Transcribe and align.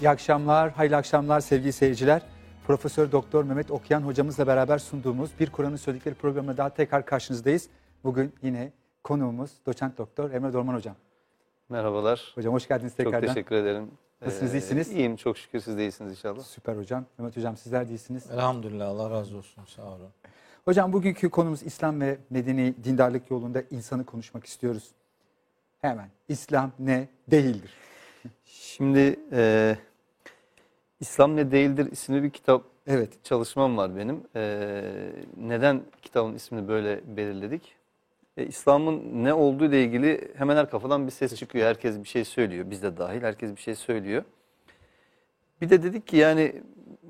İyi 0.00 0.10
akşamlar, 0.10 0.70
hayırlı 0.70 0.96
akşamlar 0.96 1.40
sevgili 1.40 1.72
seyirciler. 1.72 2.22
Profesör 2.66 3.12
Doktor 3.12 3.44
Mehmet 3.44 3.70
Okyan 3.70 4.00
hocamızla 4.00 4.46
beraber 4.46 4.78
sunduğumuz 4.78 5.30
Bir 5.40 5.50
Kur'an'ın 5.50 5.76
Söyledikleri 5.76 6.14
programına 6.14 6.56
daha 6.56 6.70
tekrar 6.70 7.06
karşınızdayız. 7.06 7.68
Bugün 8.04 8.32
yine 8.42 8.72
konuğumuz 9.04 9.50
doçent 9.66 9.98
doktor 9.98 10.30
Emre 10.30 10.52
Dorman 10.52 10.74
hocam. 10.74 10.96
Merhabalar. 11.68 12.32
Hocam 12.34 12.54
hoş 12.54 12.68
geldiniz 12.68 12.94
tekrardan. 12.94 13.20
Çok 13.20 13.34
teşekkür 13.34 13.56
ederim. 13.56 13.90
Nasılsınız, 14.20 14.54
iyisiniz? 14.54 14.92
İyiyim 14.92 15.16
çok 15.16 15.38
şükür 15.38 15.60
siz 15.60 15.76
de 15.78 15.82
iyisiniz 15.82 16.12
inşallah. 16.12 16.42
Süper 16.42 16.76
hocam. 16.76 17.04
Mehmet 17.18 17.36
hocam 17.36 17.56
sizler 17.56 17.88
de 17.88 17.92
iyisiniz. 17.92 18.30
Elhamdülillah 18.30 18.88
Allah 18.88 19.10
razı 19.10 19.36
olsun 19.36 19.64
sağ 19.64 19.82
olun. 19.82 20.10
Hocam 20.64 20.92
bugünkü 20.92 21.30
konumuz 21.30 21.62
İslam 21.62 22.00
ve 22.00 22.18
medeni 22.30 22.74
dindarlık 22.84 23.30
yolunda 23.30 23.62
insanı 23.70 24.04
konuşmak 24.04 24.46
istiyoruz. 24.46 24.90
Hemen 25.80 26.08
İslam 26.28 26.70
ne 26.78 27.08
değildir? 27.30 27.70
Şimdi 28.44 29.20
e, 29.32 29.76
İslam 31.00 31.36
ne 31.36 31.50
değildir 31.50 31.92
isimli 31.92 32.22
bir 32.22 32.30
kitap 32.30 32.62
Evet. 32.86 33.24
çalışmam 33.24 33.76
var 33.76 33.96
benim. 33.96 34.22
E, 34.36 34.72
neden 35.36 35.82
kitabın 36.02 36.34
ismini 36.34 36.68
böyle 36.68 37.16
belirledik? 37.16 37.76
E, 38.36 38.46
İslam'ın 38.46 39.24
ne 39.24 39.34
olduğu 39.34 39.64
ile 39.64 39.84
ilgili 39.84 40.32
hemen 40.36 40.56
her 40.56 40.70
kafadan 40.70 41.06
bir 41.06 41.12
ses 41.12 41.34
çıkıyor. 41.36 41.66
Herkes 41.66 41.98
bir 41.98 42.08
şey 42.08 42.24
söylüyor. 42.24 42.70
Biz 42.70 42.82
de 42.82 42.96
dahil 42.96 43.22
herkes 43.22 43.56
bir 43.56 43.60
şey 43.60 43.74
söylüyor. 43.74 44.22
Bir 45.60 45.70
de 45.70 45.82
dedik 45.82 46.06
ki 46.06 46.16
yani 46.16 46.62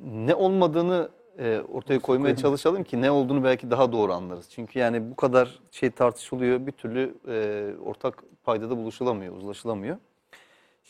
ne 0.04 0.34
olmadığını 0.34 1.08
e, 1.38 1.60
ortaya 1.72 1.98
koymaya 1.98 2.36
çalışalım 2.36 2.84
ki 2.84 3.00
ne 3.02 3.10
olduğunu 3.10 3.44
belki 3.44 3.70
daha 3.70 3.92
doğru 3.92 4.12
anlarız. 4.12 4.46
Çünkü 4.50 4.78
yani 4.78 5.10
bu 5.10 5.16
kadar 5.16 5.60
şey 5.70 5.90
tartışılıyor 5.90 6.66
bir 6.66 6.72
türlü 6.72 7.14
e, 7.28 7.70
ortak 7.84 8.22
paydada 8.44 8.76
buluşulamıyor, 8.76 9.36
uzlaşılamıyor. 9.36 9.96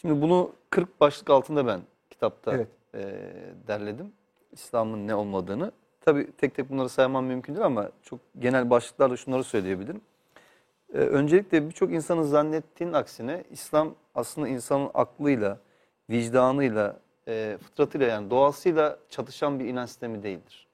Şimdi 0.00 0.22
bunu 0.22 0.52
40 0.70 1.00
başlık 1.00 1.30
altında 1.30 1.66
ben 1.66 1.80
kitapta 2.10 2.54
Evet. 2.54 2.68
e, 2.94 3.00
derledim. 3.68 4.12
İslam'ın 4.52 5.08
ne 5.08 5.14
olmadığını. 5.14 5.72
Tabii 6.00 6.32
tek 6.32 6.54
tek 6.54 6.70
bunları 6.70 6.88
saymam 6.88 7.24
mümkün 7.24 7.54
değil 7.54 7.66
ama 7.66 7.90
çok 8.02 8.20
genel 8.38 8.70
başlıklarla 8.70 9.16
şunları 9.16 9.44
söyleyebilirim. 9.44 10.00
E, 10.94 10.98
öncelikle 10.98 11.68
birçok 11.68 11.92
insanın 11.92 12.22
zannettiğinin 12.22 12.92
aksine 12.94 13.44
İslam 13.50 13.94
aslında 14.14 14.48
insanın 14.48 14.90
aklıyla, 14.94 15.58
vicdanıyla, 16.10 16.96
e, 17.28 17.58
fıtratıyla 17.62 18.06
yani 18.06 18.30
doğasıyla 18.30 18.98
çatışan 19.10 19.58
bir 19.60 19.64
inanç 19.64 19.88
sistemi 19.88 20.22
değildir. 20.22 20.66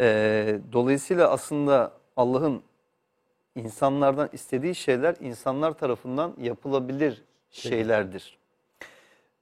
E, 0.00 0.58
dolayısıyla 0.72 1.30
aslında 1.30 1.92
Allah'ın 2.16 2.62
insanlardan 3.56 4.28
istediği 4.32 4.74
şeyler 4.74 5.16
insanlar 5.20 5.72
tarafından 5.72 6.34
yapılabilir 6.40 7.22
şeylerdir. 7.50 8.38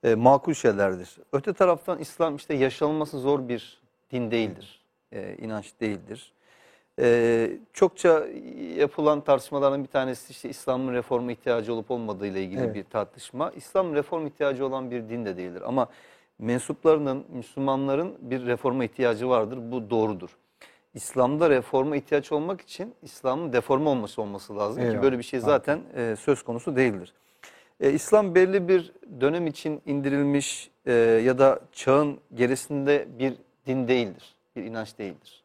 E, 0.04 0.14
makul 0.14 0.54
şeylerdir. 0.54 1.16
Öte 1.32 1.52
taraftan 1.52 1.98
İslam 1.98 2.36
işte 2.36 2.54
yaşanması 2.54 3.18
zor 3.18 3.48
bir 3.48 3.80
din 4.12 4.30
değildir. 4.30 4.80
E, 5.12 5.36
inanç 5.36 5.72
değildir. 5.80 6.32
E, 6.98 7.50
çokça 7.72 8.26
yapılan 8.76 9.20
tartışmaların 9.20 9.82
bir 9.82 9.88
tanesi 9.88 10.30
işte 10.30 10.48
İslam'ın 10.48 10.92
reforma 10.92 11.32
ihtiyacı 11.32 11.74
olup 11.74 11.90
olmadığı 11.90 12.26
ile 12.26 12.42
ilgili 12.42 12.60
Evet. 12.60 12.74
bir 12.74 12.84
tartışma. 12.84 13.50
İslam 13.50 13.94
reform 13.94 14.26
ihtiyacı 14.26 14.66
olan 14.66 14.90
bir 14.90 15.08
din 15.08 15.24
de 15.24 15.36
değildir. 15.36 15.62
Ama 15.66 15.88
mensuplarının, 16.38 17.24
Müslümanların 17.28 18.14
bir 18.20 18.46
reforma 18.46 18.84
ihtiyacı 18.84 19.28
vardır. 19.28 19.58
Bu 19.72 19.90
doğrudur. 19.90 20.36
İslam'da 20.94 21.50
reforma 21.50 21.96
ihtiyaç 21.96 22.32
olmak 22.32 22.60
için 22.60 22.94
İslam'ın 23.02 23.52
deforme 23.52 23.88
olması 23.88 24.22
olması 24.22 24.56
lazım 24.56 24.82
Eyvallah. 24.82 24.96
ki 24.96 25.02
böyle 25.02 25.18
bir 25.18 25.22
şey 25.22 25.40
zaten 25.40 25.80
e, 25.96 26.16
söz 26.16 26.42
konusu 26.42 26.76
değildir. 26.76 27.14
E, 27.80 27.92
İslam 27.92 28.34
belli 28.34 28.68
bir 28.68 28.92
dönem 29.20 29.46
için 29.46 29.82
indirilmiş 29.86 30.70
e, 30.86 30.92
ya 31.24 31.38
da 31.38 31.60
çağın 31.72 32.20
gerisinde 32.34 33.08
bir 33.18 33.34
din 33.66 33.88
değildir, 33.88 34.34
bir 34.56 34.64
inanç 34.64 34.98
değildir. 34.98 35.44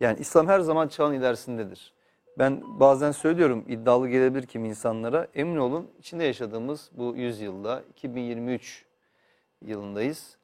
Yani 0.00 0.20
İslam 0.20 0.48
her 0.48 0.60
zaman 0.60 0.88
çağın 0.88 1.12
ilerisindedir. 1.12 1.92
Ben 2.38 2.80
bazen 2.80 3.10
söylüyorum 3.12 3.64
iddialı 3.68 4.08
gelebilir 4.08 4.46
kim 4.46 4.64
insanlara 4.64 5.26
emin 5.34 5.56
olun 5.56 5.90
içinde 5.98 6.24
yaşadığımız 6.24 6.90
bu 6.92 7.16
yüzyılda 7.16 7.82
2023 7.90 8.84
yılındayız. 9.62 10.36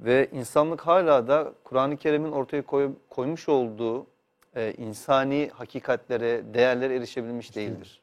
Ve 0.00 0.28
insanlık 0.32 0.80
hala 0.80 1.28
da 1.28 1.52
Kur'an-ı 1.64 1.96
Kerim'in 1.96 2.32
ortaya 2.32 2.62
koy- 2.62 2.92
koymuş 3.10 3.48
olduğu 3.48 4.06
e, 4.56 4.72
insani 4.72 5.50
hakikatlere, 5.54 6.54
değerlere 6.54 6.96
erişebilmiş 6.96 7.56
değildir. 7.56 8.00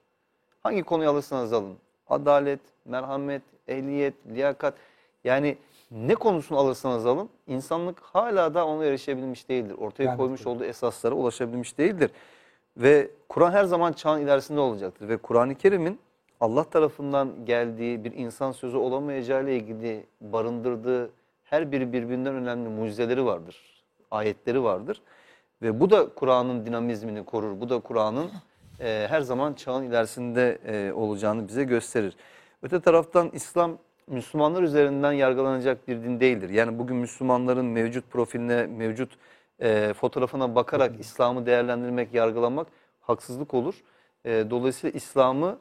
Hangi 0.64 0.84
konuyu 0.84 1.10
alırsanız 1.10 1.54
alın. 1.54 1.78
Adalet, 2.08 2.60
merhamet, 2.86 3.42
ehliyet, 3.68 4.14
liyakat. 4.28 4.74
Yani 5.24 5.58
ne 5.92 6.16
konusunu 6.16 6.58
alırsanız 6.58 7.06
alın 7.06 7.30
insanlık 7.48 8.00
hala 8.00 8.54
da 8.54 8.68
ona 8.68 8.86
erişebilmiş 8.86 9.50
değildir. 9.50 9.76
Ortaya 9.78 10.12
de 10.12 10.18
koymuş 10.18 10.48
olduğu 10.48 10.64
esaslara 10.64 11.16
ulaşabilmiş 11.16 11.78
değildir. 11.78 12.12
Ve 12.78 13.10
Kur'an 13.30 13.52
her 13.52 13.64
zaman 13.64 13.94
çağın 13.94 14.22
ilerisinde 14.22 14.60
olacaktır. 14.60 15.08
Ve 15.10 15.18
Kur'an-ı 15.18 15.56
Kerim'in 15.56 16.00
Allah 16.40 16.64
tarafından 16.64 17.46
geldiği 17.46 18.04
bir 18.04 18.12
insan 18.12 18.52
sözü 18.52 18.78
olamayacağı 18.78 19.44
ile 19.44 19.56
ilgili 19.56 20.06
barındırdığı 20.22 21.10
her 21.54 21.72
biri 21.72 21.94
birbirinden 21.94 22.34
önemli 22.34 22.70
mucizeleri 22.70 23.26
vardır. 23.26 23.84
Ayetleri 24.12 24.64
vardır. 24.64 25.02
Ve 25.62 25.80
bu 25.80 25.90
da 25.90 26.10
Kur'an'ın 26.10 26.66
dinamizmini 26.66 27.26
korur. 27.26 27.62
Bu 27.62 27.70
da 27.70 27.80
Kur'an'ın 27.80 28.32
e, 28.80 29.08
her 29.10 29.22
zaman 29.22 29.54
çağın 29.54 29.84
ilerisinde 29.84 30.60
e, 30.66 30.94
olacağını 30.94 31.48
bize 31.48 31.64
gösterir. 31.64 32.16
Öte 32.64 32.80
taraftan 32.80 33.30
İslam 33.34 33.78
Müslümanlar 34.08 34.64
üzerinden 34.64 35.12
yargılanacak 35.12 35.88
bir 35.88 36.04
din 36.04 36.20
değildir. 36.20 36.50
Yani 36.50 36.80
bugün 36.80 36.98
Müslümanların 36.98 37.66
mevcut 37.66 38.12
profiline, 38.12 38.66
mevcut 38.66 39.12
e, 39.60 39.94
fotoğrafına 39.94 40.56
bakarak 40.56 41.00
İslam'ı 41.00 41.46
değerlendirmek, 41.46 42.14
yargılamak 42.14 42.68
haksızlık 43.02 43.54
olur. 43.54 43.76
E, 44.26 44.46
dolayısıyla 44.50 44.98
İslam'ı 44.98 45.58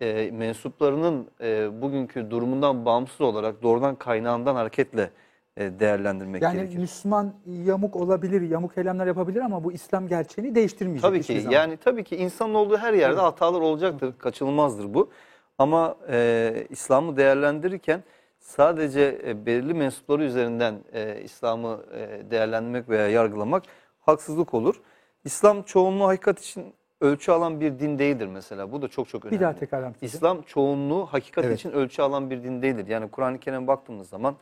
e, 0.00 0.30
mensuplarının 0.32 1.28
e, 1.40 1.82
bugünkü 1.82 2.30
durumundan 2.30 2.84
bağımsız 2.84 3.20
olarak 3.20 3.62
doğrudan 3.62 3.94
kaynağından 3.94 4.54
hareketle 4.54 5.10
değerlendirmek 5.58 6.42
Yani 6.42 6.56
gerekir. 6.56 6.78
Müslüman 6.78 7.34
yamuk 7.46 7.96
olabilir, 7.96 8.40
yamuk 8.42 8.78
eylemler 8.78 9.06
yapabilir 9.06 9.40
ama 9.40 9.64
bu 9.64 9.72
İslam 9.72 10.08
gerçeğini 10.08 10.54
değiştirmeyecek. 10.54 11.02
Tabii 11.02 11.22
ki 11.22 11.40
zaman. 11.40 11.54
yani 11.54 11.76
tabii 11.76 12.04
ki 12.04 12.16
insanın 12.16 12.54
olduğu 12.54 12.76
her 12.76 12.92
yerde 12.92 13.20
hatalar 13.20 13.60
olacaktır, 13.60 14.14
kaçınılmazdır 14.18 14.94
bu. 14.94 15.10
Ama 15.58 15.96
e, 16.10 16.66
İslam'ı 16.70 17.16
değerlendirirken 17.16 18.02
sadece 18.38 19.20
e, 19.26 19.46
belirli 19.46 19.74
mensupları 19.74 20.24
üzerinden 20.24 20.74
e, 20.92 21.20
İslam'ı 21.22 21.80
e, 21.94 22.30
değerlendirmek 22.30 22.88
veya 22.88 23.08
yargılamak 23.08 23.62
haksızlık 24.00 24.54
olur. 24.54 24.80
İslam 25.24 25.62
çoğunluğu 25.62 26.06
hakikat 26.06 26.40
için 26.40 26.74
ölçü 27.00 27.32
alan 27.32 27.60
bir 27.60 27.78
din 27.78 27.98
değildir 27.98 28.26
mesela. 28.26 28.72
Bu 28.72 28.82
da 28.82 28.88
çok 28.88 29.08
çok 29.08 29.24
önemli. 29.24 29.36
Bir 29.36 29.44
daha 29.44 29.52
mısınız? 29.88 30.14
İslam 30.14 30.42
çoğunluğu 30.42 31.06
hakikat 31.06 31.44
Evet. 31.44 31.58
için 31.58 31.70
ölçü 31.72 32.02
alan 32.02 32.30
bir 32.30 32.42
din 32.42 32.62
değildir. 32.62 32.86
Yani 32.86 33.10
Kur'an-ı 33.10 33.38
Kerim'e 33.38 33.66
baktığımız 33.66 34.08
zaman 34.08 34.36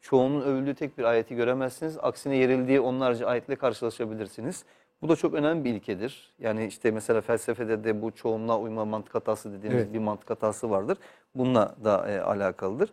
çoğunun 0.00 0.40
övüldüğü 0.40 0.74
tek 0.74 0.98
bir 0.98 1.04
ayeti 1.04 1.36
göremezsiniz. 1.36 1.98
Aksine 2.02 2.36
yerildiği 2.36 2.80
onlarca 2.80 3.26
ayetle 3.26 3.56
karşılaşabilirsiniz. 3.56 4.64
Bu 5.02 5.08
da 5.08 5.16
çok 5.16 5.34
önemli 5.34 5.64
bir 5.64 5.74
ilkedir. 5.74 6.32
Yani 6.38 6.66
işte 6.66 6.90
mesela 6.90 7.20
felsefede 7.20 7.84
de 7.84 8.02
bu 8.02 8.10
çoğunluğa 8.10 8.58
uyma 8.58 8.84
mantık 8.84 9.14
hatası 9.14 9.52
dediğimiz 9.52 9.82
Evet. 9.82 9.94
bir 9.94 9.98
mantık 9.98 10.30
hatası 10.30 10.70
vardır. 10.70 10.98
Bununla 11.34 11.74
da 11.84 12.10
e, 12.10 12.20
alakalıdır. 12.20 12.92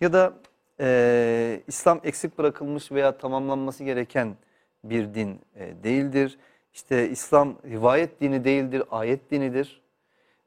Ya 0.00 0.12
da 0.12 0.32
e, 0.80 1.60
İslam 1.66 2.00
eksik 2.04 2.38
bırakılmış 2.38 2.92
veya 2.92 3.18
tamamlanması 3.18 3.84
gereken 3.84 4.36
bir 4.84 5.14
din 5.14 5.40
e, 5.56 5.84
değildir. 5.84 6.38
İşte 6.72 7.08
İslam 7.08 7.54
rivayet 7.70 8.20
dini 8.20 8.44
değildir, 8.44 8.82
ayet 8.90 9.30
dinidir. 9.30 9.80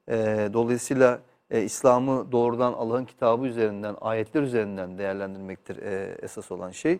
E, 0.09 0.15
dolayısıyla 0.53 1.19
e, 1.51 1.63
İslam'ı 1.63 2.31
doğrudan 2.31 2.73
Allah'ın 2.73 3.05
kitabı 3.05 3.47
üzerinden, 3.47 3.95
ayetler 4.01 4.41
üzerinden 4.41 4.97
değerlendirmektir 4.97 5.77
e, 5.77 6.17
esas 6.21 6.51
olan 6.51 6.71
şey. 6.71 6.99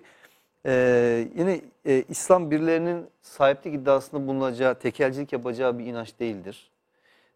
E, 0.65 1.27
yine 1.35 1.61
e, 1.85 2.03
İslam 2.09 2.51
birilerinin 2.51 3.07
sahiplik 3.21 3.73
iddiasında 3.73 4.27
bulunacağı, 4.27 4.75
tekelcilik 4.75 5.33
yapacağı 5.33 5.79
bir 5.79 5.85
inanç 5.85 6.19
değildir. 6.19 6.71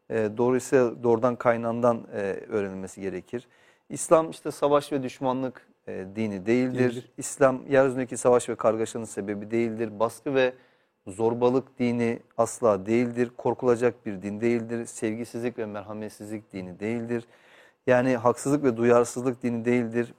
E, 0.09 0.30
dolayısıyla 0.38 1.04
doğrudan 1.04 1.36
kaynağından 1.36 2.07
e, 2.13 2.19
öğrenilmesi 2.48 3.01
gerekir. 3.01 3.48
İslam 3.89 4.30
işte 4.30 4.51
savaş 4.51 4.92
ve 4.92 5.03
düşmanlık 5.03 5.68
e, 5.88 6.06
dini 6.15 6.45
değildir. 6.45 6.80
Değildir. 6.80 7.12
İslam 7.18 7.68
yeryüzündeki 7.69 8.18
savaş 8.18 8.50
ve 8.50 8.56
kargaşanın 8.56 9.06
sebebi 9.06 9.51
değildir. 9.51 10.00
Baskı 10.00 10.36
ve 10.36 10.53
zorbalık 11.07 11.80
dini 11.80 12.19
asla 12.38 12.86
değildir. 12.86 13.31
Korkulacak 13.38 14.06
bir 14.06 14.21
din 14.21 14.42
değildir. 14.42 14.86
Sevgisizlik 14.86 15.57
ve 15.57 15.65
merhametsizlik 15.65 16.54
dini 16.54 16.80
değildir. 16.80 17.25
Yani 17.88 18.18
haksızlık 18.18 18.63
ve 18.63 18.77
duyarsızlık 18.77 19.44
dini 19.44 19.65
değildir. 19.65 20.13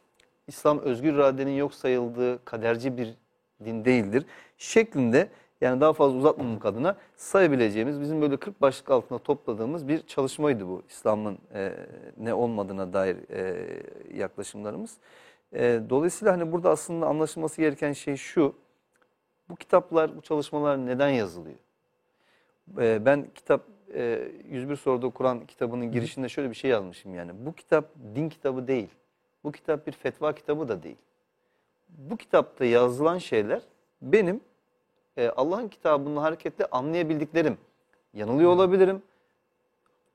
İslam 0.47 0.79
özgür 0.79 1.15
iradenin 1.15 1.57
yok 1.57 1.75
sayıldığı 1.75 2.45
kaderci 2.45 2.97
bir 2.97 3.15
din 3.65 3.85
değildir. 3.85 4.27
Şeklinde 4.59 5.29
Yani 5.61 5.81
daha 5.81 5.93
fazla 5.93 6.19
uzatmamak 6.19 6.67
adına 6.67 6.97
sayabileceğimiz 7.17 8.01
bizim 8.01 8.21
böyle 8.21 8.37
40 8.37 8.61
başlık 8.61 8.91
altında 8.91 9.19
topladığımız 9.19 9.89
bir 9.89 10.03
çalışmaydı 10.07 10.69
bu 10.69 10.83
İslam'ın 10.89 11.39
e, 11.55 11.73
ne 12.19 12.35
olmadığına 12.35 12.93
dair 12.93 13.17
e, 13.31 13.67
yaklaşımlarımız. 14.15 14.97
E, 15.53 15.81
dolayısıyla 15.91 16.33
hani 16.33 16.53
burada 16.53 16.71
aslında 16.71 17.07
anlaşılması 17.07 17.61
gereken 17.61 17.93
şey 17.93 18.17
şu. 18.17 18.55
Bu 19.51 19.57
kitaplar, 19.57 20.17
bu 20.17 20.23
çalışmalar 20.23 20.87
neden 20.87 21.09
yazılıyor? 21.09 21.59
E, 22.79 23.05
ben 23.05 23.27
kitap 23.35 23.63
e, 23.95 24.29
101 24.49 24.77
soruda 24.77 25.11
Kur'an 25.11 25.47
kitabının 25.47 25.93
girişinde 25.93 26.29
şöyle 26.29 26.51
bir 26.51 26.55
şey 26.55 26.71
yazmışım 26.71 27.15
yani. 27.15 27.33
Bu 27.47 27.53
kitap 27.53 27.85
din 28.15 28.29
kitabı 28.29 28.69
değil. 28.69 28.89
Bu 29.45 29.53
kitap 29.53 29.87
bir 29.87 29.93
fetva 29.93 30.35
kitabı 30.35 30.69
da 30.69 30.83
değil. 30.83 30.97
Bu 31.89 32.17
kitapta 32.17 32.65
yazılan 32.65 33.19
şeyler 33.19 33.63
benim 34.03 34.41
e, 35.17 35.29
Allah'ın 35.29 35.69
kitabını 35.69 36.21
hareketle 36.21 36.67
anlayabildiklerim. 36.67 37.59
Yanılıyor 38.15 38.51
olabilirim. 38.51 39.03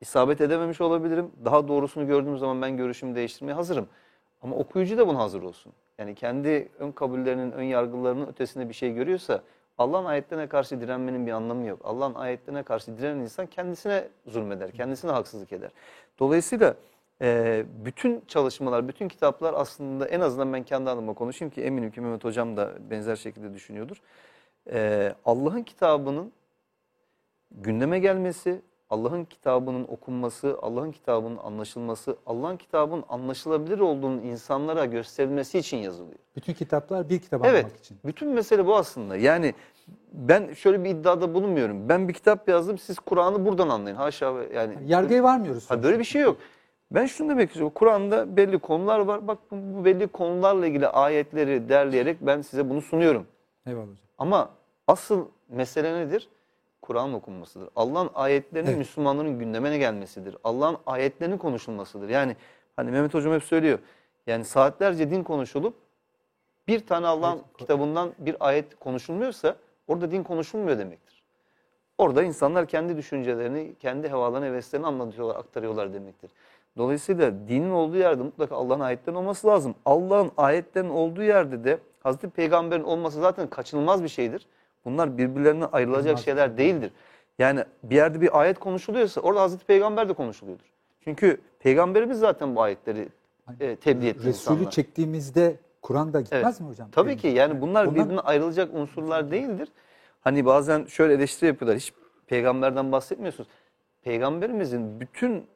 isabet 0.01 0.41
edememiş 0.41 0.81
olabilirim. 0.81 1.31
Daha 1.45 1.67
doğrusunu 1.67 2.07
gördüğüm 2.07 2.37
zaman 2.37 2.61
ben 2.61 2.77
görüşümü 2.77 3.15
değiştirmeye 3.15 3.53
hazırım. 3.53 3.87
Ama 4.43 4.55
okuyucu 4.55 4.97
da 4.97 5.07
buna 5.07 5.19
hazır 5.19 5.41
olsun. 5.41 5.73
Yani 5.97 6.15
kendi 6.15 6.69
ön 6.79 6.91
kabullerinin, 6.91 7.51
ön 7.51 7.63
yargılarının 7.63 8.27
ötesinde 8.27 8.69
bir 8.69 8.73
şey 8.73 8.93
görüyorsa 8.93 9.41
Allah'ın 9.77 10.05
ayetlerine 10.05 10.47
karşı 10.47 10.81
direnmenin 10.81 11.27
bir 11.27 11.31
anlamı 11.31 11.65
yok. 11.67 11.79
Allah'ın 11.83 12.15
ayetlerine 12.15 12.63
karşı 12.63 12.97
direnen 12.97 13.19
insan 13.19 13.45
kendisine 13.45 14.07
zulmeder, 14.27 14.71
kendisine 14.71 15.11
haksızlık 15.11 15.53
eder. 15.53 15.71
Dolayısıyla 16.19 16.75
e, 17.21 17.65
bütün 17.85 18.23
çalışmalar, 18.27 18.87
bütün 18.87 19.07
kitaplar 19.07 19.53
aslında 19.53 20.07
en 20.07 20.19
azından 20.19 20.53
ben 20.53 20.63
kendi 20.63 20.89
adıma 20.89 21.13
konuşayım 21.13 21.53
ki 21.53 21.63
eminim 21.63 21.91
ki 21.91 22.01
Mehmet 22.01 22.23
Hocam 22.23 22.57
da 22.57 22.73
benzer 22.89 23.15
şekilde 23.15 23.53
düşünüyordur. 23.53 24.01
E, 24.71 25.13
Allah'ın 25.25 25.63
kitabının 25.63 26.31
gündeme 27.51 27.99
gelmesi, 27.99 28.61
Allah'ın 28.93 29.25
kitabının 29.25 29.83
okunması, 29.83 30.57
Allah'ın 30.61 30.91
kitabının 30.91 31.37
anlaşılması, 31.37 32.17
Allah'ın 32.25 32.57
kitabının 32.57 33.03
anlaşılabilir 33.09 33.79
olduğunun 33.79 34.17
insanlara 34.21 34.85
gösterilmesi 34.85 35.59
için 35.59 35.77
yazılıyor. 35.77 36.19
Bütün 36.35 36.53
kitaplar 36.53 37.09
bir 37.09 37.19
kitap 37.19 37.45
Evet, 37.45 37.65
anlamak 37.65 37.79
için. 37.79 37.97
bütün 38.05 38.29
mesele 38.29 38.65
bu 38.65 38.75
aslında. 38.75 39.17
Yani 39.17 39.53
ben 40.13 40.53
şöyle 40.53 40.83
bir 40.83 40.89
iddiada 40.89 41.33
bulunmuyorum. 41.33 41.89
Ben 41.89 42.07
bir 42.07 42.13
kitap 42.13 42.49
yazdım, 42.49 42.77
siz 42.77 42.99
Kur'an'ı 42.99 43.45
buradan 43.45 43.69
anlayın. 43.69 43.95
Haşa 43.95 44.33
yani. 44.53 44.77
Yargıya 44.85 45.23
varmıyoruz. 45.23 45.71
Ha, 45.71 45.83
böyle 45.83 45.99
bir 45.99 46.03
şey 46.03 46.21
yok. 46.21 46.37
Ben 46.91 47.05
şunu 47.05 47.29
demek 47.29 47.49
istiyorum. 47.49 47.71
Kur'an'da 47.75 48.37
belli 48.37 48.59
konular 48.59 48.99
var. 48.99 49.27
Bak 49.27 49.37
bu 49.51 49.85
belli 49.85 50.07
konularla 50.07 50.67
ilgili 50.67 50.87
ayetleri 50.87 51.69
derleyerek 51.69 52.17
ben 52.21 52.41
size 52.41 52.69
bunu 52.69 52.81
sunuyorum. 52.81 53.25
Eyvallah 53.67 53.83
hocam. 53.83 53.97
Ama 54.17 54.49
asıl 54.87 55.25
mesele 55.49 55.93
nedir? 55.99 56.29
Kur'an 56.83 57.13
okunmasıdır. 57.13 57.69
Allah'ın 57.75 58.09
ayetlerinin 58.15 58.69
Evet. 58.69 58.77
Müslümanların 58.77 59.39
gündemine 59.39 59.77
gelmesidir. 59.77 60.37
Allah'ın 60.43 60.77
ayetlerinin 60.85 61.37
konuşulmasıdır. 61.37 62.09
Yani 62.09 62.35
hani 62.75 62.91
Mehmet 62.91 63.13
Hocam 63.13 63.33
hep 63.33 63.43
söylüyor. 63.43 63.79
Yani 64.27 64.45
saatlerce 64.45 65.09
din 65.11 65.23
konuşulup 65.23 65.73
bir 66.67 66.87
tane 66.87 67.07
Allah'ın 67.07 67.35
Evet. 67.35 67.57
kitabından 67.57 68.11
bir 68.19 68.35
ayet 68.39 68.79
konuşulmuyorsa 68.79 69.55
orada 69.87 70.11
din 70.11 70.23
konuşulmuyor 70.23 70.77
demektir. 70.77 71.23
Orada 71.97 72.23
insanlar 72.23 72.65
kendi 72.67 72.97
düşüncelerini, 72.97 73.75
kendi 73.79 74.07
havalarını, 74.07 74.45
heveslerini 74.45 74.87
anlatıyorlar, 74.87 75.35
aktarıyorlar 75.35 75.93
demektir. 75.93 76.31
Dolayısıyla 76.77 77.31
dinin 77.47 77.71
olduğu 77.71 77.97
yerde 77.97 78.23
mutlaka 78.23 78.55
Allah'ın 78.55 78.79
ayetlerinin 78.79 79.21
olması 79.21 79.47
lazım. 79.47 79.75
Allah'ın 79.85 80.31
ayetlerinin 80.37 80.89
olduğu 80.89 81.23
yerde 81.23 81.63
de 81.63 81.79
Hazreti 82.03 82.29
Peygamber'in 82.29 82.83
olması 82.83 83.19
zaten 83.21 83.47
kaçınılmaz 83.47 84.03
bir 84.03 84.09
şeydir. 84.09 84.47
Bunlar 84.85 85.17
birbirlerinden 85.17 85.69
ayrılacak 85.71 86.05
Ayrılmaz. 86.05 86.25
şeyler 86.25 86.57
değildir. 86.57 86.91
Yani 87.39 87.63
bir 87.83 87.95
yerde 87.95 88.21
bir 88.21 88.39
ayet 88.39 88.59
konuşuluyorsa 88.59 89.21
orada 89.21 89.41
Hazreti 89.41 89.65
Peygamber 89.65 90.09
de 90.09 90.13
konuşuluyordur. 90.13 90.65
Çünkü 91.03 91.41
Peygamberimiz 91.59 92.19
zaten 92.19 92.55
bu 92.55 92.61
ayetleri 92.61 93.09
e, 93.59 93.75
tebliğ 93.75 94.07
etti 94.07 94.19
Resulü 94.23 94.29
insanlara. 94.55 94.69
çektiğimizde 94.69 95.55
Kur'an 95.81 96.13
da 96.13 96.21
gitmez 96.21 96.43
Evet. 96.43 96.59
mi 96.59 96.67
hocam? 96.67 96.89
Tabii 96.91 97.07
Benim. 97.07 97.19
ki 97.19 97.27
yani 97.27 97.61
bunlar 97.61 97.87
Bunlar- 97.87 98.03
birbirine 98.05 98.19
ayrılacak 98.21 98.73
unsurlar 98.73 99.31
değildir. 99.31 99.69
Hani 100.21 100.45
bazen 100.45 100.85
şöyle 100.85 101.13
eleştiri 101.13 101.47
yapıyorlar. 101.47 101.77
Hiç 101.77 101.93
peygamberden 102.27 102.91
bahsetmiyorsunuz. 102.91 103.49
Peygamberimizin 104.03 104.99
bütün 104.99 105.47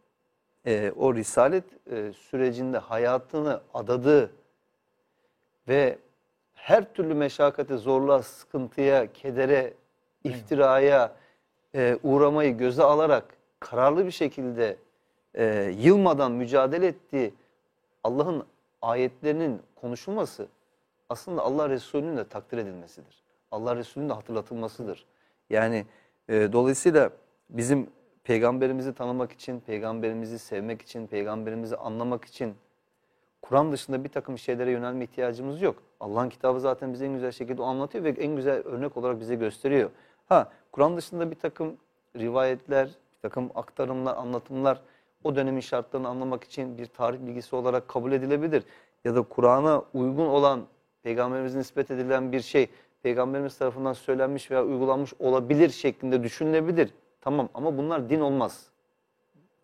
e, 0.65 0.91
o 0.95 1.15
risalet 1.15 1.63
e, 1.91 2.13
sürecinde 2.13 2.77
hayatını 2.77 3.61
adadığı 3.73 4.31
ve 5.67 5.97
her 6.57 6.93
türlü 6.93 7.13
meşakkate, 7.13 7.77
zorluğa, 7.77 8.23
sıkıntıya, 8.23 9.13
kedere, 9.13 9.73
iftiraya 10.23 11.15
e, 11.75 11.97
uğramayı 12.03 12.57
göze 12.57 12.83
alarak 12.83 13.25
kararlı 13.59 14.05
bir 14.05 14.11
şekilde 14.11 14.77
e, 15.35 15.73
yılmadan 15.79 16.31
mücadele 16.31 16.87
ettiği 16.87 17.33
Allah'ın 18.03 18.45
ayetlerinin 18.81 19.61
konuşulması 19.75 20.47
aslında 21.09 21.41
Allah 21.41 21.69
Resulü'nün 21.69 22.17
de 22.17 22.27
takdir 22.27 22.57
edilmesidir. 22.57 23.23
Allah 23.51 23.75
Resulü'nün 23.75 24.09
de 24.09 24.13
hatırlatılmasıdır. 24.13 25.05
Yani 25.49 25.85
e, 26.29 26.53
dolayısıyla 26.53 27.09
bizim 27.49 27.89
peygamberimizi 28.23 28.93
tanımak 28.93 29.31
için, 29.31 29.59
peygamberimizi 29.59 30.39
sevmek 30.39 30.81
için, 30.81 31.07
peygamberimizi 31.07 31.77
anlamak 31.77 32.25
için 32.25 32.55
Kur'an 33.41 33.71
dışında 33.71 34.03
bir 34.03 34.09
takım 34.09 34.37
şeylere 34.37 34.71
yönelme 34.71 35.03
ihtiyacımız 35.03 35.61
yok. 35.61 35.83
Allah'ın 35.99 36.29
kitabı 36.29 36.59
zaten 36.59 36.93
bize 36.93 37.05
en 37.05 37.13
güzel 37.13 37.31
şekilde 37.31 37.63
anlatıyor 37.63 38.03
ve 38.03 38.09
en 38.09 38.35
güzel 38.35 38.55
örnek 38.55 38.97
olarak 38.97 39.19
bize 39.19 39.35
gösteriyor. 39.35 39.89
Ha 40.29 40.51
Kur'an 40.71 40.97
dışında 40.97 41.31
bir 41.31 41.35
takım 41.35 41.77
rivayetler, 42.15 42.87
bir 42.87 43.21
takım 43.21 43.49
aktarımlar, 43.55 44.15
anlatımlar 44.15 44.81
o 45.23 45.35
dönemin 45.35 45.61
şartlarını 45.61 46.07
anlamak 46.07 46.43
için 46.43 46.77
bir 46.77 46.85
tarih 46.85 47.19
bilgisi 47.19 47.55
olarak 47.55 47.87
kabul 47.87 48.11
edilebilir. 48.11 48.63
Ya 49.05 49.15
da 49.15 49.21
Kur'an'a 49.21 49.83
uygun 49.93 50.27
olan 50.27 50.65
peygamberimize 51.03 51.59
nispet 51.59 51.91
edilen 51.91 52.31
bir 52.31 52.41
şey 52.41 52.69
peygamberimiz 53.03 53.57
tarafından 53.57 53.93
söylenmiş 53.93 54.51
veya 54.51 54.65
uygulanmış 54.65 55.13
olabilir 55.19 55.69
şeklinde 55.69 56.23
düşünülebilir. 56.23 56.93
Tamam 57.21 57.49
ama 57.53 57.77
bunlar 57.77 58.09
din 58.09 58.19
olmaz. 58.19 58.69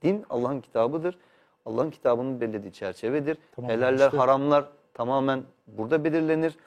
Din 0.01 0.25
Allah'ın 0.29 0.61
kitabıdır. 0.61 1.17
Allah'ın 1.65 1.91
kitabının 1.91 2.41
belirlediği 2.41 2.73
çerçevedir. 2.73 3.37
Tamam, 3.55 3.71
Helaller, 3.71 4.05
işte- 4.05 4.17
haramlar 4.17 4.65
tamamen 4.93 5.43
burada 5.67 6.03
belirlenir. 6.03 6.57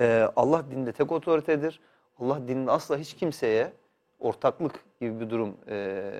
Ee, 0.00 0.28
Allah 0.36 0.64
dinde 0.70 0.92
tek 0.92 1.12
otoritedir. 1.12 1.80
Allah 2.18 2.48
dininde 2.48 2.70
asla 2.70 2.96
hiç 2.96 3.14
kimseye 3.14 3.72
ortaklık 4.20 4.84
gibi 5.00 5.20
bir 5.20 5.30
durum 5.30 5.56
e, 5.68 6.12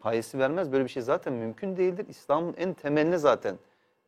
payesi 0.00 0.38
vermez. 0.38 0.72
Böyle 0.72 0.84
bir 0.84 0.88
şey 0.88 1.02
zaten 1.02 1.32
mümkün 1.32 1.76
değildir. 1.76 2.06
İslam'ın 2.08 2.54
en 2.58 2.74
temeline 2.74 3.18
zaten 3.18 3.56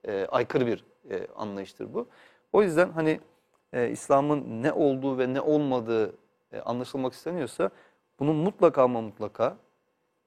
e, 0.09 0.27
aykırı 0.27 0.67
bir 0.67 0.85
e, 1.11 1.27
anlayıştır 1.37 1.95
bu. 1.95 2.07
O 2.53 2.63
yüzden 2.63 2.89
hani 2.91 3.21
e, 3.73 3.89
İslam'ın 3.89 4.63
ne 4.63 4.73
olduğu 4.73 5.19
ve 5.19 5.35
ne 5.35 5.41
olmadığı 5.41 6.15
e, 6.53 6.61
anlaşılmak 6.61 7.13
isteniyorsa 7.13 7.71
bunun 8.21 8.37
mutlaka 8.37 8.83
ama 8.83 9.01
mutlaka 9.01 9.57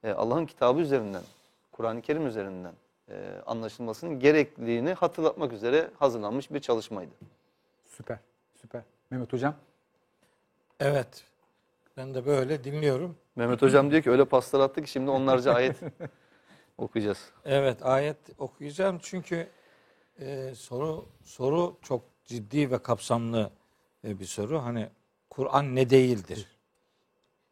e, 0.04 0.12
Allah'ın 0.12 0.46
kitabı 0.46 0.80
üzerinden, 0.80 1.22
Kur'an-ı 1.72 2.02
Kerim 2.02 2.28
üzerinden 2.28 2.74
e, 3.10 3.42
anlaşılmasının 3.46 4.20
gerekliliğini 4.20 4.94
hatırlatmak 4.94 5.54
üzere 5.54 5.92
hazırlanmış 6.00 6.52
bir 6.52 6.60
çalışmaydı. 6.60 7.14
Süper, 7.86 8.20
süper. 8.56 8.82
Mehmet 9.12 9.34
hocam. 9.34 9.56
Evet. 10.80 11.24
Ben 11.98 12.14
de 12.14 12.26
böyle 12.26 12.64
dinliyorum. 12.64 13.18
Mehmet 13.36 13.62
Hocam 13.62 13.92
diyor 13.92 14.04
ki 14.04 14.12
öyle 14.12 14.26
paslar 14.26 14.60
attık 14.60 14.86
ki 14.86 14.92
şimdi 14.92 15.10
onlarca 15.10 15.54
ayet 15.54 15.80
okuyacağız. 16.78 17.30
Evet 17.46 17.86
ayet 17.86 18.18
okuyacağım 18.38 19.00
çünkü 19.02 19.50
e, 20.20 20.56
soru 20.56 21.06
soru 21.24 21.78
çok 21.82 22.02
ciddi 22.26 22.72
ve 22.72 22.78
kapsamlı 22.78 23.52
e, 24.04 24.20
bir 24.20 24.26
soru. 24.26 24.64
Hani 24.64 24.90
Kur'an 25.30 25.76
ne 25.76 25.90
değildir? 25.90 26.48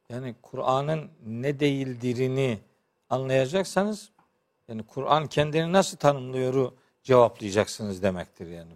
Yani 0.09 0.35
Kur'an'ın 0.41 1.11
ne 1.25 1.59
değildirini 1.59 2.59
anlayacaksanız 3.09 4.11
yani 4.67 4.83
Kur'an 4.83 5.27
kendini 5.27 5.73
nasıl 5.73 5.97
tanımlıyoru 5.97 6.75
cevaplayacaksınız 7.03 8.03
demektir 8.03 8.47
yani. 8.47 8.73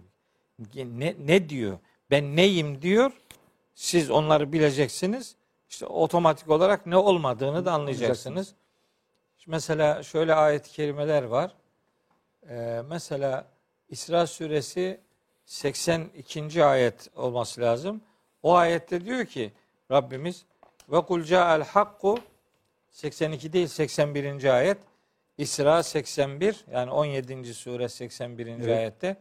Ne, 0.74 1.16
ne 1.18 1.48
diyor? 1.48 1.78
Ben 2.10 2.36
neyim 2.36 2.82
diyor. 2.82 3.12
Siz 3.74 4.10
onları 4.10 4.52
bileceksiniz. 4.52 5.36
İşte 5.68 5.86
otomatik 5.86 6.50
olarak 6.50 6.86
ne 6.86 6.96
olmadığını 6.96 7.64
da 7.64 7.72
anlayacaksınız. 7.72 8.54
Mesela 9.46 10.02
şöyle 10.02 10.34
ayet-i 10.34 10.70
kerimeler 10.70 11.22
var. 11.22 11.54
Ee, 12.48 12.82
mesela 12.88 13.46
İsra 13.88 14.26
suresi 14.26 15.00
82. 15.44 16.64
ayet 16.64 17.10
olması 17.16 17.60
lazım. 17.60 18.00
O 18.42 18.54
ayette 18.54 19.04
diyor 19.04 19.24
ki 19.24 19.52
Rabbimiz 19.90 20.44
ve 20.88 21.00
kul 21.00 21.22
ca'al 21.22 21.64
hakku 21.64 22.18
82 22.90 23.52
değil 23.52 23.66
81. 23.66 24.44
ayet. 24.44 24.78
İsra 25.38 25.82
81 25.82 26.64
yani 26.72 26.90
17. 26.90 27.54
sure 27.54 27.88
81. 27.88 28.46
Evet. 28.46 28.68
ayette. 28.68 29.16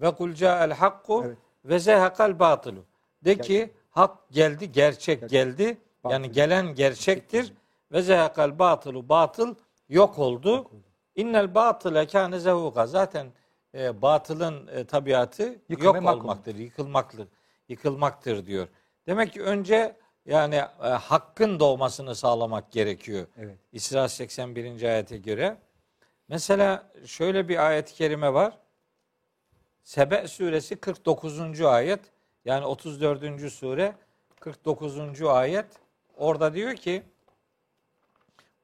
Ve 0.00 0.14
kul 0.14 0.34
ca'al 0.34 0.70
hakku 0.70 1.22
Evet. 1.26 1.38
ve 1.64 1.78
zehakal 1.78 2.38
batılu. 2.38 2.84
De 3.24 3.38
ki 3.38 3.72
hak 3.90 4.30
geldi, 4.30 4.72
gerçek 4.72 5.20
Gerçek. 5.20 5.30
geldi 5.30 5.78
Yani 6.10 6.32
gelen 6.32 6.74
gerçektir. 6.74 7.52
Ve 7.92 8.02
zehakal 8.02 8.58
batılu 8.58 9.08
batıl 9.08 9.54
yok 9.88 10.18
oldu. 10.18 10.70
İnnel 11.14 11.54
batıle 11.54 12.06
kâne 12.06 12.38
zehuka. 12.38 12.86
Zaten 12.86 13.26
e, 13.74 14.02
batılın 14.02 14.66
e, 14.66 14.84
tabiatı 14.84 15.58
Yıkım 15.68 15.84
yok 15.84 15.96
olmaktır, 15.96 16.54
yıkılmaktır, 16.54 17.28
yıkılmaktır 17.68 18.46
diyor. 18.46 18.68
Demek 19.06 19.32
ki 19.32 19.42
önce 19.42 19.96
yani 20.26 20.54
e, 20.54 20.88
hakkın 20.88 21.60
doğmasını 21.60 22.14
sağlamak 22.14 22.72
gerekiyor. 22.72 23.26
Evet. 23.38 23.58
İsra 23.72 24.08
81. 24.08 24.82
ayete 24.82 25.16
göre. 25.16 25.56
Mesela 26.28 26.90
şöyle 27.06 27.48
bir 27.48 27.66
ayet-i 27.66 27.94
kerime 27.94 28.32
var. 28.32 28.58
Sebe 29.82 30.28
suresi 30.28 30.76
49. 30.76 31.60
ayet. 31.60 32.00
Yani 32.44 32.66
34. 32.66 33.52
sure 33.52 33.94
49. 34.40 35.22
ayet. 35.22 35.66
Orada 36.16 36.54
diyor 36.54 36.74
ki 36.74 37.02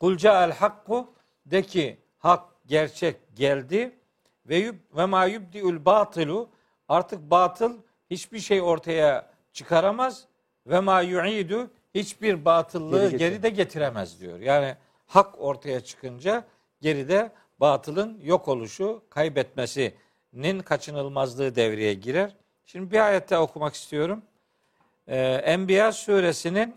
Kul 0.01 0.17
ca'al 0.17 0.53
hakku 0.53 1.15
de 1.47 1.63
ki 1.63 1.99
hak 2.19 2.45
gerçek 2.67 3.37
geldi 3.37 3.99
ve 4.47 4.57
yub, 4.57 4.75
ve 4.97 5.07
ma 5.07 5.25
yubdiul 5.25 5.85
batılu 5.85 6.51
artık 6.89 7.31
batıl 7.31 7.79
hiçbir 8.11 8.39
şey 8.39 8.63
ortaya 8.63 9.31
çıkaramaz 9.53 10.30
ve 10.67 10.81
ma 10.81 11.01
yu'idu 11.01 11.71
hiçbir 11.95 12.45
batıllığı 12.45 13.11
Geri 13.11 13.19
geri, 13.19 13.43
de 13.43 13.49
getiremez 13.49 14.21
diyor. 14.21 14.41
Yani 14.41 14.77
hak 15.07 15.41
ortaya 15.41 15.81
çıkınca 15.81 16.45
geride 16.81 17.33
batılın 17.61 18.21
yok 18.23 18.49
oluşu, 18.49 19.03
kaybetmesinin 19.11 20.61
kaçınılmazlığı 20.65 21.57
devreye 21.57 21.95
girer. 21.95 22.37
Şimdi 22.67 22.91
bir 22.91 23.07
ayette 23.07 23.39
okumak 23.39 23.75
istiyorum. 23.75 24.23
Ee, 25.09 25.19
Enbiya 25.45 25.93
suresinin 25.93 26.75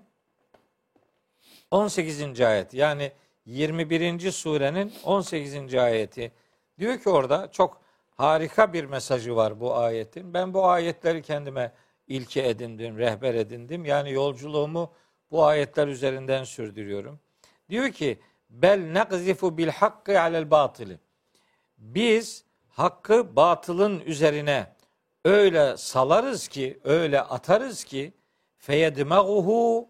18. 1.72 2.42
ayet 2.42 2.74
yani 2.74 3.12
21. 3.46 4.32
surenin 4.32 4.94
18. 5.04 5.76
ayeti 5.76 6.32
diyor 6.80 7.00
ki 7.00 7.10
orada 7.10 7.52
çok 7.52 7.82
harika 8.16 8.74
bir 8.74 8.86
mesajı 8.86 9.36
var 9.36 9.60
bu 9.60 9.76
ayetin. 9.76 10.34
Ben 10.34 10.54
bu 10.54 10.68
ayetleri 10.68 11.22
kendime 11.22 11.72
ilke 12.14 12.48
edindim, 12.50 12.98
rehber 12.98 13.36
edindim. 13.36 13.86
Yani 13.86 14.12
yolculuğumu 14.12 14.94
bu 15.32 15.46
ayetler 15.46 15.88
üzerinden 15.88 16.44
sürdürüyorum. 16.44 17.20
Diyor 17.70 17.90
ki 17.90 18.20
bel 18.50 18.80
nekzifu 18.80 19.58
bil 19.58 19.68
hakkı 19.68 20.22
alel 20.22 20.52
batili. 20.52 21.00
Biz 21.78 22.46
hakkı 22.70 23.36
batılın 23.36 24.00
üzerine 24.00 24.68
öyle 25.26 25.78
salarız 25.78 26.48
ki, 26.48 26.80
öyle 26.84 27.22
atarız 27.22 27.84
ki 27.84 28.14
feyedmeguhu 28.58 29.90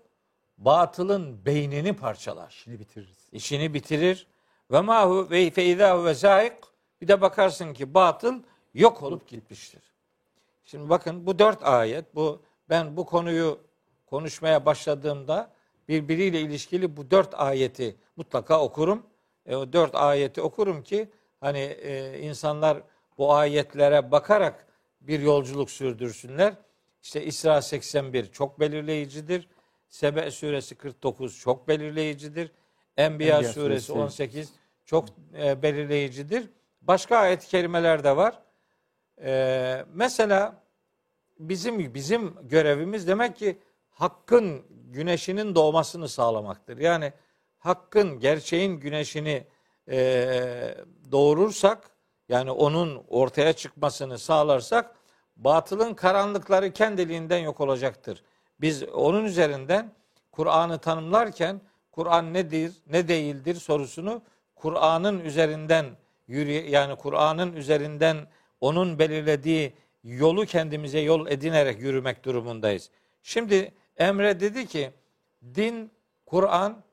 batılın 0.57 1.45
beynini 1.45 1.95
parçalar. 1.95 2.49
İşini 2.49 2.79
bitiririz. 2.79 3.27
İşini 3.31 3.73
bitirir. 3.73 4.27
Ve 4.71 4.81
mahu 4.81 5.27
ve 5.31 5.51
feizahu 5.51 6.05
ve 6.05 6.13
zâik 6.13 6.53
bir 7.01 7.07
de 7.07 7.21
bakarsın 7.21 7.73
ki 7.73 7.93
batıl 7.93 8.43
yok 8.73 9.03
olup 9.03 9.27
gitmiştir. 9.27 9.92
Şimdi 10.65 10.89
bakın 10.89 11.25
bu 11.25 11.39
dört 11.39 11.63
ayet 11.63 12.15
bu 12.15 12.41
ben 12.69 12.97
bu 12.97 13.05
konuyu 13.05 13.59
konuşmaya 14.05 14.65
başladığımda 14.65 15.53
birbiriyle 15.87 16.41
ilişkili 16.41 16.97
bu 16.97 17.11
dört 17.11 17.33
ayeti 17.33 17.95
mutlaka 18.15 18.61
okurum. 18.61 19.05
E, 19.45 19.55
o 19.55 19.73
dört 19.73 19.95
ayeti 19.95 20.41
okurum 20.41 20.83
ki 20.83 21.09
hani 21.39 21.59
e, 21.59 22.19
insanlar 22.19 22.83
bu 23.17 23.33
ayetlere 23.33 24.11
bakarak 24.11 24.67
bir 25.01 25.19
yolculuk 25.19 25.71
sürdürsünler. 25.71 26.53
İşte 27.03 27.23
İsra 27.23 27.61
81 27.61 28.31
çok 28.31 28.59
belirleyicidir. 28.59 29.47
Sebe 29.89 30.31
suresi 30.31 30.75
49 30.75 31.39
çok 31.39 31.67
belirleyicidir. 31.67 32.51
Enbiya, 32.97 33.35
Enbiya 33.37 33.53
suresi 33.53 33.85
suresi. 33.85 33.93
18 33.93 34.53
çok 34.85 35.05
e, 35.37 35.61
belirleyicidir. 35.61 36.49
Başka 36.81 37.17
ayet-i 37.17 37.47
kerimeler 37.47 38.03
de 38.03 38.17
var. 38.17 38.42
E, 39.23 39.85
mesela 39.93 40.63
bizim 41.39 41.93
bizim 41.93 42.35
görevimiz 42.43 43.07
demek 43.07 43.35
ki 43.35 43.59
hakkın 43.89 44.65
güneşinin 44.69 45.55
doğmasını 45.55 46.09
sağlamaktır. 46.09 46.77
Yani 46.77 47.13
hakkın 47.57 48.19
gerçeğin 48.19 48.79
güneşini 48.79 49.47
e, 49.89 50.75
doğurursak 51.11 51.89
yani 52.29 52.51
onun 52.51 53.03
ortaya 53.07 53.53
çıkmasını 53.53 54.19
sağlarsak 54.19 54.95
batılın 55.35 55.93
karanlıkları 55.93 56.73
kendiliğinden 56.73 57.37
yok 57.37 57.61
olacaktır. 57.61 58.23
Biz 58.61 58.83
onun 58.83 59.25
üzerinden 59.25 59.93
Kur'an'ı 60.31 60.79
tanımlarken 60.79 61.61
Kur'an 61.91 62.33
nedir, 62.33 62.73
ne 62.87 63.07
değildir 63.07 63.55
sorusunu 63.55 64.21
Kur'an'ın 64.55 65.19
üzerinden 65.19 65.85
yürü 66.27 66.51
yani 66.51 66.95
Kur'an'ın 66.95 67.53
üzerinden 67.53 68.17
onun 68.63 68.99
belirlediği 68.99 69.73
yolu 70.03 70.45
kendimize 70.45 70.99
yol 70.99 71.27
edinerek 71.27 71.81
yürümek 71.81 72.25
durumundayız. 72.25 72.89
Şimdi 73.23 73.71
Emre 73.97 74.39
dedi 74.39 74.67
ki 74.67 74.91
din, 75.55 75.91
Kur'an 76.25 76.83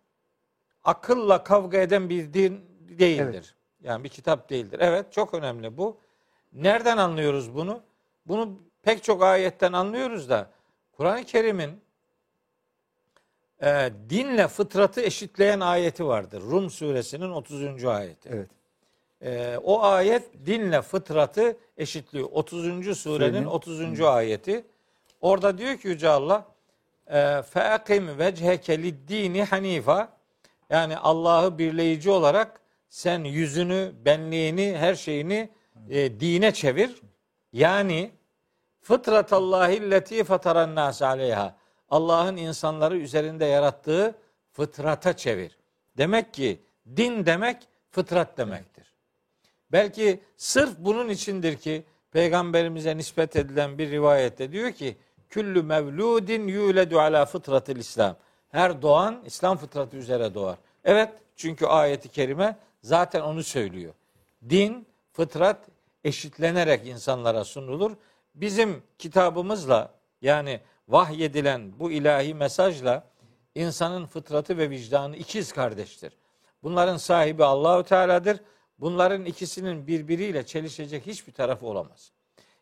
akılla 0.85 1.45
kavga 1.45 1.79
eden 1.79 2.11
bir 2.11 2.33
din 2.33 2.61
değildir. 2.99 3.25
Evet. 3.25 3.55
Yani 3.83 4.05
bir 4.05 4.09
kitap 4.09 4.51
değildir. 4.51 4.79
Evet 4.83 5.13
çok 5.13 5.35
önemli 5.35 5.77
bu. 5.77 5.99
Nereden 6.53 6.97
anlıyoruz 6.97 7.55
bunu? 7.55 7.83
Bunu 8.27 8.59
pek 8.83 9.05
çok 9.05 9.23
ayetten 9.23 9.73
anlıyoruz 9.73 10.31
da 10.31 10.51
Kur'an-ı 10.93 11.25
Kerim'in 11.25 11.81
e, 13.63 13.91
dinle 14.11 14.49
fıtratı 14.49 15.01
eşitleyen 15.01 15.61
ayeti 15.61 16.07
vardır. 16.07 16.43
Rum 16.43 16.71
suresinin 16.71 17.31
30. 17.31 17.85
ayeti. 17.85 18.29
Evet. 18.33 18.60
E, 19.22 19.58
o 19.64 19.84
ayet 19.84 20.46
dinle 20.46 20.82
fıtratı 20.82 21.58
eşitliyor. 21.78 22.30
30. 22.32 22.96
surenin 22.96 22.96
Surenin- 22.96 23.46
30. 23.46 24.06
ayeti. 24.06 24.66
Orada 25.22 25.58
diyor 25.58 25.78
ki 25.78 25.88
Yüce 25.88 26.10
Allah 26.10 26.46
فَاَقِمْ 27.54 28.18
وَجْهَكَ 28.18 28.68
لِدِّينِ 28.72 29.46
hanifa 29.46 30.10
Yani 30.70 30.98
Allah'ı 30.98 31.58
birleyici 31.58 32.12
olarak 32.12 32.62
sen 32.90 33.24
yüzünü, 33.24 33.92
benliğini, 34.06 34.78
her 34.78 34.96
şeyini 34.96 35.50
e, 35.90 36.20
dine 36.20 36.54
çevir. 36.54 37.02
Yani 37.54 38.12
fıtratallahi 38.82 39.92
leti 39.92 40.24
fataran 40.24 40.76
nas 40.76 41.02
aleyha. 41.02 41.56
Allah'ın 41.90 42.38
insanları 42.38 42.98
üzerinde 42.98 43.46
yarattığı 43.46 44.16
fıtrata 44.52 45.18
çevir. 45.18 45.58
Demek 45.98 46.34
ki 46.34 46.62
din 46.98 47.26
demek 47.26 47.58
fıtrat 47.92 48.38
demektir. 48.38 48.89
Belki 49.73 50.21
sırf 50.37 50.71
bunun 50.79 51.09
içindir 51.09 51.57
ki 51.57 51.85
peygamberimize 52.13 52.97
nispet 52.97 53.37
edilen 53.37 53.79
bir 53.79 53.91
rivayette 53.91 54.53
diyor 54.53 54.73
ki 54.73 54.97
küllü 55.29 55.63
mevludin 55.63 56.49
yuledu 56.49 57.01
ala 57.01 57.27
fıtratil 57.27 57.77
İslam. 57.77 58.17
Her 58.49 58.83
doğan 58.83 59.23
İslam 59.25 59.57
fıtratı 59.57 59.97
üzere 59.97 60.35
doğar. 60.35 60.57
Evet 60.85 61.13
çünkü 61.37 61.67
ayeti 61.67 62.09
kerime 62.09 62.57
zaten 62.83 63.21
onu 63.21 63.43
söylüyor. 63.43 63.95
Din, 64.51 64.87
fıtrat 65.13 65.59
eşitlenerek 66.05 66.87
insanlara 66.87 67.45
sunulur. 67.45 67.93
Bizim 68.35 68.83
kitabımızla 68.99 69.95
yani 70.23 70.61
vahyedilen 70.89 71.73
bu 71.79 71.91
ilahi 71.91 72.35
mesajla 72.35 73.05
insanın 73.55 74.07
fıtratı 74.07 74.59
ve 74.59 74.71
vicdanı 74.71 75.17
ikiz 75.17 75.53
kardeştir. 75.53 76.13
Bunların 76.63 76.97
sahibi 76.97 77.45
Allahu 77.45 77.85
Teala'dır. 77.85 78.41
Bunların 78.81 79.25
ikisinin 79.25 79.87
birbiriyle 79.87 80.47
çelişecek 80.47 81.07
hiçbir 81.07 81.33
tarafı 81.33 81.67
olamaz. 81.67 82.13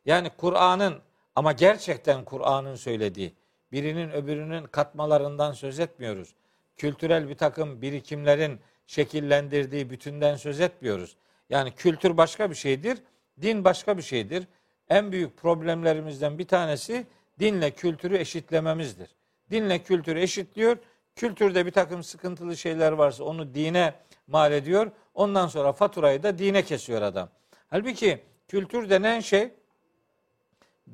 Yani 0.07 0.31
Kur'an'ın 0.37 0.99
ama 1.37 1.53
gerçekten 1.53 2.25
Kur'an'ın 2.25 2.75
söylediği 2.75 3.35
birinin 3.73 4.11
öbürünün 4.11 4.65
katmalarından 4.65 5.53
söz 5.53 5.81
etmiyoruz. 5.81 6.35
Kültürel 6.77 7.29
bir 7.29 7.35
takım 7.35 7.83
birikimlerin 7.83 8.61
şekillendirdiği 8.87 9.91
bütünden 9.91 10.37
söz 10.37 10.61
etmiyoruz. 10.61 11.17
Yani 11.51 11.73
kültür 11.75 12.17
başka 12.17 12.51
bir 12.51 12.55
şeydir, 12.55 12.99
din 13.43 13.65
başka 13.65 13.97
bir 13.99 14.03
şeydir. 14.03 14.45
En 14.89 15.13
büyük 15.13 15.37
problemlerimizden 15.37 16.39
bir 16.39 16.47
tanesi 16.47 17.07
dinle 17.39 17.71
kültürü 17.71 18.17
eşitlememizdir. 18.17 19.09
Dinle 19.51 19.79
kültürü 19.83 20.21
eşitliyor. 20.21 20.77
Kültürde 21.17 21.67
bir 21.67 21.71
takım 21.71 22.03
sıkıntılı 22.03 22.57
şeyler 22.57 22.93
varsa 22.93 23.25
onu 23.25 23.55
dine 23.55 23.95
mal 24.29 24.53
ediyor. 24.53 24.91
Ondan 25.15 25.47
sonra 25.47 25.73
faturayı 25.73 26.23
da 26.23 26.39
dine 26.39 26.63
kesiyor 26.63 27.03
adam. 27.03 27.29
Halbuki 27.71 28.25
kültür 28.49 28.91
denen 28.91 29.21
şey 29.21 29.51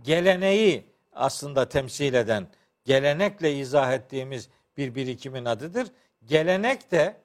geleneği 0.03 0.87
aslında 1.13 1.69
temsil 1.69 2.15
eden, 2.15 2.47
gelenekle 2.85 3.55
izah 3.55 3.93
ettiğimiz 3.93 4.49
bir 4.77 4.95
birikimin 4.95 5.45
adıdır. 5.45 5.89
Gelenek 6.25 6.91
de 6.91 7.17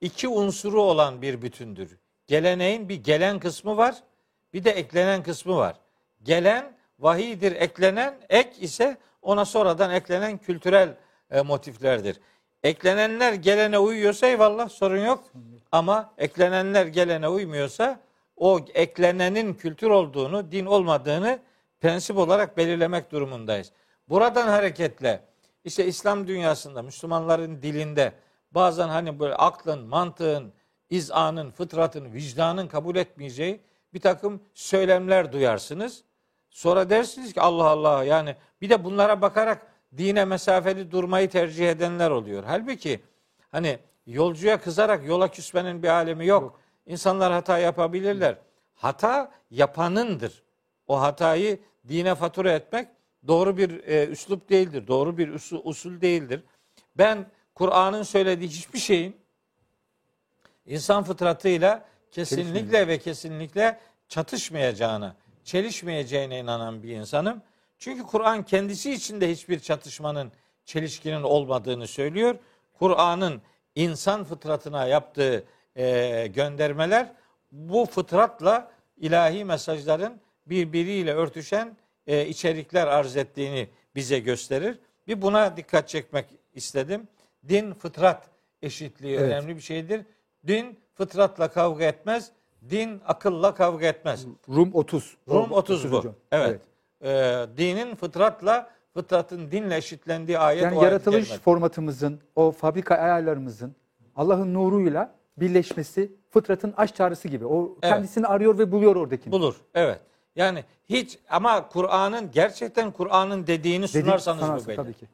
iki 0.00 0.28
unsuru 0.28 0.82
olan 0.82 1.22
bir 1.22 1.42
bütündür. 1.42 1.98
Geleneğin 2.26 2.88
bir 2.88 3.04
gelen 3.04 3.38
kısmı 3.38 3.76
var, 3.76 4.02
bir 4.52 4.64
de 4.64 4.70
eklenen 4.70 5.22
kısmı 5.22 5.56
var. 5.56 5.76
Gelen 6.22 6.76
vahiydir, 6.98 7.52
eklenen 7.52 8.14
ek 8.28 8.50
ise 8.60 8.96
ona 9.22 9.44
sonradan 9.44 9.90
eklenen 9.90 10.38
kültürel 10.38 10.96
e, 11.30 11.40
motiflerdir. 11.40 12.20
Eklenenler 12.66 13.32
gelene 13.32 13.78
uyuyorsa 13.78 14.26
eyvallah 14.26 14.68
sorun 14.68 15.04
yok. 15.04 15.24
Ama 15.72 16.14
eklenenler 16.18 16.86
gelene 16.86 17.28
uymuyorsa 17.28 18.00
o 18.36 18.60
eklenenin 18.74 19.54
kültür 19.54 19.90
olduğunu, 19.90 20.52
din 20.52 20.66
olmadığını 20.66 21.38
prensip 21.80 22.16
olarak 22.16 22.56
belirlemek 22.56 23.12
durumundayız. 23.12 23.72
Buradan 24.08 24.48
hareketle 24.48 25.20
işte 25.64 25.86
İslam 25.86 26.26
dünyasında, 26.26 26.82
Müslümanların 26.82 27.62
dilinde 27.62 28.12
bazen 28.52 28.88
hani 28.88 29.20
böyle 29.20 29.34
aklın, 29.34 29.86
mantığın, 29.88 30.52
izanın, 30.90 31.50
fıtratın, 31.50 32.12
vicdanın 32.12 32.68
kabul 32.68 32.96
etmeyeceği 32.96 33.60
bir 33.94 34.00
takım 34.00 34.40
söylemler 34.54 35.32
duyarsınız. 35.32 36.04
Sonra 36.50 36.90
dersiniz 36.90 37.32
ki 37.32 37.40
Allah 37.40 37.68
Allah 37.68 38.04
yani 38.04 38.36
bir 38.60 38.70
de 38.70 38.84
bunlara 38.84 39.22
bakarak 39.22 39.75
dine 39.98 40.24
mesafeli 40.24 40.90
durmayı 40.90 41.30
tercih 41.30 41.70
edenler 41.70 42.10
oluyor. 42.10 42.44
Halbuki 42.46 43.00
hani 43.52 43.78
yolcuya 44.06 44.60
kızarak 44.60 45.06
yola 45.06 45.30
küsmenin 45.30 45.82
bir 45.82 45.88
alemi 45.88 46.26
yok. 46.26 46.60
İnsanlar 46.86 47.32
hata 47.32 47.58
yapabilirler. 47.58 48.38
Hata 48.74 49.30
yapanındır. 49.50 50.42
O 50.88 51.00
hatayı 51.00 51.60
dine 51.88 52.14
fatura 52.14 52.52
etmek 52.52 52.88
doğru 53.28 53.56
bir 53.56 53.84
e, 53.84 54.06
üslup 54.06 54.48
değildir. 54.48 54.86
Doğru 54.86 55.18
bir 55.18 55.28
usul, 55.28 55.60
usul 55.64 56.00
değildir. 56.00 56.42
Ben 56.98 57.26
Kur'an'ın 57.54 58.02
söylediği 58.02 58.50
hiçbir 58.50 58.78
şeyin 58.78 59.16
insan 60.66 61.04
fıtratıyla 61.04 61.84
kesinlikle 62.10 62.88
ve 62.88 62.98
kesinlikle 62.98 63.80
çatışmayacağına, 64.08 65.16
çelişmeyeceğine 65.44 66.38
inanan 66.38 66.82
bir 66.82 66.88
insanım. 66.88 67.42
Çünkü 67.78 68.02
Kur'an 68.02 68.42
kendisi 68.42 68.92
içinde 68.92 69.30
hiçbir 69.30 69.60
çatışmanın, 69.60 70.32
çelişkinin 70.64 71.22
olmadığını 71.22 71.86
söylüyor. 71.86 72.34
Kur'an'ın 72.72 73.42
insan 73.74 74.24
fıtratına 74.24 74.86
yaptığı 74.86 75.44
e, 75.76 76.26
göndermeler 76.26 77.12
bu 77.52 77.86
fıtratla 77.86 78.70
ilahi 78.96 79.44
mesajların 79.44 80.20
birbiriyle 80.46 81.14
örtüşen 81.14 81.76
e, 82.06 82.26
içerikler 82.26 82.86
arz 82.86 83.16
ettiğini 83.16 83.68
bize 83.94 84.18
gösterir. 84.18 84.78
Bir 85.06 85.22
buna 85.22 85.56
dikkat 85.56 85.88
çekmek 85.88 86.26
istedim. 86.54 87.08
Din 87.48 87.74
fıtrat 87.74 88.28
eşitliği 88.62 89.16
Evet. 89.16 89.22
önemli 89.32 89.56
bir 89.56 89.60
şeydir. 89.60 90.02
Din 90.46 90.78
fıtratla 90.94 91.48
kavga 91.48 91.84
etmez. 91.84 92.30
Din 92.70 93.00
akılla 93.06 93.54
kavga 93.54 93.86
etmez. 93.86 94.26
Rum 94.48 94.70
30. 94.74 95.16
Rum 95.28 95.52
30 95.52 95.92
bu. 95.92 95.96
hocam. 95.98 96.14
Evet. 96.32 96.60
Ee, 97.04 97.46
dinin 97.56 97.94
fıtratla 97.94 98.70
fıtratın 98.94 99.50
dinle 99.50 99.76
eşitlendiği 99.76 100.38
ayet 100.38 100.62
Yani 100.62 100.74
o 100.76 100.80
ayet 100.80 100.92
yaratılış 100.92 101.24
kerimede. 101.28 101.42
formatımızın, 101.42 102.20
o 102.36 102.50
fabrika 102.52 102.94
ayarlarımızın 102.94 103.74
Allah'ın 104.16 104.54
nuruyla 104.54 105.14
birleşmesi 105.36 106.12
fıtratın 106.30 106.74
aç 106.76 106.94
çağrısı 106.94 107.28
gibi. 107.28 107.46
O 107.46 107.68
Evet. 107.82 107.94
kendisini 107.94 108.26
arıyor 108.26 108.58
ve 108.58 108.72
buluyor 108.72 108.96
oradakini. 108.96 109.32
bulur. 109.32 109.54
Evet. 109.74 110.00
Yani 110.36 110.64
hiç 110.88 111.18
ama 111.28 111.68
Kur'an'ın 111.68 112.30
gerçekten 112.30 112.90
Kur'an'ın 112.90 113.46
dediğini 113.46 113.82
Dedik, 113.88 114.02
sunarsanız 114.04 114.42
bu 114.42 114.46
sanarsın 114.46 114.68
belli. 114.68 114.76
tabii 114.76 114.94
ki. 114.94 115.06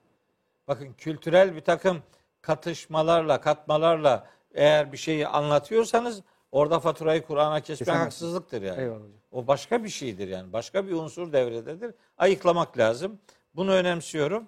Bakın 0.69 0.89
kültürel 0.99 1.55
bir 1.57 1.61
takım 1.61 1.99
katışmalarla, 2.43 3.41
katmalarla 3.41 4.27
eğer 4.55 4.93
bir 4.93 4.97
şeyi 4.97 5.29
anlatıyorsanız 5.29 6.23
orada 6.53 6.81
faturayı 6.81 7.23
Kur'an'a 7.23 7.61
kesmek 7.61 7.97
haksızlıktır 7.97 8.63
yani. 8.63 8.81
Eyvallah 8.81 8.99
hocam. 8.99 9.11
O 9.33 9.47
başka 9.47 9.85
bir 9.85 9.89
şeydir 9.89 10.29
yani. 10.29 10.53
Başka 10.53 10.87
bir 10.87 10.93
unsur 10.93 11.33
devrededir. 11.33 11.95
Ayıklamak 12.19 12.79
lazım. 12.79 13.19
Bunu 13.55 13.73
önemsiyorum. 13.73 14.47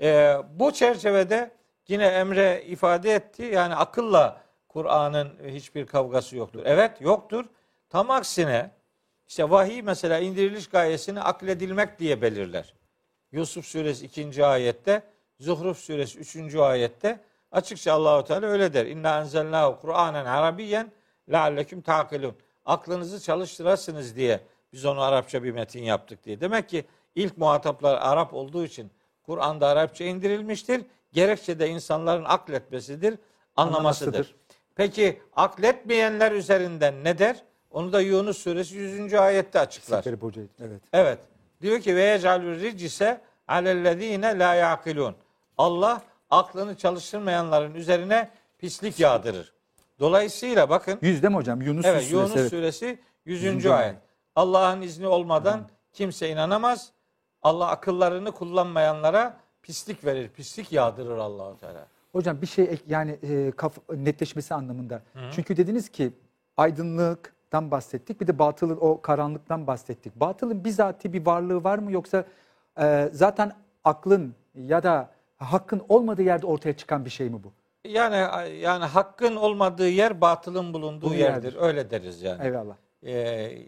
Ee, 0.00 0.36
bu 0.52 0.72
çerçevede 0.72 1.50
yine 1.88 2.06
Emre 2.06 2.64
ifade 2.66 3.14
etti. 3.14 3.42
Yani 3.42 3.74
akılla 3.74 4.40
Kur'an'ın 4.68 5.30
hiçbir 5.46 5.86
kavgası 5.86 6.36
yoktur. 6.36 6.62
Evet 6.64 7.00
yoktur. 7.00 7.44
Tam 7.90 8.10
aksine 8.10 8.70
işte 9.28 9.50
vahiy 9.50 9.82
mesela 9.82 10.18
indiriliş 10.18 10.68
gayesini 10.68 11.20
akledilmek 11.20 11.98
diye 11.98 12.22
belirler. 12.22 12.74
Yusuf 13.32 13.66
suresi 13.66 14.04
2. 14.04 14.46
ayette, 14.46 15.02
Zuhruf 15.40 15.78
suresi 15.78 16.18
3. 16.18 16.54
ayette 16.54 17.20
açıkça 17.52 17.92
Allahu 17.92 18.24
Teala 18.24 18.46
öyle 18.46 18.72
der. 18.72 18.86
İnna 18.86 19.20
enzelnahu 19.20 19.80
Kur'anen 19.80 20.24
Arabiyyen 20.24 20.92
lealleküm 21.32 21.80
taqilun. 21.80 22.34
Aklınızı 22.66 23.20
çalıştırasınız 23.20 24.16
diye 24.16 24.40
biz 24.72 24.84
onu 24.84 25.00
Arapça 25.00 25.42
bir 25.42 25.50
metin 25.50 25.82
yaptık 25.82 26.24
diye. 26.24 26.40
Demek 26.40 26.68
ki 26.68 26.84
ilk 27.14 27.38
muhataplar 27.38 27.98
Arap 28.00 28.34
olduğu 28.34 28.64
için 28.64 28.90
Kur'an'da 29.26 29.66
Arapça 29.66 30.04
indirilmiştir. 30.04 30.82
Gerekçe 31.12 31.58
de 31.58 31.68
insanların 31.68 32.24
akletmesidir, 32.24 33.18
anlamasıdır. 33.56 34.06
Anlamasıdır. 34.06 34.34
Peki 34.74 35.22
akletmeyenler 35.36 36.32
üzerinden 36.32 37.04
ne 37.04 37.18
der? 37.18 37.42
Onu 37.70 37.92
da 37.92 38.00
Yunus 38.00 38.38
suresi 38.38 38.76
100. 38.76 39.14
ayette 39.14 39.60
açıklar. 39.60 40.02
Evet. 40.60 40.80
Evet. 40.92 41.18
Diyor 41.62 41.80
ki 41.80 41.96
ve 41.96 42.02
yecalü 42.02 42.60
ricise 42.60 43.20
alellezine 43.48 44.38
la 44.38 44.54
yaqilun. 44.54 45.14
Allah 45.58 46.02
aklını 46.30 46.76
çalıştırmayanların 46.76 47.74
üzerine 47.74 48.30
pislik 48.58 49.00
yağdırır. 49.00 49.52
Dolayısıyla 50.00 50.70
bakın 50.70 50.98
Yüz 51.02 51.22
değil 51.22 51.30
mi 51.30 51.36
hocam? 51.36 51.62
Yunus 51.62 51.84
evet 51.86 52.00
suresi. 52.02 52.14
Yunus 52.14 52.36
evet. 52.36 52.50
suresi 52.50 52.86
100. 52.86 53.42
Yüzüncü 53.42 53.68
ayet. 53.70 53.84
ayet. 53.84 53.96
Allah'ın 54.36 54.80
izni 54.82 55.06
olmadan 55.06 55.68
kimse 55.92 56.28
inanamaz. 56.30 56.92
Allah 57.42 57.68
akıllarını 57.68 58.32
kullanmayanlara 58.32 59.36
pislik 59.62 60.04
verir, 60.04 60.28
pislik 60.28 60.72
yağdırır 60.72 61.16
Allahu 61.18 61.58
Teala. 61.58 61.86
Hocam 62.12 62.42
bir 62.42 62.46
şey 62.46 62.64
ek- 62.64 62.82
yani 62.86 63.10
e, 63.22 63.50
kaf- 63.50 63.88
netleşmesi 63.96 64.54
anlamında. 64.54 65.02
Çünkü 65.32 65.56
dediniz 65.56 65.88
ki 65.88 66.12
aydınlıktan 66.56 67.70
bahsettik 67.70 68.20
bir 68.20 68.26
de 68.26 68.38
batılın 68.38 68.78
o 68.80 69.00
karanlıktan 69.00 69.66
bahsettik. 69.66 70.16
Batılın 70.16 70.64
bizatihi 70.64 71.12
bir 71.12 71.26
varlığı 71.26 71.64
var 71.64 71.78
mı 71.78 71.92
yoksa 71.92 72.24
e, 72.80 73.08
zaten 73.12 73.52
aklın 73.84 74.34
ya 74.54 74.82
da 74.82 75.10
hakkın 75.36 75.82
olmadığı 75.88 76.22
yerde 76.22 76.46
ortaya 76.46 76.76
çıkan 76.76 77.04
bir 77.04 77.10
şey 77.10 77.28
mi 77.30 77.42
bu? 77.44 77.52
Yani 77.88 78.16
yani 78.60 78.84
hakkın 78.84 79.36
olmadığı 79.36 79.88
yer 79.88 80.20
batılın 80.20 80.74
bulunduğu 80.74 81.10
Bu 81.10 81.14
yerdir. 81.14 81.44
yerdir. 81.44 81.56
Öyle 81.60 81.90
deriz 81.90 82.22
yani. 82.22 82.44
Eyvallah. 82.44 82.74
Ee, 83.02 83.12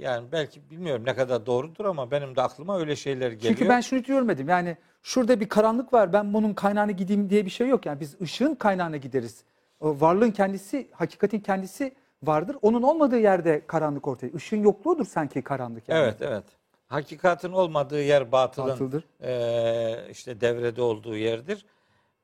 yani 0.00 0.32
belki 0.32 0.70
bilmiyorum 0.70 1.02
ne 1.06 1.14
kadar 1.14 1.46
doğrudur 1.46 1.84
ama 1.84 2.10
benim 2.10 2.36
de 2.36 2.42
aklıma 2.42 2.78
öyle 2.78 2.96
şeyler 2.96 3.32
geliyor. 3.32 3.54
Çünkü 3.56 3.68
ben 3.68 3.80
şunu 3.80 4.04
diyorum 4.04 4.28
dedim 4.28 4.48
yani 4.48 4.76
şurada 5.02 5.40
bir 5.40 5.48
karanlık 5.48 5.92
var 5.92 6.12
ben 6.12 6.34
bunun 6.34 6.54
kaynağına 6.54 6.90
gideyim 6.90 7.30
diye 7.30 7.44
bir 7.44 7.50
şey 7.50 7.68
yok. 7.68 7.86
Yani 7.86 8.00
biz 8.00 8.20
ışığın 8.20 8.54
kaynağına 8.54 8.96
gideriz. 8.96 9.44
O 9.80 10.00
varlığın 10.00 10.30
kendisi, 10.30 10.88
hakikatin 10.92 11.40
kendisi 11.40 11.94
vardır. 12.22 12.56
Onun 12.62 12.82
olmadığı 12.82 13.18
yerde 13.18 13.66
karanlık 13.66 14.08
ortaya. 14.08 14.28
Işığın 14.28 14.62
yokluğudur 14.62 15.04
sanki 15.04 15.42
karanlık 15.42 15.88
yani. 15.88 16.00
Evet 16.02 16.16
evet. 16.20 16.44
Hakikatin 16.86 17.52
olmadığı 17.52 18.02
yer 18.02 18.32
batılın 18.32 18.68
Batıldır. 18.68 19.04
eee, 19.22 19.98
işte 20.10 20.40
devrede 20.40 20.82
olduğu 20.82 21.16
yerdir. 21.16 21.66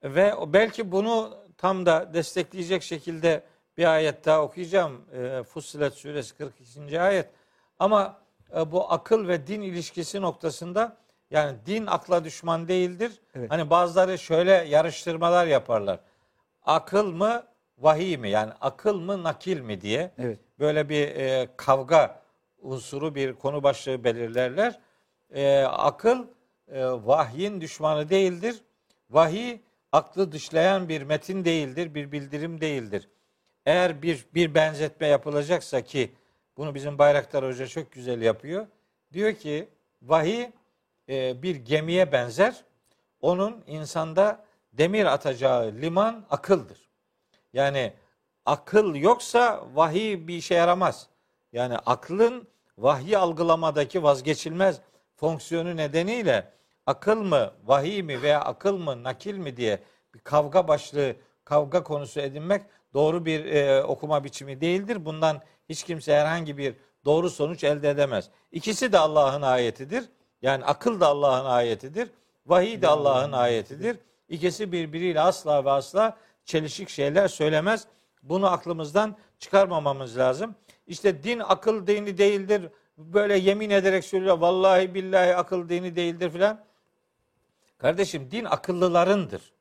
Ve 0.04 0.32
belki 0.46 0.92
bunu 0.92 1.30
tam 1.58 1.86
da 1.86 2.14
destekleyecek 2.14 2.82
şekilde 2.82 3.42
bir 3.78 3.84
ayet 3.84 4.24
daha 4.24 4.42
okuyacağım. 4.42 5.04
Eee 5.14 5.42
Fussilet 5.42 5.94
suresi 5.94 6.34
42. 6.36 7.00
ayet. 7.00 7.28
Ama 7.78 8.18
e, 8.56 8.72
bu 8.72 8.92
akıl 8.92 9.28
ve 9.28 9.46
din 9.46 9.60
ilişkisi 9.60 10.20
noktasında 10.20 10.96
yani 11.30 11.56
din 11.66 11.86
akla 11.86 12.24
düşman 12.24 12.68
değildir. 12.68 13.12
Evet. 13.34 13.50
Hani 13.50 13.70
bazıları 13.70 14.18
şöyle 14.18 14.52
yarıştırmalar 14.52 15.46
yaparlar. 15.46 16.00
Akıl 16.62 17.12
mı 17.12 17.42
vahiy 17.78 18.16
mi? 18.16 18.30
Yani 18.30 18.52
akıl 18.60 19.00
mı 19.00 19.22
nakil 19.22 19.60
mi 19.60 19.80
diye 19.80 20.10
Evet. 20.18 20.38
böyle 20.58 20.88
bir 20.88 21.08
e, 21.08 21.48
kavga 21.56 22.20
unsuru 22.58 23.14
bir 23.14 23.32
konu 23.34 23.62
başlığı 23.62 24.04
belirlerler. 24.04 24.80
E, 25.34 25.62
akıl 25.62 26.26
e, 26.68 26.84
vahyin 26.86 27.60
düşmanı 27.60 28.08
değildir. 28.08 28.56
Vahiy 29.10 29.58
aklı 29.96 30.32
dışlayan 30.32 30.88
bir 30.88 31.02
metin 31.02 31.44
değildir, 31.44 31.94
bir 31.94 32.12
bildirim 32.12 32.60
değildir. 32.60 33.08
Eğer 33.66 34.02
bir 34.02 34.26
bir 34.34 34.54
benzetme 34.54 35.06
yapılacaksa 35.06 35.80
ki 35.80 36.12
bunu 36.56 36.74
bizim 36.74 36.98
Bayraktar 36.98 37.44
Hoca 37.44 37.66
çok 37.66 37.92
güzel 37.92 38.22
yapıyor. 38.22 38.66
Diyor 39.12 39.32
ki 39.32 39.68
vahiy 40.02 40.46
e, 41.08 41.42
bir 41.42 41.56
gemiye 41.56 42.12
benzer. 42.12 42.64
Onun 43.20 43.64
insanda 43.66 44.44
demir 44.72 45.04
atacağı 45.04 45.72
liman 45.72 46.24
akıldır. 46.30 46.88
Yani 47.52 47.92
akıl 48.46 48.94
yoksa 48.94 49.66
vahiy 49.74 50.26
bir 50.28 50.34
işe 50.34 50.54
yaramaz. 50.54 51.06
Yani 51.52 51.76
aklın 51.76 52.48
vahyi 52.78 53.18
algılamadaki 53.18 54.02
vazgeçilmez 54.02 54.80
fonksiyonu 55.14 55.76
nedeniyle 55.76 56.52
akıl 56.86 57.22
mı, 57.22 57.50
vahiy 57.64 58.02
mi 58.02 58.22
veya 58.22 58.40
akıl 58.40 58.78
mı, 58.78 59.02
nakil 59.02 59.34
mi 59.34 59.56
diye 59.56 59.80
bir 60.14 60.18
kavga 60.18 60.68
başlığı, 60.68 61.16
kavga 61.44 61.82
konusu 61.82 62.20
edinmek 62.20 62.62
doğru 62.94 63.24
bir 63.24 63.44
e, 63.44 63.84
okuma 63.84 64.24
biçimi 64.24 64.60
değildir. 64.60 65.04
Bundan 65.04 65.40
hiç 65.68 65.82
kimse 65.82 66.14
herhangi 66.14 66.58
bir 66.58 66.74
doğru 67.04 67.30
sonuç 67.30 67.64
elde 67.64 67.90
edemez. 67.90 68.30
İkisi 68.52 68.92
de 68.92 68.98
Allah'ın 68.98 69.42
ayetidir. 69.42 70.04
Yani 70.42 70.64
akıl 70.64 71.00
da 71.00 71.06
Allah'ın 71.06 71.44
ayetidir. 71.44 72.10
Vahiy 72.46 72.82
de 72.82 72.88
Allah'ın 72.88 73.32
ayetidir. 73.32 73.98
İkisi 74.28 74.72
birbiriyle 74.72 75.20
asla 75.20 75.64
ve 75.64 75.70
asla 75.70 76.16
çelişik 76.44 76.88
şeyler 76.88 77.28
söylemez. 77.28 77.86
Bunu 78.22 78.46
aklımızdan 78.46 79.16
çıkarmamamız 79.38 80.18
lazım. 80.18 80.54
İşte 80.86 81.22
din 81.22 81.38
akıl 81.38 81.86
dini 81.86 82.18
değildir. 82.18 82.68
Böyle 82.98 83.36
yemin 83.38 83.70
ederek 83.70 84.04
söylüyor. 84.04 84.38
Vallahi 84.38 84.94
billahi 84.94 85.36
akıl 85.36 85.68
dini 85.68 85.96
değildir 85.96 86.30
filan. 86.30 86.64
Kardeşim 87.78 88.30
din 88.30 88.44
akıllılarındır. 88.44 89.52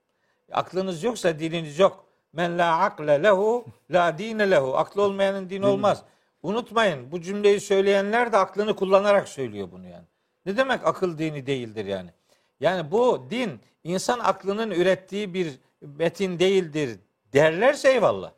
Aklınız 0.52 1.04
yoksa 1.04 1.40
dininiz 1.40 1.80
yok. 1.80 2.06
Men 2.34 2.58
la 2.58 2.78
akle 2.78 3.24
lehu 3.24 3.66
la 3.92 4.18
dine 4.18 4.52
lehu. 4.52 4.78
Aklı 4.78 5.02
olmayanın 5.02 5.50
din 5.50 5.62
olmaz. 5.62 6.04
Unutmayın 6.44 7.12
bu 7.12 7.22
cümleyi 7.22 7.60
söyleyenler 7.60 8.32
de 8.32 8.38
aklını 8.38 8.76
kullanarak 8.76 9.28
söylüyor 9.28 9.72
bunu 9.72 9.88
yani. 9.88 10.06
Ne 10.46 10.58
demek 10.58 10.88
akıl 10.88 11.18
dini 11.18 11.46
değildir 11.46 11.86
yani? 11.86 12.10
Yani 12.60 12.92
bu 12.92 13.28
din 13.30 13.60
insan 13.84 14.20
aklının 14.20 14.72
ürettiği 14.72 15.34
bir 15.34 15.60
metin 15.82 16.40
değildir 16.40 17.00
derlerse 17.34 17.92
eyvallah. 17.92 18.32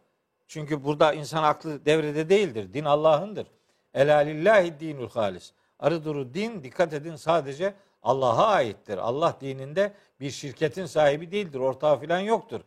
Çünkü 0.47 0.83
burada 0.83 1.13
insan 1.13 1.43
aklı 1.43 1.85
devrede 1.85 2.29
değildir. 2.29 2.73
Din 2.73 2.85
Allah'ındır. 2.85 3.47
Ela 3.93 4.17
lillahi 4.17 4.79
dinul 4.79 5.09
halis. 5.09 5.53
Arı 5.79 6.05
duru 6.05 6.33
din 6.33 6.63
dikkat 6.63 6.93
edin 6.93 7.15
sadece 7.15 7.73
Allah'a 8.01 8.47
aittir. 8.47 8.97
Allah 8.97 9.37
dininde 9.41 9.93
bir 10.19 10.31
şirketin 10.31 10.85
sahibi 10.85 11.31
değildir. 11.31 11.59
Ortağı 11.59 11.99
falan 11.99 12.19
yoktur. 12.19 12.61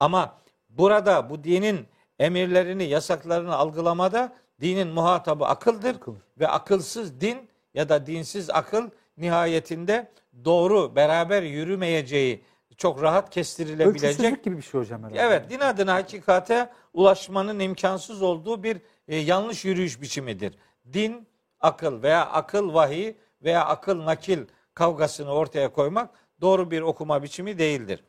Ama 0.00 0.38
burada 0.68 1.30
bu 1.30 1.44
dinin 1.44 1.86
emirlerini, 2.18 2.84
yasaklarını 2.84 3.56
algılamada 3.56 4.32
dinin 4.60 4.88
muhatabı 4.88 5.44
akıldır. 5.44 5.94
Akıl. 5.94 6.14
Ve 6.40 6.48
akılsız 6.48 7.20
din 7.20 7.48
ya 7.74 7.88
da 7.88 8.06
dinsiz 8.06 8.50
akıl 8.50 8.90
nihayetinde 9.16 10.10
doğru 10.44 10.96
beraber 10.96 11.42
yürümeyeceği 11.42 12.44
çok 12.76 13.02
rahat 13.02 13.30
kestirilebilecek 13.30 14.10
Ölçüsüzlük 14.10 14.44
gibi 14.44 14.56
bir 14.56 14.62
şey 14.62 14.80
hocam 14.80 15.02
herhalde. 15.02 15.20
Evet 15.20 15.50
din 15.50 15.60
adına 15.60 15.94
hakikate 15.94 16.70
ulaşmanın 16.92 17.58
imkansız 17.58 18.22
olduğu 18.22 18.62
bir 18.62 18.78
e, 19.08 19.16
yanlış 19.16 19.64
yürüyüş 19.64 20.00
biçimidir. 20.00 20.58
Din 20.92 21.28
akıl 21.60 22.02
veya 22.02 22.26
akıl 22.26 22.74
vahiy 22.74 23.14
veya 23.42 23.64
akıl 23.64 24.06
nakil 24.06 24.38
kavgasını 24.74 25.32
ortaya 25.32 25.72
koymak 25.72 26.10
doğru 26.40 26.70
bir 26.70 26.80
okuma 26.80 27.22
biçimi 27.22 27.58
değildir. 27.58 28.04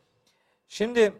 Şimdi 0.68 1.14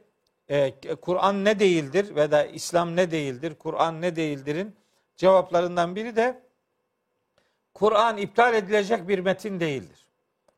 e, 0.50 0.74
Kur'an 1.02 1.46
ne 1.46 1.60
değildir 1.60 2.16
ve 2.16 2.32
da 2.32 2.46
İslam 2.46 2.96
ne 2.96 3.12
değildir, 3.12 3.56
Kur'an 3.60 4.02
ne 4.02 4.16
değildirin 4.16 4.76
cevaplarından 5.18 5.96
biri 5.96 6.16
de 6.16 6.42
Kur'an 7.74 8.18
iptal 8.18 8.54
edilecek 8.54 9.08
bir 9.08 9.20
metin 9.20 9.60
değildir. 9.60 10.08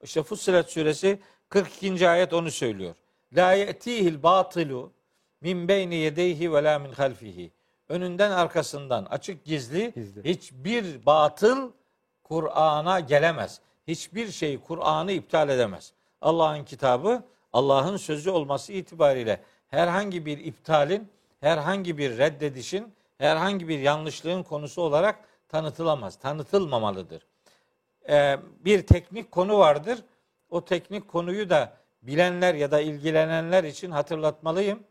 İşte 0.03 0.23
Fussilet 0.23 0.69
suresi 0.69 1.19
42. 1.49 2.09
ayet 2.09 2.33
onu 2.33 2.51
söylüyor. 2.51 2.95
La 3.33 3.53
ye'tihil 3.53 4.23
batilu 4.23 4.91
min 5.41 5.67
beyni 5.67 5.95
yedeyhi 5.95 6.53
ve 6.53 6.63
la 6.63 6.79
min 6.79 6.91
halfihi. 6.91 7.51
Önünden 7.89 8.31
arkasından 8.31 9.05
açık 9.05 9.45
gizli, 9.45 9.91
Gizli. 9.95 10.23
hiçbir 10.23 11.05
batıl 11.05 11.71
Kur'an'a 12.23 12.99
gelemez. 12.99 13.61
Hiçbir 13.87 14.31
şey 14.31 14.59
Kur'an'ı 14.59 15.11
iptal 15.11 15.49
edemez. 15.49 15.93
Allah'ın 16.21 16.63
kitabı 16.63 17.23
Allah'ın 17.53 17.97
sözü 17.97 18.29
olması 18.29 18.73
itibariyle 18.73 19.41
herhangi 19.67 20.25
bir 20.25 20.37
iptalin, 20.37 21.09
herhangi 21.41 21.97
bir 21.97 22.17
reddedişin, 22.17 22.93
herhangi 23.17 23.67
bir 23.67 23.79
yanlışlığın 23.79 24.43
konusu 24.43 24.81
olarak 24.81 25.19
tanıtılamaz, 25.49 26.15
tanıtılmamalıdır. 26.15 27.25
Ee, 28.09 28.37
bir 28.65 28.87
teknik 28.87 29.31
konu 29.31 29.59
vardır. 29.59 29.99
O 30.49 30.65
teknik 30.65 31.07
konuyu 31.07 31.49
da 31.49 31.77
bilenler 32.01 32.53
ya 32.53 32.71
da 32.71 32.81
ilgilenenler 32.81 33.63
için 33.63 33.91
hatırlatmalıyım. 33.91 34.83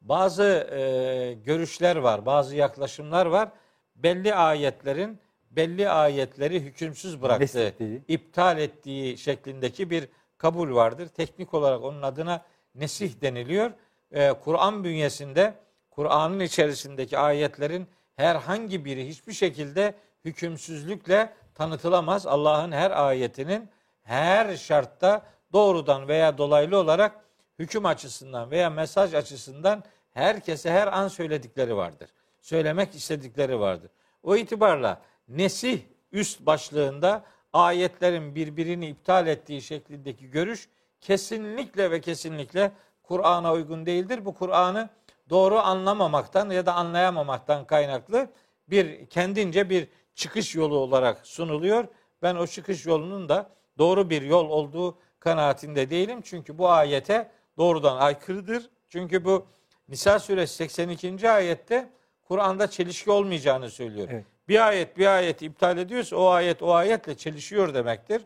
Bazı 0.00 0.68
e, 0.72 1.32
görüşler 1.44 1.96
var, 1.96 2.26
bazı 2.26 2.56
yaklaşımlar 2.56 3.26
var. 3.26 3.48
Belli 3.96 4.34
ayetlerin 4.34 5.18
belli 5.50 5.88
ayetleri 5.88 6.60
hükümsüz 6.60 7.22
Neslettiği. 7.22 8.02
iptal 8.08 8.58
ettiği 8.58 9.18
şeklindeki 9.18 9.90
bir 9.90 10.08
kabul 10.38 10.74
vardır. 10.74 11.08
Teknik 11.08 11.54
olarak 11.54 11.82
onun 11.84 12.02
adına 12.02 12.42
nesih 12.74 13.20
deniliyor. 13.20 13.70
Ee, 14.12 14.32
Kur'an 14.44 14.84
bünyesinde 14.84 15.54
Kur'an'ın 15.90 16.40
içerisindeki 16.40 17.18
ayetlerin 17.18 17.86
herhangi 18.16 18.84
biri 18.84 19.08
hiçbir 19.08 19.32
şekilde 19.32 19.94
hükümsüzlükle 20.24 21.32
tanıtılamaz. 21.54 22.26
Allah'ın 22.26 22.72
her 22.72 22.90
ayetinin 23.06 23.68
her 24.02 24.56
şartta 24.56 25.26
doğrudan 25.52 26.08
veya 26.08 26.38
dolaylı 26.38 26.78
olarak 26.78 27.24
hüküm 27.58 27.86
açısından 27.86 28.50
veya 28.50 28.70
mesaj 28.70 29.14
açısından 29.14 29.84
herkese 30.10 30.70
her 30.70 30.86
an 30.86 31.08
söyledikleri 31.08 31.76
vardır. 31.76 32.10
Söylemek 32.40 32.94
istedikleri 32.94 33.60
vardır. 33.60 33.90
O 34.22 34.36
itibarla 34.36 35.00
nesih 35.30 35.80
üst 36.12 36.46
başlığında 36.46 37.24
ayetlerin 37.52 38.34
birbirini 38.34 38.88
iptal 38.88 39.26
ettiği 39.26 39.62
şeklindeki 39.62 40.30
görüş 40.30 40.68
kesinlikle 41.00 41.90
ve 41.90 42.00
kesinlikle 42.00 42.72
Kur'an'a 43.02 43.52
uygun 43.52 43.86
değildir. 43.86 44.24
Bu 44.24 44.34
Kur'an'ı 44.34 44.88
doğru 45.30 45.58
anlamamaktan 45.58 46.50
ya 46.50 46.66
da 46.66 46.74
anlayamamaktan 46.74 47.66
kaynaklı 47.66 48.28
bir 48.70 49.06
kendince 49.06 49.70
bir 49.70 49.88
çıkış 50.14 50.54
yolu 50.54 50.76
olarak 50.76 51.26
sunuluyor. 51.26 51.84
Ben 52.22 52.34
o 52.34 52.46
çıkış 52.46 52.86
yolunun 52.86 53.28
da 53.28 53.50
doğru 53.78 54.10
bir 54.10 54.22
yol 54.22 54.50
olduğu 54.50 54.98
kanaatinde 55.20 55.90
değilim. 55.90 56.20
Çünkü 56.24 56.58
bu 56.58 56.68
ayete 56.68 57.30
doğrudan 57.56 57.96
aykırıdır. 57.96 58.70
Çünkü 58.88 59.24
bu 59.24 59.46
Nisa 59.88 60.18
suresi 60.18 60.54
82. 60.54 61.30
ayette 61.30 61.90
Kur'an'da 62.28 62.70
çelişki 62.70 63.10
olmayacağını 63.10 63.70
söylüyor. 63.70 64.08
Evet. 64.10 64.24
Bir 64.50 64.68
ayet 64.68 64.98
bir 64.98 65.06
ayeti 65.06 65.46
iptal 65.46 65.78
ediyorsa 65.78 66.16
o 66.16 66.28
ayet 66.28 66.62
o 66.62 66.74
ayetle 66.74 67.16
çelişiyor 67.16 67.74
demektir. 67.74 68.22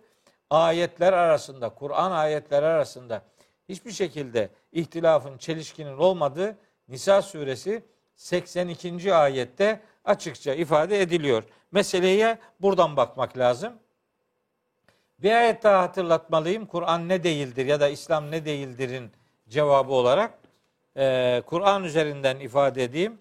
Ayetler 0.51 1.13
arasında, 1.13 1.69
Kur'an 1.69 2.11
ayetleri 2.11 2.67
arasında 2.67 3.23
hiçbir 3.69 3.93
şekilde 3.93 4.49
ihtilafın, 4.73 5.39
çelişkinin 5.39 5.99
olmadığı 5.99 6.57
Nisa 6.89 7.23
suresi 7.23 7.83
82. 8.17 9.15
ayette 9.15 9.81
açıkça 10.05 10.55
ifade 10.55 11.01
ediliyor. 11.01 11.45
Meseleye 11.73 12.39
buradan 12.61 12.97
bakmak 12.97 13.39
lazım. 13.39 13.73
Bir 15.19 15.33
ayet 15.33 15.63
daha 15.63 15.83
hatırlatmalıyım. 15.83 16.67
Kur'an 16.67 17.09
ne 17.09 17.25
değildir 17.25 17.67
ya 17.67 17.81
da 17.81 17.89
İslam 17.89 18.31
ne 18.31 18.45
değildir'in 18.45 19.11
cevabı 19.49 19.93
olarak 19.93 20.39
Kur'an 21.47 21.85
üzerinden 21.85 22.41
ifade 22.41 22.85
edeyim. 22.85 23.19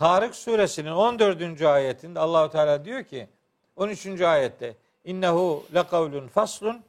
Tarık 0.00 0.34
suresinin 0.34 0.90
14. 0.90 1.62
ayetinde 1.62 2.20
Allahu 2.20 2.50
Teala 2.50 2.84
diyor 2.84 3.04
ki 3.04 3.28
13. 3.76 4.20
ayette 4.20 4.76
innehu 5.04 5.64
lekavlun 5.74 6.28
faslun 6.28 6.82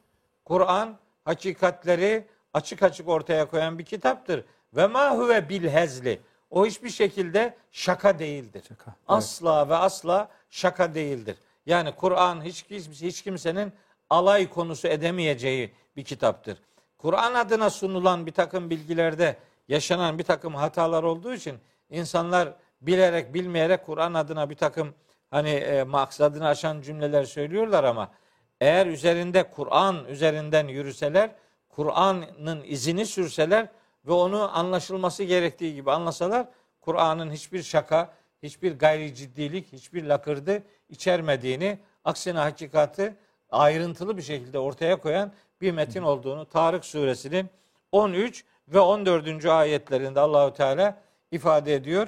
Kur'an 0.46 0.98
hakikatleri 1.26 2.28
açık 2.54 2.84
açık 2.84 3.08
ortaya 3.08 3.46
koyan 3.46 3.80
bir 3.80 3.86
kitaptır. 3.86 4.44
Ve 4.76 4.88
ma 4.88 5.18
huve 5.18 5.50
bil 5.50 5.68
hezli. 5.68 6.20
O 6.50 6.66
hiçbir 6.66 6.90
şekilde 6.90 7.58
şaka 7.72 8.20
değildir. 8.20 8.64
Şaka, 8.68 8.92
evet. 8.92 8.96
Asla 9.08 9.70
ve 9.70 9.76
asla 9.76 10.30
şaka 10.50 10.94
değildir. 10.94 11.38
Yani 11.66 11.96
Kur'an 11.96 12.46
hiç, 12.46 12.66
hiç, 12.70 12.88
hiç 13.02 13.22
kimsenin 13.22 13.74
alay 14.10 14.50
konusu 14.50 14.88
edemeyeceği 14.88 15.74
bir 15.96 16.04
kitaptır. 16.04 16.58
Kur'an 16.98 17.34
adına 17.34 17.70
sunulan 17.70 18.26
bir 18.26 18.32
takım 18.32 18.70
bilgilerde 18.70 19.36
yaşanan 19.68 20.20
bir 20.20 20.24
takım 20.24 20.56
hatalar 20.56 21.04
olduğu 21.04 21.34
için 21.34 21.58
insanlar 21.90 22.54
bilerek 22.82 23.34
bilmeyerek 23.34 23.86
Kur'an 23.86 24.14
adına 24.14 24.50
bir 24.50 24.56
takım 24.56 24.94
hani 25.32 25.50
e, 25.50 25.84
maksadını 25.84 26.48
aşan 26.48 26.82
cümleler 26.82 27.24
söylüyorlar 27.24 27.84
ama 27.84 28.12
eğer 28.62 28.88
üzerinde 28.88 29.44
Kur'an 29.44 30.06
üzerinden 30.06 30.68
yürüseler, 30.68 31.32
Kur'an'ın 31.70 32.64
izini 32.66 33.06
sürseler 33.06 33.68
ve 34.08 34.12
onu 34.12 34.58
anlaşılması 34.58 35.24
gerektiği 35.24 35.76
gibi 35.76 35.92
anlasalar 35.92 36.48
Kur'an'ın 36.82 37.32
hiçbir 37.32 37.64
şaka, 37.64 38.14
hiçbir 38.44 38.80
gayri 38.80 39.16
ciddilik, 39.16 39.74
hiçbir 39.74 40.04
lakırdı 40.04 40.64
içermediğini, 40.90 41.80
aksine 42.06 42.40
hakikati 42.40 43.16
ayrıntılı 43.52 44.18
bir 44.18 44.22
şekilde 44.22 44.60
ortaya 44.60 44.96
koyan 44.96 45.32
bir 45.62 45.72
metin 45.72 46.02
olduğunu 46.02 46.46
Tarık 46.46 46.86
suresinin 46.86 47.50
13 47.92 48.46
ve 48.68 48.80
14. 48.80 49.46
ayetlerinde 49.46 50.20
Allahu 50.20 50.54
Teala 50.54 50.98
ifade 51.32 51.76
ediyor. 51.76 52.08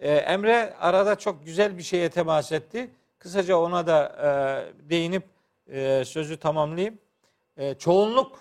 Ee, 0.00 0.12
Emre 0.14 0.74
arada 0.80 1.16
çok 1.18 1.44
güzel 1.46 1.78
bir 1.78 1.82
şeye 1.82 2.08
temas 2.10 2.52
etti. 2.52 2.90
Kısaca 3.18 3.56
ona 3.56 3.86
da 3.86 4.16
e, 4.22 4.28
değinip 4.90 5.24
e, 5.68 6.04
sözü 6.04 6.36
tamamlayayım. 6.36 6.98
E, 7.56 7.74
çoğunluk 7.74 8.40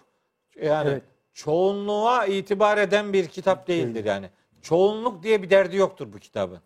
yani 0.62 0.90
Evet. 0.90 1.04
çoğunluğa 1.34 2.26
itibar 2.26 2.78
eden 2.78 3.14
bir 3.14 3.28
kitap 3.28 3.68
değildir 3.68 4.06
yani. 4.06 4.30
Çoğunluk 4.62 5.24
diye 5.24 5.44
bir 5.44 5.50
derdi 5.50 5.76
yoktur 5.76 6.14
bu 6.14 6.20
kitabın. 6.20 6.60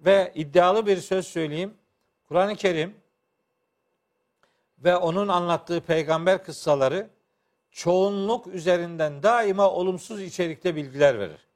Ve 0.00 0.32
iddialı 0.34 0.86
bir 0.86 0.96
söz 0.96 1.26
söyleyeyim. 1.26 1.74
Kur'an-ı 2.28 2.56
Kerim 2.56 2.94
ve 4.78 4.96
onun 4.96 5.28
anlattığı 5.28 5.80
peygamber 5.80 6.44
kıssaları 6.44 7.08
çoğunluk 7.70 8.46
üzerinden 8.46 9.22
daima 9.22 9.70
olumsuz 9.70 10.22
içerikte 10.22 10.76
bilgiler 10.76 11.18
verir. 11.18 11.46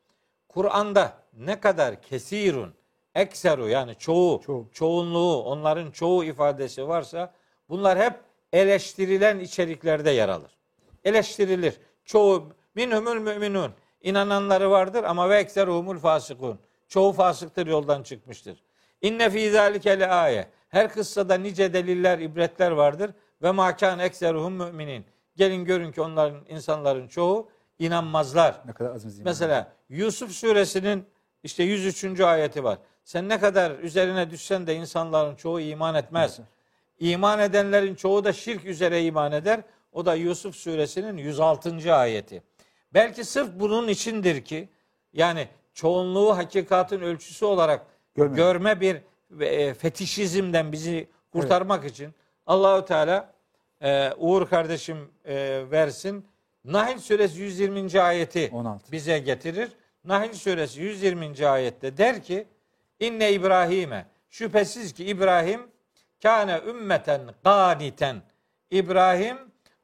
Kur'an'da 0.49 1.13
ne 1.33 1.61
kadar 1.61 2.03
kesirun, 2.03 2.75
ekseru 3.15 3.69
yani 3.69 3.95
çoğu, 3.99 4.41
Çoğu. 4.47 4.69
çoğunluğu, 4.73 5.43
onların 5.43 5.91
çoğu 5.91 6.25
ifadesi 6.25 6.89
varsa 6.89 7.35
bunlar 7.69 7.99
hep 7.99 8.15
eleştirilen 8.53 9.39
içeriklerde 9.39 10.11
yer 10.11 10.29
alır. 10.29 10.59
Eleştirilir. 11.05 11.81
Çoğu 12.05 12.49
minhumul 12.75 13.15
müminun. 13.15 13.73
inananları 14.03 14.71
vardır 14.71 15.05
ama 15.05 15.31
ve 15.31 15.37
ekseruhumul 15.39 15.99
fasikun. 15.99 16.59
Çoğu 16.89 17.13
fasıktır 17.13 17.67
yoldan 17.67 18.03
çıkmıştır. 18.03 18.63
İnne 19.03 19.31
fî 19.31 19.51
zâlike 19.51 20.01
le 20.01 20.07
aye. 20.07 20.49
Her 20.69 20.93
kıssada 20.93 21.35
nice 21.35 21.73
deliller, 21.73 22.19
ibretler 22.19 22.71
vardır. 22.71 23.11
Ve 23.43 23.51
mâkân 23.51 23.99
ekseruhum 23.99 24.53
müminin. 24.53 25.05
Gelin 25.37 25.65
görün 25.65 25.93
ki 25.93 26.01
onların 26.01 26.45
insanların 26.49 27.09
çoğu 27.09 27.49
inanmazlar. 27.79 28.61
Ne 28.67 28.73
kadar 28.73 28.95
azimiz. 28.95 29.19
Mesela 29.19 29.73
Yusuf 29.89 30.31
suresinin 30.33 31.05
işte 31.43 31.63
103. 31.63 32.21
ayeti 32.21 32.65
var. 32.65 32.79
Sen 33.05 33.29
ne 33.29 33.41
kadar 33.41 33.71
üzerine 33.79 34.31
düşsen 34.31 34.67
de 34.67 34.75
insanların 34.75 35.37
çoğu 35.37 35.61
iman 35.61 35.95
etmez. 35.95 36.41
İman 37.01 37.39
edenlerin 37.41 37.95
çoğu 37.95 38.25
da 38.25 38.33
şirk 38.33 38.65
üzere 38.65 39.05
iman 39.05 39.33
eder. 39.33 39.61
O 39.93 40.07
da 40.07 40.15
Yusuf 40.15 40.57
suresinin 40.57 41.17
106. 41.17 41.95
ayeti. 41.95 42.43
Belki 42.95 43.25
sırf 43.25 43.49
bunun 43.55 43.89
içindir 43.89 44.45
ki 44.45 44.69
yani 45.13 45.49
çoğunluğu 45.75 46.37
hakikatin 46.37 47.01
ölçüsü 47.01 47.45
olarak 47.45 47.87
Görmemek. 48.15 48.37
görme 48.37 48.81
bir 48.81 49.01
e, 49.41 49.75
fetişizmden 49.75 50.73
bizi 50.73 51.09
kurtarmak 51.33 51.85
için 51.85 52.15
Allahü 52.47 52.85
Teala 52.85 53.33
e, 53.83 54.13
Uğur 54.19 54.47
kardeşim 54.49 55.11
e, 55.25 55.65
versin. 55.71 56.27
Nahl 56.69 56.99
suresi 56.99 57.43
120. 57.43 58.01
ayeti 58.01 58.51
16. 58.53 58.93
bize 58.93 59.19
getirir. 59.19 59.73
Nahl 60.05 60.33
suresi 60.33 60.81
120. 60.81 61.47
ayette 61.47 61.97
der 61.97 62.23
ki 62.23 62.47
İnne 63.01 63.33
İbrahim'e 63.33 64.07
şüphesiz 64.29 64.93
ki 64.93 65.05
İbrahim 65.05 65.61
kâne 66.23 66.61
ümmeten 66.67 67.21
gâniten 67.45 68.23
İbrahim 68.71 69.37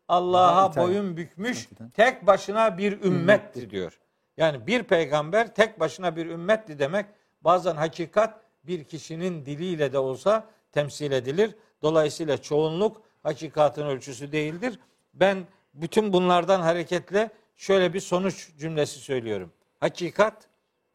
Allah'a 0.09 0.77
boyun 0.77 1.17
bükmüş 1.17 1.69
tek 1.95 2.27
başına 2.27 2.79
bir 2.79 3.03
ümmetti 3.03 3.71
diyor. 3.71 4.01
Yani 4.37 4.67
bir 4.67 4.83
peygamber 4.83 5.55
tek 5.55 5.81
başına 5.81 6.17
bir 6.17 6.27
ümmetti 6.27 6.79
demek 6.79 7.07
bazen 7.41 7.77
hakikat 7.77 8.41
bir 8.65 8.85
kişinin 8.85 9.47
diliyle 9.47 9.93
de 9.93 9.99
olsa 9.99 10.45
temsil 10.73 11.13
edilir. 11.13 11.55
Dolayısıyla 11.83 12.43
çoğunluk 12.43 13.03
hakikatin 13.23 13.83
ölçüsü 13.83 14.33
değildir. 14.33 14.79
Ben 15.15 15.47
bütün 15.75 16.13
bunlardan 16.13 16.61
hareketle 16.61 17.31
şöyle 17.57 17.95
bir 17.95 18.01
sonuç 18.01 18.51
cümlesi 18.59 18.99
söylüyorum. 18.99 19.53
Hakikat 19.81 20.49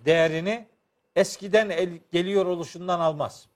değerini 0.05 0.67
eskiden 1.15 1.69
el- 1.69 1.99
geliyor 2.11 2.45
oluşundan 2.45 2.99
almaz. 2.99 3.47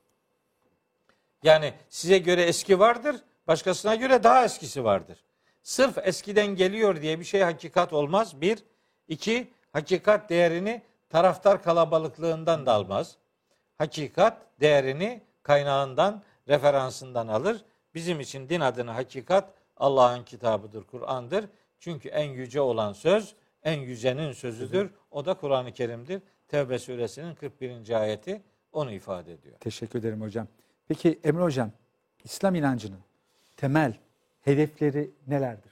Yani 1.43 1.73
size 1.89 2.17
göre 2.17 2.43
eski 2.43 2.79
vardır, 2.79 3.15
başkasına 3.47 3.95
göre 3.95 4.23
daha 4.23 4.45
eskisi 4.45 4.83
vardır. 4.83 5.23
Sırf 5.63 5.97
eskiden 5.97 6.47
geliyor 6.47 7.01
diye 7.01 7.19
bir 7.19 7.25
şey 7.25 7.41
hakikat 7.41 7.93
olmaz. 7.93 8.41
Bir. 8.41 8.59
iki 9.07 9.51
hakikat 9.73 10.29
değerini 10.29 10.81
taraftar 11.09 11.63
kalabalıklığından 11.63 12.65
da 12.65 12.73
almaz. 12.73 13.17
Hakikat 13.77 14.37
değerini 14.61 15.21
kaynağından, 15.43 16.23
referansından 16.47 17.27
alır. 17.27 17.65
Bizim 17.95 18.19
için 18.19 18.49
din 18.49 18.59
adını 18.59 18.91
hakikat 18.91 19.49
Allah'ın 19.77 20.23
kitabıdır, 20.23 20.83
Kur'an'dır. 20.83 21.45
Çünkü 21.79 22.09
en 22.09 22.29
yüce 22.29 22.61
olan 22.61 22.93
söz, 22.93 23.35
en 23.63 23.79
yücenin 23.79 24.31
sözüdür. 24.31 24.91
O 25.11 25.25
da 25.25 25.33
Kur'an-ı 25.33 25.71
Kerim'dir. 25.71 26.21
Tevbe 26.47 26.79
suresinin 26.79 27.35
41. 27.35 28.01
ayeti 28.01 28.41
onu 28.71 28.91
ifade 28.91 29.33
ediyor. 29.33 29.55
Teşekkür 29.59 29.99
ederim 29.99 30.21
hocam. 30.21 30.47
Peki 30.87 31.19
Emre 31.23 31.43
hocam, 31.43 31.71
İslam 32.23 32.55
inancının 32.55 32.99
temel 33.57 33.93
hedefleri 34.41 35.11
nelerdir? 35.27 35.71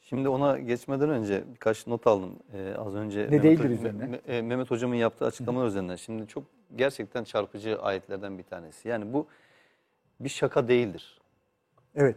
Şimdi 0.00 0.28
ona 0.28 0.58
geçmeden 0.58 1.10
önce 1.10 1.44
birkaç 1.54 1.86
not 1.86 2.06
aldım 2.06 2.38
ee, 2.54 2.74
az 2.78 2.94
önce. 2.94 3.20
Ne 3.20 3.24
Mehmet, 3.24 3.42
değildir 3.42 3.70
üzerine? 3.70 4.04
Me- 4.04 4.30
e, 4.32 4.42
Mehmet 4.42 4.70
Hocam'ın 4.70 4.94
yaptığı 4.94 5.26
açıklamalar 5.26 5.66
üzerinden. 5.66 5.96
Şimdi 5.96 6.26
çok 6.26 6.44
gerçekten 6.76 7.24
çarpıcı 7.24 7.82
ayetlerden 7.82 8.38
bir 8.38 8.42
tanesi. 8.42 8.88
Yani 8.88 9.12
bu 9.12 9.26
bir 10.20 10.28
şaka 10.28 10.68
değildir. 10.68 11.20
Evet. 11.94 12.16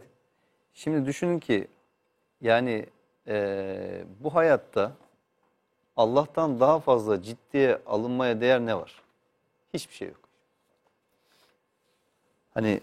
Şimdi 0.74 1.06
düşünün 1.06 1.38
ki 1.38 1.68
yani 2.40 2.86
e, 3.26 4.04
bu 4.20 4.34
hayatta 4.34 4.92
Allah'tan 5.96 6.60
daha 6.60 6.80
fazla 6.80 7.22
ciddiye 7.22 7.78
alınmaya 7.86 8.40
değer 8.40 8.60
ne 8.60 8.76
var? 8.76 9.02
Hiçbir 9.74 9.94
şey 9.94 10.08
yok. 10.08 10.20
Hani 12.54 12.80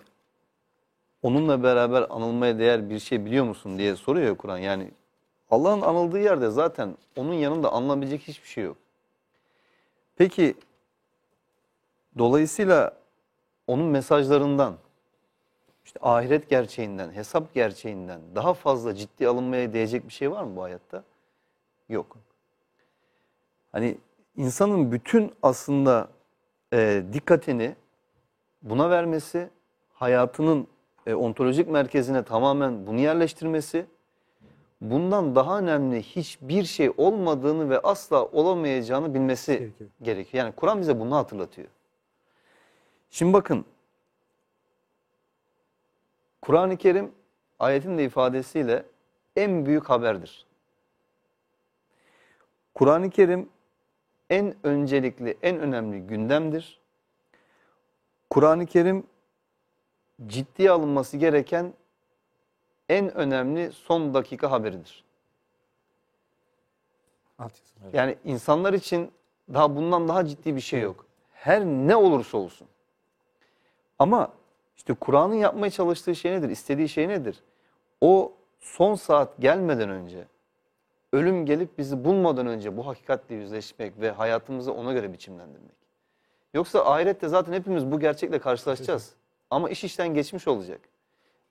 onunla 1.21 1.63
beraber 1.63 2.02
anılmaya 2.10 2.60
değer 2.60 2.89
bir 2.89 2.99
şey 2.99 3.25
biliyor 3.25 3.45
musun 3.45 3.78
diye 3.78 3.95
soruyor 3.95 4.38
Kur'an. 4.38 4.58
Yani 4.58 4.91
Allah'ın 5.52 5.82
anıldığı 5.82 6.19
yerde 6.19 6.49
zaten 6.49 6.97
onun 7.15 7.34
yanında 7.34 7.71
anılabilecek 7.71 8.21
hiçbir 8.21 8.47
şey 8.47 8.63
yok. 8.63 8.78
Peki 10.15 10.56
dolayısıyla 12.17 12.97
onun 13.67 13.86
mesajlarından 13.86 14.78
işte 15.89 15.99
ahiret 16.02 16.49
gerçeğinden, 16.49 17.12
hesap 17.12 17.54
gerçeğinden 17.54 18.21
daha 18.36 18.54
fazla 18.54 18.95
ciddi 18.95 19.28
alınmaya 19.28 19.73
değecek 19.73 20.08
bir 20.08 20.13
şey 20.13 20.32
var 20.32 20.43
mı 20.43 20.56
bu 20.56 20.63
hayatta? 20.63 21.04
Yok. 21.89 22.17
Hani 23.71 23.97
insanın 24.38 24.91
bütün 24.91 25.32
aslında 25.43 26.08
e, 26.73 27.04
dikkatini 27.13 27.75
buna 28.62 28.89
vermesi, 28.89 29.49
hayatının 29.93 30.67
e, 31.08 31.13
ontolojik 31.13 31.67
merkezine 31.67 32.23
tamamen 32.23 32.88
bunu 32.88 32.99
yerleştirmesi, 32.99 33.86
bundan 34.82 35.36
daha 35.36 35.60
önemli 35.60 36.02
hiçbir 36.04 36.63
şey 36.63 36.91
olmadığını 36.97 37.69
ve 37.69 37.80
asla 37.80 38.25
olamayacağını 38.25 39.13
bilmesi 39.13 39.52
Gerekiyor. 39.52 39.89
gerekiyor. 40.02 40.43
Yani 40.43 40.56
Kur'an 40.56 40.82
bize 40.82 40.99
bunu 40.99 41.15
hatırlatıyor. 41.15 41.67
Şimdi 43.10 43.34
bakın, 43.34 43.65
Kur'an-ı 46.41 46.78
Kerim 46.78 47.12
ayetin 47.60 47.97
de 47.97 48.04
ifadesiyle 48.04 48.86
en 49.36 49.65
büyük 49.65 49.89
haberdir. 49.89 50.45
Kur'an-ı 52.73 53.10
Kerim 53.10 53.49
en 54.30 54.56
öncelikli, 54.63 55.38
en 55.41 55.60
önemli 55.60 56.08
gündemdir. 56.08 56.80
Kur'an-ı 58.30 58.65
Kerim 58.65 59.08
ciddiye 60.28 60.71
alınması 60.71 61.17
gereken 61.17 61.73
en 62.89 63.15
önemli 63.17 63.71
son 63.71 64.13
dakika 64.13 64.52
haberidir. 64.52 65.04
Yani 67.93 68.17
insanlar 68.25 68.73
için 68.73 69.12
daha 69.54 69.75
bundan 69.75 70.08
daha 70.08 70.25
ciddi 70.25 70.56
bir 70.56 70.62
şey 70.62 70.82
yok. 70.82 71.06
Her 71.34 71.65
ne 71.65 71.95
olursa 71.95 72.38
olsun. 72.38 72.67
Ama 73.99 74.34
işte 74.80 74.94
Kur'an'ın 74.94 75.34
yapmaya 75.34 75.70
çalıştığı 75.70 76.15
şey 76.15 76.32
nedir? 76.32 76.50
İstediği 76.50 76.89
şey 76.89 77.08
nedir? 77.08 77.44
O 78.02 78.34
son 78.60 78.96
saat 78.96 79.38
gelmeden 79.39 79.89
önce, 79.89 80.28
ölüm 81.13 81.46
gelip 81.46 81.78
bizi 81.78 82.04
bulmadan 82.04 82.48
önce 82.48 82.78
bu 82.78 82.88
hakikatle 82.88 83.36
yüzleşmek 83.36 84.00
ve 84.02 84.12
hayatımızı 84.12 84.74
ona 84.74 84.94
göre 84.94 85.13
biçimlendirmek. 85.13 85.76
Yoksa 86.54 86.86
ahirette 86.86 87.28
zaten 87.28 87.54
hepimiz 87.54 87.92
bu 87.92 88.00
gerçekle 88.00 88.39
karşılaşacağız. 88.39 89.13
Ama 89.50 89.70
iş 89.70 89.84
işten 89.84 90.13
geçmiş 90.13 90.48
olacak. 90.48 90.82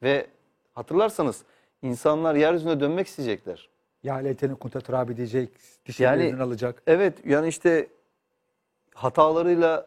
Ve 0.02 0.26
hatırlarsanız 0.74 1.42
insanlar 1.82 2.34
yeryüzüne 2.34 2.80
dönmek 2.80 3.06
isteyecekler. 3.06 3.68
Ya 4.02 4.14
leyteni 4.14 4.54
kunte 4.54 4.80
turabi 4.80 5.16
diyecek, 5.16 5.50
dişlerinden 5.86 6.38
alacak. 6.38 6.82
Evet 6.86 7.26
yani 7.26 7.48
işte 7.48 7.88
hatalarıyla 8.94 9.86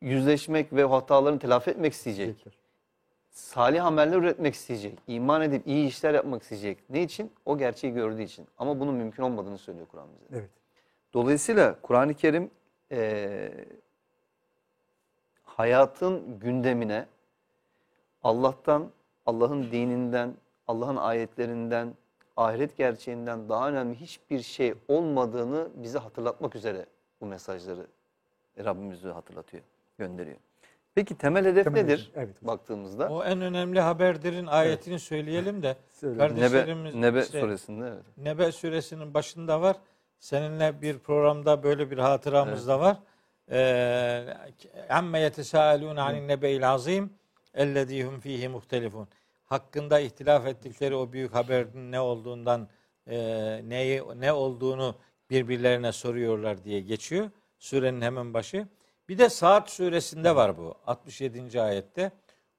yüzleşmek 0.00 0.72
ve 0.72 0.84
hatalarını 0.84 1.38
telafi 1.38 1.70
etmek 1.70 1.92
isteyecek. 1.92 2.46
Salih 3.30 3.84
ameller 3.84 4.16
üretmek 4.16 4.54
isteyecek. 4.54 4.98
iman 5.06 5.42
edip 5.42 5.66
iyi 5.66 5.88
işler 5.88 6.14
yapmak 6.14 6.42
isteyecek. 6.42 6.78
Ne 6.90 7.02
için? 7.02 7.32
O 7.46 7.58
gerçeği 7.58 7.92
gördüğü 7.94 8.22
için. 8.22 8.46
Ama 8.58 8.80
bunun 8.80 8.94
mümkün 8.94 9.22
olmadığını 9.22 9.58
söylüyor 9.58 9.86
Kur'an 9.90 10.08
bize. 10.14 10.40
Evet. 10.40 10.50
Dolayısıyla 11.14 11.80
Kur'an-ı 11.82 12.14
Kerim 12.14 12.50
eee, 12.90 13.64
hayatın 15.42 16.38
gündemine 16.38 17.06
Allah'tan, 18.22 18.90
Allah'ın 19.26 19.70
dininden, 19.72 20.34
Allah'ın 20.66 20.96
ayetlerinden, 20.96 21.94
ahiret 22.36 22.76
gerçeğinden 22.76 23.48
daha 23.48 23.68
önemli 23.68 24.00
hiçbir 24.00 24.40
şey 24.40 24.74
olmadığını 24.88 25.68
bize 25.74 25.98
hatırlatmak 25.98 26.56
üzere 26.56 26.86
bu 27.20 27.26
mesajları 27.26 27.86
Rabbimiz 28.58 29.04
hatırlatıyor, 29.04 29.62
gönderiyor. 30.00 30.36
Peki 30.94 31.18
temel 31.18 31.44
hedef 31.44 31.64
Temel 31.64 31.82
nedir 31.82 31.98
hedef, 31.98 32.16
evet 32.16 32.42
baktığımızda? 32.42 33.08
O 33.08 33.24
en 33.24 33.40
önemli 33.40 33.80
haberdirin 33.80 34.46
ayetini 34.46 34.98
söyleyelim 34.98 35.62
de 35.62 35.76
Söyle. 35.92 36.14
Nebe, 36.14 36.28
kardeşlerimiz 36.28 36.94
Nebe 36.94 37.20
işte 37.20 37.40
suresinde 37.40 37.86
evet. 37.86 38.04
Nebe 38.16 38.52
suresinin 38.52 39.14
başında 39.14 39.60
var. 39.60 39.76
Seninle 40.18 40.82
bir 40.82 40.98
programda 40.98 41.62
böyle 41.62 41.90
bir 41.90 41.98
hatıramız 41.98 42.68
da 42.68 42.80
var. 42.80 42.96
Ee, 43.50 44.26
Amme 44.88 45.20
yetesâelûne 45.20 46.00
anin 46.00 46.28
nebe'il 46.28 46.70
azim 46.70 47.10
ellezî 47.54 48.04
hum 48.04 48.20
fîhî 48.20 48.48
muhtelifun. 48.48 49.08
Hakkında 49.44 50.00
ihtilaf 50.00 50.46
ettikleri 50.46 50.94
o 50.94 51.12
büyük 51.12 51.34
haberin 51.34 51.92
ne 51.92 52.00
olduğundan 52.00 52.68
e, 53.06 53.18
neyi 53.68 54.02
ne 54.16 54.32
olduğunu 54.32 54.94
birbirlerine 55.30 55.92
soruyorlar 55.92 56.64
diye 56.64 56.80
geçiyor. 56.80 57.30
Surenin 57.58 58.00
hemen 58.00 58.34
başı. 58.34 58.68
Bir 59.10 59.18
de 59.18 59.28
Saat 59.28 59.70
suresinde 59.70 60.36
var 60.36 60.58
bu. 60.58 60.74
67. 60.86 61.62
ayette. 61.62 62.12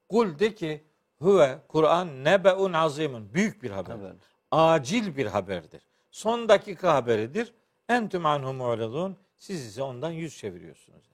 Kul 0.10 0.40
de 0.40 0.56
ki 0.56 0.84
huve 1.20 1.58
Kur'an 1.68 2.24
nebe'un 2.24 2.74
azimun. 2.74 3.34
Büyük 3.34 3.64
bir 3.64 3.72
haber 3.72 3.96
Haberdir. 3.96 4.28
acil 4.52 5.18
bir 5.18 5.26
haberdir. 5.26 5.82
Son 6.12 6.50
dakika 6.50 6.94
haberidir. 6.94 7.54
Entüm 7.90 8.26
anhu 8.26 8.54
mu'ridun. 8.54 9.18
Siz 9.38 9.66
ise 9.66 9.84
ondan 9.84 10.12
yüz 10.12 10.38
çeviriyorsunuz. 10.38 11.06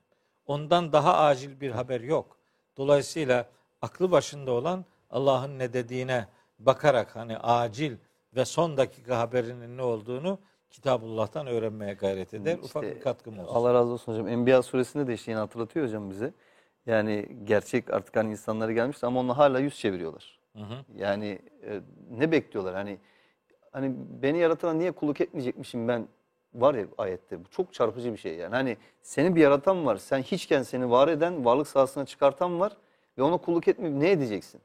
Ondan 0.46 0.94
daha 0.94 1.18
acil 1.18 1.62
bir 1.62 1.72
haber 1.72 2.02
yok. 2.02 2.38
Dolayısıyla 2.78 3.50
aklı 3.82 4.12
başında 4.12 4.52
olan 4.52 4.86
Allah'ın 5.10 5.60
ne 5.60 5.74
dediğine 5.74 6.28
bakarak 6.60 7.16
hani 7.16 7.38
acil 7.38 7.98
ve 8.36 8.46
son 8.46 8.78
dakika 8.78 9.20
haberinin 9.20 9.78
ne 9.78 9.82
olduğunu 9.82 10.40
Kitabullah'tan 10.70 11.48
öğrenmeye 11.48 11.94
gayret 11.94 12.34
eder. 12.34 12.58
Ufak 12.58 12.84
İşte 12.84 12.96
bir 12.96 13.02
katkım 13.02 13.40
olsun. 13.40 13.56
Allah 13.56 13.74
razı 13.74 13.92
olsun 13.92 14.12
hocam. 14.14 14.28
Enbiya 14.28 14.62
suresinde 14.62 15.08
de 15.08 15.14
işte 15.14 15.32
yine 15.32 15.40
hatırlatıyor 15.40 15.86
hocam 15.86 16.10
bize. 16.10 16.34
Yani 16.86 17.38
gerçek 17.44 17.94
artık 17.94 18.16
hani 18.16 18.32
insanlara 18.32 18.72
gelmiş 18.72 19.04
ama 19.04 19.20
onlar 19.20 19.36
hala 19.36 19.60
yüz 19.60 19.80
çeviriyorlar. 19.80 20.40
Hı 20.54 20.64
hı. 20.64 20.86
Yani 20.96 21.40
e, 21.64 21.82
ne 22.10 22.32
bekliyorlar? 22.32 22.76
Hani 22.76 22.98
hani 23.72 23.96
beni 24.22 24.38
yaratana 24.38 24.74
niye 24.74 24.92
kulluk 24.92 25.22
etmeyecekmişim 25.22 25.88
ben 25.88 26.08
var 26.54 26.76
ya 26.76 26.86
ayette. 26.98 27.46
Bu 27.46 27.50
çok 27.50 27.74
çarpıcı 27.74 28.14
bir 28.14 28.18
şey 28.18 28.36
yani. 28.36 28.56
Hani 28.56 28.78
seni 29.02 29.36
bir 29.36 29.42
yaratan 29.42 29.86
var. 29.86 29.98
Sen 29.98 30.22
hiçken 30.22 30.64
seni 30.64 30.92
var 30.92 31.08
eden, 31.08 31.46
varlık 31.46 31.68
sahasına 31.68 32.06
çıkartan 32.06 32.60
var 32.60 32.78
ve 33.18 33.22
ona 33.22 33.38
kulluk 33.38 33.68
etmeyip 33.68 33.96
ne 33.98 34.12
edeceksin? 34.12 34.62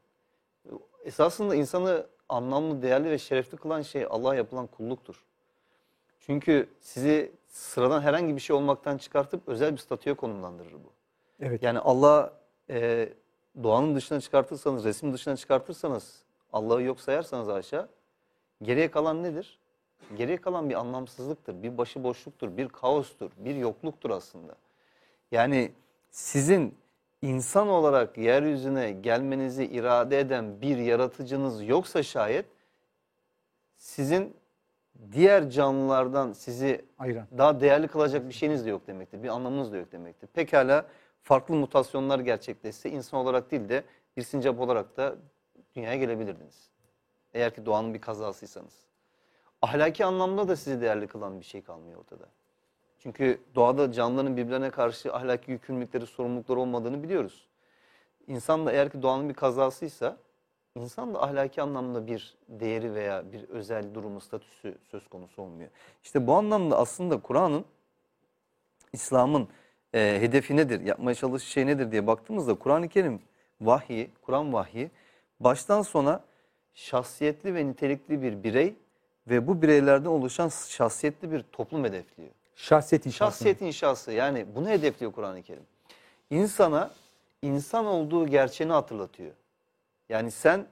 Esasında 1.05 1.55
insanı 1.55 2.07
anlamlı, 2.29 2.81
değerli 2.81 3.09
ve 3.09 3.17
şerefli 3.17 3.57
kılan 3.57 3.81
şey 3.81 4.07
Allah'a 4.09 4.35
yapılan 4.35 4.67
kulluktur. 4.67 5.23
Çünkü 6.25 6.69
sizi 6.79 7.31
sıradan 7.47 8.01
herhangi 8.01 8.35
bir 8.35 8.41
şey 8.41 8.55
olmaktan 8.55 8.97
çıkartıp 8.97 9.47
özel 9.47 9.71
bir 9.71 9.77
statüye 9.77 10.15
konumlandırır 10.15 10.73
bu. 10.73 10.93
Evet. 11.39 11.63
Yani 11.63 11.79
Allah 11.79 12.33
e, 12.69 13.09
doğanın 13.63 13.95
dışına 13.95 14.21
çıkartırsanız, 14.21 14.85
resim 14.85 15.13
dışına 15.13 15.35
çıkartırsanız, 15.35 16.23
Allah'ı 16.53 16.83
yok 16.83 17.01
sayarsanız 17.01 17.49
aşağı, 17.49 17.89
geriye 18.61 18.91
kalan 18.91 19.23
nedir? 19.23 19.59
Geriye 20.17 20.37
kalan 20.37 20.69
bir 20.69 20.75
anlamsızlıktır, 20.75 21.63
bir 21.63 21.77
başıboşluktur, 21.77 22.57
bir 22.57 22.69
kaostur, 22.69 23.31
bir 23.37 23.55
yokluktur 23.55 24.09
aslında. 24.09 24.55
Yani 25.31 25.71
sizin 26.11 26.77
insan 27.21 27.67
olarak 27.67 28.17
yeryüzüne 28.17 28.91
gelmenizi 28.91 29.65
irade 29.65 30.19
eden 30.19 30.61
bir 30.61 30.77
yaratıcınız 30.77 31.63
yoksa 31.63 32.03
şayet, 32.03 32.45
sizin 33.77 34.42
diğer 35.11 35.49
canlılardan 35.49 36.31
sizi 36.31 36.85
Ayıran. 36.99 37.27
daha 37.37 37.61
değerli 37.61 37.87
kılacak 37.87 38.29
bir 38.29 38.33
şeyiniz 38.33 38.65
de 38.65 38.69
yok 38.69 38.87
demektir. 38.87 39.23
Bir 39.23 39.27
anlamınız 39.29 39.71
da 39.71 39.77
yok 39.77 39.91
demektir. 39.91 40.27
Pekala 40.27 40.85
farklı 41.23 41.55
mutasyonlar 41.55 42.19
gerçekleşse 42.19 42.89
insan 42.89 43.19
olarak 43.19 43.51
değil 43.51 43.69
de 43.69 43.83
bir 44.17 44.21
sincap 44.21 44.59
olarak 44.59 44.97
da 44.97 45.15
dünyaya 45.75 45.97
gelebilirdiniz. 45.97 46.69
Eğer 47.33 47.55
ki 47.55 47.65
doğanın 47.65 47.93
bir 47.93 48.01
kazasıysanız. 48.01 48.83
Ahlaki 49.61 50.05
anlamda 50.05 50.47
da 50.47 50.55
sizi 50.55 50.81
değerli 50.81 51.07
kılan 51.07 51.39
bir 51.39 51.45
şey 51.45 51.61
kalmıyor 51.61 51.99
ortada. 51.99 52.25
Çünkü 52.99 53.41
doğada 53.55 53.91
canlıların 53.91 54.37
birbirlerine 54.37 54.69
karşı 54.69 55.13
ahlaki 55.13 55.51
yükümlülükleri, 55.51 56.05
sorumlulukları 56.05 56.59
olmadığını 56.59 57.03
biliyoruz. 57.03 57.47
İnsan 58.27 58.65
da 58.65 58.71
eğer 58.71 58.89
ki 58.89 59.01
doğanın 59.01 59.29
bir 59.29 59.33
kazasıysa 59.33 60.17
insan 60.75 61.13
da 61.13 61.23
ahlaki 61.23 61.61
anlamda 61.61 62.07
bir 62.07 62.35
değeri 62.47 62.93
veya 62.93 63.31
bir 63.31 63.49
özel 63.49 63.95
durumu, 63.95 64.21
statüsü 64.21 64.77
söz 64.91 65.07
konusu 65.07 65.41
olmuyor. 65.41 65.69
İşte 66.03 66.27
bu 66.27 66.33
anlamda 66.33 66.77
aslında 66.77 67.21
Kur'an'ın, 67.21 67.65
İslam'ın 68.93 69.47
e, 69.93 70.17
hedefi 70.19 70.55
nedir, 70.55 70.81
yapmaya 70.81 71.15
çalıştığı 71.15 71.49
şey 71.49 71.65
nedir 71.67 71.91
diye 71.91 72.07
baktığımızda 72.07 72.55
Kur'an-ı 72.55 72.89
Kerim 72.89 73.21
vahyi, 73.61 74.09
Kur'an 74.21 74.53
vahyi 74.53 74.91
baştan 75.39 75.81
sona 75.81 76.23
şahsiyetli 76.73 77.55
ve 77.55 77.67
nitelikli 77.67 78.21
bir 78.21 78.43
birey 78.43 78.75
ve 79.27 79.47
bu 79.47 79.61
bireylerden 79.61 80.09
oluşan 80.09 80.49
şahsiyetli 80.69 81.31
bir 81.31 81.43
toplum 81.43 81.83
hedefliyor. 81.83 82.29
Şahsiyet 82.55 83.05
inşası. 83.05 83.31
Şahsiyet 83.31 83.61
inşası 83.61 84.11
yani 84.11 84.45
bunu 84.55 84.69
hedefliyor 84.69 85.11
Kur'an-ı 85.11 85.41
Kerim. 85.43 85.63
İnsana 86.29 86.91
insan 87.41 87.85
olduğu 87.85 88.27
gerçeğini 88.27 88.73
hatırlatıyor. 88.73 89.31
Yani 90.09 90.31
sen 90.31 90.67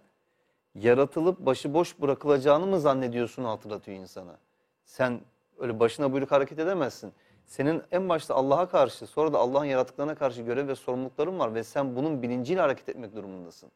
yaratılıp 0.76 1.40
başıboş 1.40 2.02
bırakılacağını 2.02 2.66
mı 2.66 2.80
zannediyorsun 2.80 3.44
hatırlatıyor 3.44 3.98
insana. 3.98 4.38
Sen 4.86 5.22
öyle 5.60 5.80
başına 5.80 6.14
buyruk 6.14 6.32
hareket 6.32 6.60
edemezsin. 6.60 7.14
Senin 7.46 7.84
en 7.92 8.10
başta 8.10 8.36
Allah'a 8.36 8.70
karşı 8.70 9.08
sonra 9.08 9.34
da 9.34 9.40
Allah'ın 9.40 9.66
yaratıklarına 9.66 10.16
karşı 10.16 10.42
görev 10.42 10.68
ve 10.68 10.76
sorumlulukların 10.76 11.40
var 11.40 11.56
ve 11.56 11.64
sen 11.64 11.96
bunun 11.96 12.22
bilinciyle 12.22 12.62
hareket 12.62 12.90
etmek 12.90 13.16
durumundasın. 13.16 13.72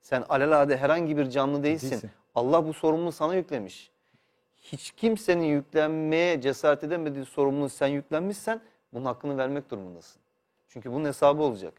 Sen 0.00 0.24
alelade 0.28 0.76
herhangi 0.76 1.16
bir 1.16 1.30
canlı 1.30 1.62
değilsin. 1.62 1.90
Değilsin. 1.90 2.10
Allah 2.34 2.66
bu 2.66 2.72
sorumluluğu 2.72 3.12
sana 3.12 3.34
yüklemiş. 3.34 3.90
Hiç 4.62 4.90
kimsenin 4.90 5.44
yüklenmeye 5.44 6.40
cesaret 6.40 6.84
edemediği 6.84 7.24
sorumluluğu 7.24 7.68
sen 7.68 7.86
yüklenmişsen 7.86 8.60
bunun 8.92 9.04
hakkını 9.04 9.38
vermek 9.38 9.70
durumundasın. 9.70 10.20
Çünkü 10.68 10.92
bunun 10.92 11.04
hesabı 11.04 11.42
olacak. 11.42 11.74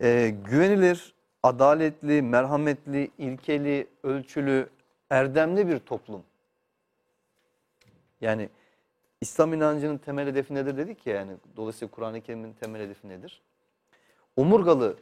Ee, 0.00 0.34
güvenilir, 0.44 1.14
adaletli, 1.42 2.22
merhametli, 2.22 3.10
ilkeli, 3.18 3.86
ölçülü, 4.02 4.68
erdemli 5.10 5.68
bir 5.68 5.78
toplum. 5.78 6.22
Yani 8.20 8.48
İslam 9.20 9.52
inancının 9.52 9.98
temel 9.98 10.26
hedefi 10.26 10.54
nedir 10.54 10.76
dedik 10.76 11.06
ya 11.06 11.14
yani 11.14 11.32
dolayısıyla 11.56 11.90
Kur'an-ı 11.90 12.20
Kerim'in 12.20 12.52
temel 12.52 12.82
hedefi 12.82 13.08
nedir? 13.08 13.42
Omurgalı 14.36 14.96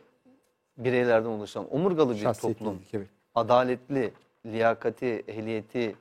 bireylerden 0.79 1.29
oluşan 1.29 1.75
omurgalı 1.75 2.15
bir 2.15 2.19
Şahsiyet 2.19 2.59
toplum 2.59 2.83
evet. 2.93 3.09
adaletli, 3.35 4.13
liyakati, 4.47 5.25
ehliyeti 5.29 5.97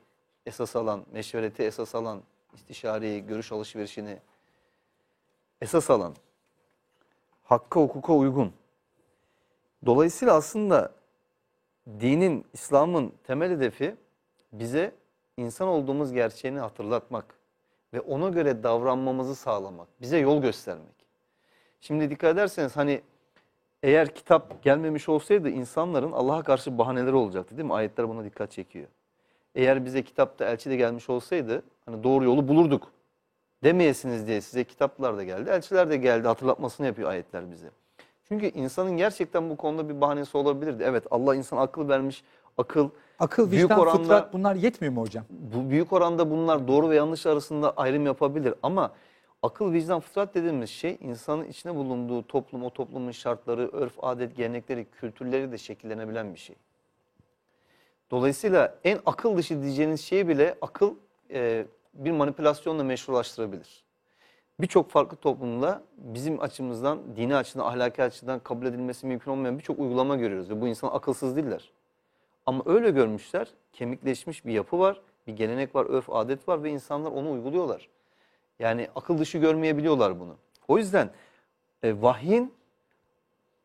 esas 0.46 0.76
alan, 0.76 1.04
meşvereti 1.12 1.62
esas 1.62 1.94
alan, 1.94 2.22
istişareyi, 2.54 3.26
görüş 3.26 3.52
alışverişini 3.52 4.18
esas 5.60 5.90
alan, 5.90 6.14
hakka 7.44 7.80
hukuka 7.80 8.12
uygun. 8.12 8.52
Dolayısıyla 9.86 10.34
aslında 10.34 10.92
dinin, 12.00 12.44
İslam'ın 12.52 13.12
temel 13.24 13.50
hedefi 13.50 13.96
bize 14.52 14.92
insan 15.36 15.68
olduğumuz 15.68 16.12
gerçeğini 16.12 16.58
hatırlatmak 16.58 17.34
ve 17.92 18.00
ona 18.00 18.28
göre 18.28 18.62
davranmamızı 18.62 19.34
sağlamak, 19.34 19.88
bize 20.00 20.18
yol 20.18 20.42
göstermek. 20.42 21.06
Şimdi 21.80 22.10
dikkat 22.10 22.34
ederseniz 22.34 22.76
hani 22.76 23.02
eğer 23.82 24.14
kitap 24.14 24.62
gelmemiş 24.62 25.08
olsaydı 25.08 25.50
insanların 25.50 26.12
Allah'a 26.12 26.42
karşı 26.42 26.78
bahaneleri 26.78 27.14
olacaktı 27.14 27.56
değil 27.56 27.66
mi? 27.66 27.74
Ayetler 27.74 28.08
buna 28.08 28.24
dikkat 28.24 28.50
çekiyor. 28.50 28.86
Eğer 29.54 29.84
bize 29.84 30.02
kitapta 30.02 30.44
elçi 30.44 30.70
de 30.70 30.76
gelmiş 30.76 31.10
olsaydı 31.10 31.62
hani 31.86 32.04
doğru 32.04 32.24
yolu 32.24 32.48
bulurduk 32.48 32.92
demeyesiniz 33.64 34.26
diye 34.26 34.40
size 34.40 34.64
kitaplar 34.64 35.16
da 35.16 35.24
geldi. 35.24 35.50
Elçiler 35.50 35.90
de 35.90 35.96
geldi 35.96 36.28
hatırlatmasını 36.28 36.86
yapıyor 36.86 37.10
ayetler 37.10 37.50
bize. 37.50 37.70
Çünkü 38.28 38.46
insanın 38.46 38.96
gerçekten 38.96 39.50
bu 39.50 39.56
konuda 39.56 39.88
bir 39.88 40.00
bahanesi 40.00 40.36
olabilirdi. 40.36 40.82
Evet 40.86 41.04
Allah 41.10 41.34
insan 41.34 41.56
akıl 41.56 41.88
vermiş. 41.88 42.24
Akıl 42.58 42.88
Akıl, 43.18 43.50
Büyük 43.50 43.64
vicdan, 43.64 43.80
oranda- 43.80 43.98
fıtrat 44.02 44.32
bunlar 44.32 44.54
yetmiyor 44.54 44.94
mu 44.94 45.00
hocam? 45.02 45.24
bu 45.30 45.70
büyük 45.70 45.92
oranda 45.92 46.30
bunlar 46.30 46.68
doğru 46.68 46.90
ve 46.90 46.96
yanlış 46.96 47.26
arasında 47.26 47.70
ayrım 47.76 48.06
yapabilir 48.06 48.54
ama 48.62 48.92
akıl, 49.42 49.72
vicdan, 49.72 50.00
fıtrat 50.00 50.34
dediğimiz 50.34 50.70
şey 50.70 50.98
insanın 51.00 51.44
içine 51.44 51.74
bulunduğu 51.74 52.26
toplum, 52.26 52.64
o 52.64 52.70
toplumun 52.70 53.10
şartları, 53.10 53.68
örf, 53.72 53.92
adet, 54.04 54.36
gelenekleri, 54.36 54.84
kültürleri 54.90 55.52
de 55.52 55.58
şekillenebilen 55.58 56.34
bir 56.34 56.38
şey. 56.38 56.56
Dolayısıyla 58.10 58.74
en 58.84 58.98
akıl 59.06 59.36
dışı 59.36 59.62
diyeceğiniz 59.62 60.00
şeyi 60.00 60.28
bile 60.28 60.54
akıl 60.60 60.94
e, 61.30 61.66
bir 61.94 62.10
manipülasyonla 62.10 62.84
meşrulaştırabilir. 62.84 63.84
Birçok 64.60 64.90
farklı 64.90 65.16
toplumda 65.16 65.82
bizim 65.96 66.40
açımızdan, 66.40 67.16
dini 67.16 67.36
açıdan, 67.36 67.64
ahlaki 67.64 68.02
açıdan 68.02 68.38
kabul 68.38 68.66
edilmesi 68.66 69.06
mümkün 69.06 69.30
olmayan 69.30 69.58
birçok 69.58 69.78
uygulama 69.78 70.16
görüyoruz. 70.16 70.50
Ve 70.50 70.60
bu 70.60 70.68
insan 70.68 70.88
akılsız 70.88 71.36
değiller. 71.36 71.72
Ama 72.46 72.62
öyle 72.66 72.90
görmüşler, 72.90 73.48
kemikleşmiş 73.72 74.44
bir 74.44 74.52
yapı 74.52 74.78
var, 74.78 75.00
bir 75.26 75.32
gelenek 75.32 75.74
var, 75.74 75.86
örf, 75.86 76.10
adet 76.10 76.48
var 76.48 76.62
ve 76.62 76.70
insanlar 76.70 77.10
onu 77.10 77.32
uyguluyorlar. 77.32 77.88
Yani 78.58 78.88
akıl 78.94 79.18
dışı 79.18 79.38
görmeyebiliyorlar 79.38 80.20
bunu. 80.20 80.36
O 80.68 80.78
yüzden 80.78 81.10
e, 81.82 82.02
vahyin 82.02 82.54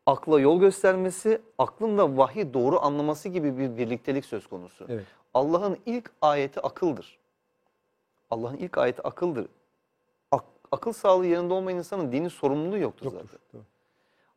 akla 0.06 0.40
yol 0.40 0.60
göstermesi, 0.60 1.40
aklın 1.58 1.98
da 1.98 2.16
vahiy 2.16 2.54
doğru 2.54 2.80
anlaması 2.80 3.28
gibi 3.28 3.58
bir 3.58 3.76
birliktelik 3.76 4.24
söz 4.24 4.46
konusu. 4.46 4.86
Evet. 4.88 5.06
Allah'ın 5.34 5.78
ilk 5.86 6.10
ayeti 6.22 6.60
akıldır. 6.60 7.18
Allah'ın 8.30 8.56
ilk 8.56 8.78
ayeti 8.78 9.02
akıldır. 9.02 9.46
Ak- 10.72 10.78
akıl 10.78 10.92
sağlığı 10.92 11.26
yerinde 11.26 11.54
olmayan 11.54 11.78
insanın 11.78 12.12
dini 12.12 12.30
sorumluluğu 12.30 12.78
yoktur, 12.78 13.04
Yoktur. 13.04 13.20
zaten. 13.22 13.38
Doğru. 13.54 13.62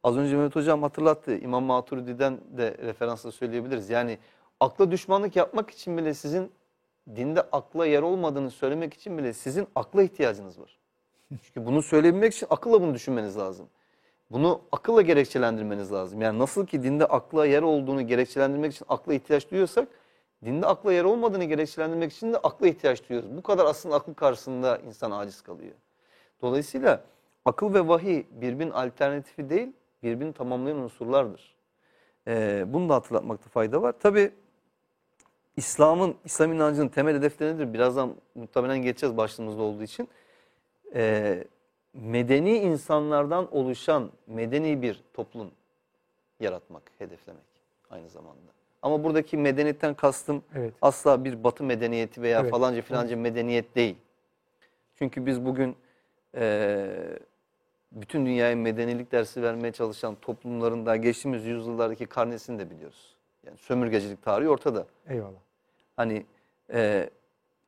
Az 0.04 0.18
önce 0.18 0.36
Mehmet 0.36 0.56
Hocam 0.56 0.82
hatırlattı. 0.84 1.38
İmam 1.38 1.64
Maturidi'den 1.64 2.40
de 2.58 2.78
referansla 2.84 3.32
söyleyebiliriz. 3.32 3.90
Yani 3.90 4.18
akla 4.60 4.92
düşmanlık 4.92 5.36
yapmak 5.36 5.70
için 5.70 5.98
bile 5.98 6.14
sizin 6.14 6.52
dinde 7.16 7.42
akla 7.42 7.86
yer 7.86 8.02
olmadığını 8.02 8.52
söylemek 8.52 8.94
için 8.94 9.18
bile 9.18 9.34
sizin 9.34 9.68
akla 9.76 10.04
ihtiyacınız 10.04 10.60
var. 10.60 10.78
Çünkü 11.44 11.66
bunu 11.66 11.82
söyleyebilmek 11.82 12.34
için 12.34 12.48
akılla 12.50 12.82
bunu 12.82 12.94
düşünmeniz 12.94 13.38
lazım. 13.38 13.68
Bunu 14.32 14.62
akılla 14.72 15.02
gerekçelendirmeniz 15.02 15.92
lazım. 15.92 16.22
Yani 16.22 16.40
nasıl 16.40 16.66
ki 16.66 16.84
dinde 16.84 17.06
akla 17.06 17.46
yer 17.46 17.62
olduğunu 17.62 18.08
gerekçelendirmek 18.08 18.74
için 18.74 18.86
akla 18.90 19.14
ihtiyaç 19.14 19.52
duyuyorsak, 19.52 19.88
dinde 20.46 20.66
akla 20.68 20.94
yer 20.94 21.04
olmadığını 21.04 21.44
gerekçelendirmek 21.44 22.14
için 22.14 22.34
de 22.34 22.38
akla 22.38 22.68
ihtiyaç 22.68 23.10
duyuyoruz. 23.10 23.38
Bu 23.38 23.42
kadar 23.44 23.66
aslında 23.66 23.96
akıl 23.96 24.14
karşısında 24.14 24.78
insan 24.78 25.12
aciz 25.12 25.42
kalıyor. 25.42 25.74
Dolayısıyla 26.46 27.04
akıl 27.46 27.74
ve 27.74 27.88
vahiy 27.88 28.24
birbirinin 28.32 28.72
alternatifi 28.72 29.50
değil, 29.50 29.74
birbirini 30.04 30.34
tamamlayan 30.34 30.78
unsurlardır. 30.78 31.56
Ee, 32.28 32.66
bunu 32.68 32.90
da 32.90 32.96
hatırlatmakta 32.96 33.50
fayda 33.50 33.82
var. 33.82 33.96
Tabi 34.00 34.32
İslam'ın, 35.58 36.16
İslam 36.26 36.54
inancının 36.54 36.88
temel 36.88 37.16
hedefleri 37.16 37.56
nedir? 37.56 37.74
Birazdan 37.74 38.16
muhtemelen 38.36 38.78
geçeceğiz 38.78 39.18
başlığımızda 39.18 39.62
olduğu 39.62 39.84
için. 39.84 40.08
Ee, 40.96 41.44
medeni 41.94 42.58
insanlardan 42.58 43.56
oluşan 43.56 44.12
medeni 44.28 44.82
bir 44.82 45.04
toplum 45.14 45.52
yaratmak, 46.40 46.84
hedeflemek 46.98 47.44
aynı 47.90 48.10
zamanda. 48.10 48.52
Ama 48.82 49.04
buradaki 49.04 49.38
medeniyetten 49.38 49.94
kastım 49.94 50.44
Evet. 50.56 50.74
asla 50.82 51.24
bir 51.26 51.44
batı 51.44 51.64
medeniyeti 51.64 52.22
veya 52.22 52.40
Evet. 52.42 52.52
falanca 52.52 52.82
filanca 52.82 53.18
medeniyet 53.18 53.76
değil. 53.76 53.96
Çünkü 54.96 55.26
biz 55.26 55.46
bugün 55.46 55.76
eee, 56.36 57.20
bütün 57.92 58.26
dünyaya 58.26 58.56
medenilik 58.56 59.12
dersi 59.12 59.42
vermeye 59.44 59.72
çalışan 59.72 60.16
toplumların 60.16 60.86
da 60.86 60.96
geçtiğimiz 60.96 61.46
yüzyıllardaki 61.46 62.06
karnesini 62.06 62.60
de 62.60 62.70
biliyoruz. 62.70 63.16
Yani 63.46 63.58
sömürgecilik 63.58 64.22
tarihi 64.24 64.50
ortada. 64.50 64.88
Eyvallah. 65.08 65.40
Hani 65.96 66.26
eee, 66.74 67.10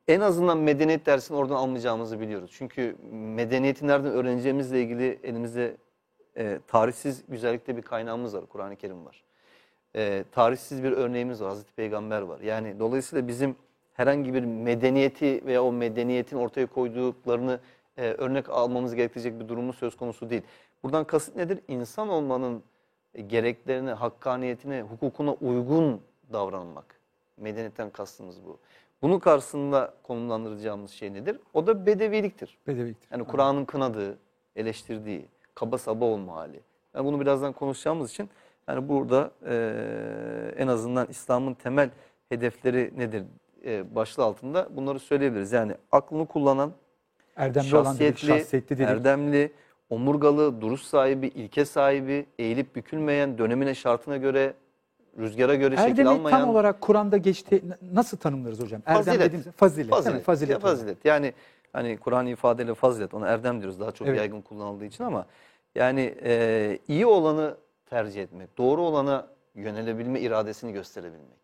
en 0.08 0.20
azından 0.20 0.58
medeniyet 0.58 1.06
dersini 1.06 1.36
oradan 1.36 1.54
almayacağımızı 1.54 2.20
biliyoruz. 2.20 2.50
Çünkü 2.54 2.96
medeniyeti 3.12 3.86
nereden 3.86 4.12
öğreneceğimizle 4.12 4.82
ilgili 4.82 5.18
elimizde 5.22 5.76
eee, 6.36 6.58
tarihsiz 6.66 7.24
güzellikte 7.28 7.76
bir 7.76 7.82
kaynağımız 7.82 8.34
var. 8.34 8.46
Kur'an-ı 8.46 8.76
Kerim 8.76 9.06
var. 9.06 9.24
Eee, 9.94 10.24
tarihsiz 10.32 10.82
bir 10.82 10.92
örneğimiz 10.92 11.40
var. 11.42 11.48
Hazreti 11.48 11.72
Peygamber 11.72 12.22
var. 12.22 12.40
Yani 12.40 12.78
dolayısıyla 12.78 13.28
bizim 13.28 13.56
herhangi 13.94 14.34
bir 14.34 14.44
medeniyeti 14.44 15.42
veya 15.46 15.62
o 15.64 15.72
medeniyetin 15.72 16.36
ortaya 16.36 16.66
koyduklarını 16.66 17.60
eee, 17.98 18.14
örnek 18.14 18.50
almamız 18.50 18.94
gerekecek 18.94 19.40
bir 19.40 19.48
durumumuz 19.48 19.76
söz 19.76 19.96
konusu 19.96 20.30
değil. 20.30 20.42
Buradan 20.82 21.04
kasıt 21.04 21.36
nedir? 21.36 21.60
İnsan 21.68 22.08
olmanın 22.08 22.62
gereklerine, 23.26 23.92
hakkaniyetine, 23.92 24.82
hukukuna 24.82 25.32
uygun 25.32 26.00
davranmak. 26.32 27.00
Medeniyetten 27.36 27.90
kastımız 27.90 28.44
bu. 28.44 28.58
Bunun 29.02 29.18
karşısında 29.18 29.94
konumlandıracağımız 30.02 30.90
şey 30.90 31.12
nedir? 31.14 31.40
O 31.54 31.66
da 31.66 31.86
bedeviliktir. 31.86 32.58
Bedeviktir. 32.66 33.08
Yani 33.12 33.24
Kur'an'ın 33.24 33.64
kınadığı, 33.64 34.18
eleştirdiği, 34.56 35.26
kaba 35.54 35.78
saba 35.78 36.04
olma 36.04 36.34
hali. 36.36 36.60
Yani 36.94 37.06
bunu 37.06 37.20
birazdan 37.20 37.52
konuşacağımız 37.52 38.10
için 38.10 38.30
yani 38.68 38.88
burada 38.88 39.30
eee, 39.46 40.54
en 40.56 40.68
azından 40.68 41.06
İslam'ın 41.10 41.54
temel 41.54 41.90
hedefleri 42.28 42.92
nedir 42.96 43.24
eee 43.62 43.84
başlığı 43.94 44.24
altında 44.24 44.68
bunları 44.76 44.98
söyleyebiliriz. 44.98 45.52
Yani 45.52 45.74
aklını 45.92 46.26
kullanan, 46.26 46.72
Erdemli 47.38 47.76
olan 47.76 47.98
dedik, 47.98 48.18
şahsiyetli, 48.18 48.78
dedik. 48.78 48.88
erdemli, 48.88 49.52
omurgalı, 49.90 50.60
duruş 50.60 50.82
sahibi, 50.82 51.26
ilke 51.26 51.64
sahibi, 51.64 52.26
eğilip 52.38 52.76
bükülmeyen, 52.76 53.38
dönemine 53.38 53.74
şartına 53.74 54.16
göre, 54.16 54.54
rüzgara 55.18 55.54
göre 55.54 55.76
şekil 55.76 55.90
Erdemi 55.90 56.08
almayan. 56.08 56.40
tam 56.40 56.48
olarak 56.50 56.80
Kur'an'da 56.80 57.16
geçti. 57.16 57.62
Nasıl 57.92 58.16
tanımlarız 58.16 58.60
hocam? 58.60 58.82
Erdem 58.86 59.04
Fazilet. 59.04 59.20
dediğimiz 59.26 59.48
fazilet. 59.56 59.90
Fazilet. 59.90 60.06
değil 60.06 60.16
mi? 60.20 60.24
Fazilet. 60.24 60.50
Ya 60.50 60.58
fazilet. 60.58 61.04
Yani 61.04 61.32
hani 61.72 61.96
Kur'an 61.96 62.26
ifadeyle 62.26 62.74
fazilet 62.74 63.14
ona 63.14 63.26
erdem 63.26 63.60
diyoruz 63.60 63.80
daha 63.80 63.92
çok 63.92 64.08
Evet. 64.08 64.18
yaygın 64.18 64.40
kullanıldığı 64.40 64.84
için 64.84 65.04
ama 65.04 65.26
yani 65.74 66.14
e, 66.22 66.78
iyi 66.88 67.06
olanı 67.06 67.56
tercih 67.90 68.22
etmek, 68.22 68.58
doğru 68.58 68.80
olana 68.82 69.26
yönelebilme 69.54 70.20
iradesini 70.20 70.72
gösterebilmek. 70.72 71.38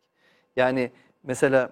Yani 0.57 0.91
mesela 1.23 1.71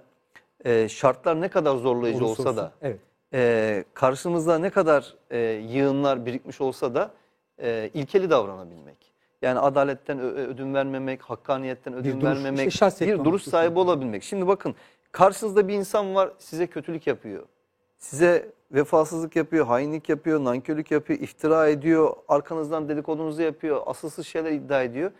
e, 0.64 0.88
şartlar 0.88 1.40
ne 1.40 1.48
kadar 1.48 1.76
zorlayıcı 1.76 2.24
Olursa 2.24 2.42
olsa 2.42 2.56
da. 2.56 2.72
Evet. 2.82 3.00
E, 3.34 3.84
karşımızda 3.94 4.58
ne 4.58 4.70
kadar 4.70 5.14
e, 5.30 5.38
yığınlar 5.68 6.26
birikmiş 6.26 6.60
olsa 6.60 6.94
da 6.94 7.10
e, 7.58 7.90
ilkeli 7.94 8.30
davranabilmek. 8.30 9.12
Yani 9.42 9.58
adaletten 9.58 10.20
ödün 10.20 10.74
vermemek, 10.74 11.22
hakkaniyetten 11.22 11.94
ödün 11.94 12.20
duruş, 12.20 12.24
vermemek, 12.24 12.72
şahsiyet 12.72 13.18
bir 13.18 13.24
duruş 13.24 13.42
sahibi 13.42 13.78
olabilmek. 13.78 14.22
Şimdi 14.22 14.46
bakın 14.46 14.74
karşınızda 15.12 15.68
bir 15.68 15.74
insan 15.74 16.14
var 16.14 16.32
size 16.38 16.66
kötülük 16.66 17.06
yapıyor. 17.06 17.46
Size 17.98 18.52
vefasızlık 18.72 19.36
yapıyor, 19.36 19.66
hainlik 19.66 20.08
yapıyor, 20.08 20.44
nankörlük 20.44 20.90
yapıyor, 20.90 21.20
iftira 21.20 21.68
ediyor, 21.68 22.16
arkanızdan 22.28 22.88
dedikodunuzu 22.88 23.42
yapıyor, 23.42 23.82
asılsız 23.86 24.26
şeyler 24.26 24.50
iddia 24.50 24.82
ediyor. 24.82 25.10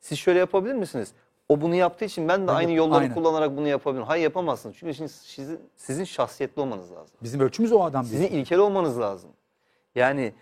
Siz 0.00 0.18
şöyle 0.18 0.38
yapabilir 0.38 0.74
misiniz? 0.74 1.12
O 1.48 1.60
bunu 1.60 1.74
yaptığı 1.74 2.04
için 2.04 2.28
ben 2.28 2.46
de 2.46 2.50
aynı 2.52 2.72
yolları 2.72 3.00
aynen. 3.00 3.14
kullanarak 3.14 3.56
bunu 3.56 3.68
yapabilirim. 3.68 4.06
Hayır 4.06 4.22
yapamazsınız. 4.24 4.76
Çünkü 4.76 4.94
şimdi 4.94 5.10
sizin, 5.10 5.60
sizin 5.76 6.04
şahsiyetli 6.04 6.62
olmanız 6.62 6.92
lazım. 6.92 7.16
Bizim 7.22 7.40
ölçümüz 7.40 7.72
o 7.72 7.84
adam 7.84 8.04
Sizin 8.04 8.20
değil. 8.20 8.32
ilkeli 8.32 8.60
olmanız 8.60 9.00
lazım. 9.00 9.30
Yani 9.94 10.34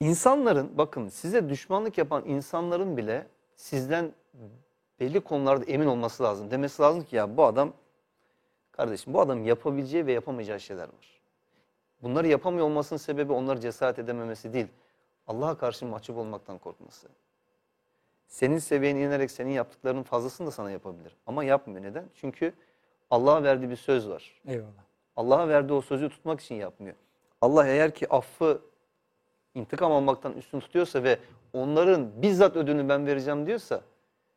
insanların 0.00 0.78
bakın 0.78 1.08
size 1.08 1.48
düşmanlık 1.48 1.98
yapan 1.98 2.22
insanların 2.26 2.96
bile 2.96 3.26
sizden 3.56 4.12
belli 5.00 5.20
konularda 5.20 5.64
emin 5.64 5.86
olması 5.86 6.22
lazım. 6.22 6.50
Demesi 6.50 6.82
lazım 6.82 7.04
ki 7.04 7.16
ya 7.16 7.36
bu 7.36 7.44
adam 7.44 7.72
kardeşim 8.72 9.14
bu 9.14 9.20
adam 9.20 9.44
yapabileceği 9.44 10.06
ve 10.06 10.12
yapamayacağı 10.12 10.60
şeyler 10.60 10.82
var. 10.84 11.20
Bunları 12.02 12.26
yapamıyor 12.26 12.66
olmasının 12.66 12.98
sebebi 12.98 13.32
onları 13.32 13.60
cesaret 13.60 13.98
edememesi 13.98 14.52
değil. 14.52 14.66
Allah'a 15.26 15.58
karşı 15.58 15.86
mahcup 15.86 16.16
olmaktan 16.18 16.58
korkması. 16.58 17.08
Senin 18.26 18.58
seviyene 18.58 19.00
inerek 19.00 19.30
senin 19.30 19.50
yaptıklarının 19.50 20.02
fazlasını 20.02 20.46
da 20.46 20.50
sana 20.50 20.70
yapabilir. 20.70 21.16
Ama 21.26 21.44
yapmıyor. 21.44 21.82
Neden? 21.82 22.04
Çünkü 22.14 22.52
Allah'a 23.10 23.42
verdiği 23.42 23.70
bir 23.70 23.76
söz 23.76 24.08
var. 24.08 24.40
Eyvallah. 24.46 24.86
Allah'a 25.16 25.48
verdiği 25.48 25.72
o 25.72 25.80
sözü 25.80 26.08
tutmak 26.08 26.40
için 26.40 26.54
yapmıyor. 26.54 26.96
Allah 27.40 27.66
eğer 27.66 27.94
ki 27.94 28.08
affı 28.08 28.60
intikam 29.54 29.92
almaktan 29.92 30.32
üstün 30.32 30.60
tutuyorsa 30.60 31.02
ve 31.02 31.18
onların 31.52 32.22
bizzat 32.22 32.56
ödünü 32.56 32.88
ben 32.88 33.06
vereceğim 33.06 33.46
diyorsa 33.46 33.80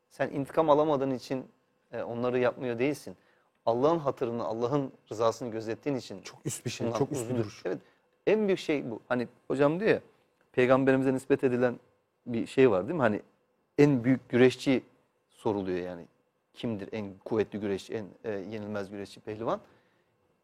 sen 0.10 0.30
intikam 0.30 0.70
alamadığın 0.70 1.12
için 1.12 1.46
e, 1.92 2.04
onları 2.04 2.40
yapmıyor 2.40 2.80
değilsin. 2.80 3.18
Allah'ın 3.66 4.00
hatırını, 4.00 4.44
Allah'ın 4.44 4.92
rızasını 5.12 5.52
gözettiğin 5.52 5.96
için 5.96 6.22
Çok 6.22 6.40
üst 6.46 6.66
bir 6.66 6.70
şey. 6.70 6.94
Çok 6.94 7.12
üst 7.12 7.30
bir 7.30 7.38
duruş. 7.38 7.62
Evet. 7.66 7.78
En 8.28 8.48
büyük 8.48 8.60
şey 8.60 8.92
bu. 8.92 9.00
Hani 9.08 9.28
hocam 9.48 9.80
diyor 9.80 9.92
ya 9.92 10.02
peygamberimize 10.52 11.14
nispet 11.14 11.44
edilen 11.44 11.80
bir 12.26 12.48
şey 12.48 12.72
var 12.72 12.88
değil 12.88 12.96
mi? 12.96 13.02
Hani 13.02 13.22
en 13.80 14.04
büyük 14.04 14.30
güreşçi 14.30 14.84
soruluyor 15.30 15.78
yani. 15.80 16.06
Kimdir 16.54 16.90
en 16.92 17.14
kuvvetli 17.26 17.60
güreşçi, 17.60 17.94
en 17.94 18.06
e, 18.24 18.32
yenilmez 18.32 18.90
güreşçi 18.90 19.20
pehlivan? 19.20 19.60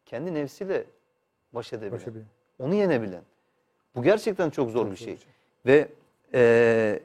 Kendi 0.06 0.34
nefsiyle 0.34 0.84
baş 1.52 1.72
edebilen. 1.72 2.14
Bir- 2.14 2.22
Onu 2.64 2.74
yenebilen. 2.74 3.22
Bu 3.94 4.02
gerçekten 4.02 4.50
çok 4.50 4.70
zor 4.70 4.82
Çok 4.84 4.92
bir 4.92 4.96
şey. 4.96 5.12
bir 5.14 5.18
şey. 5.18 5.28
Ve 5.66 5.88
e, 6.34 7.00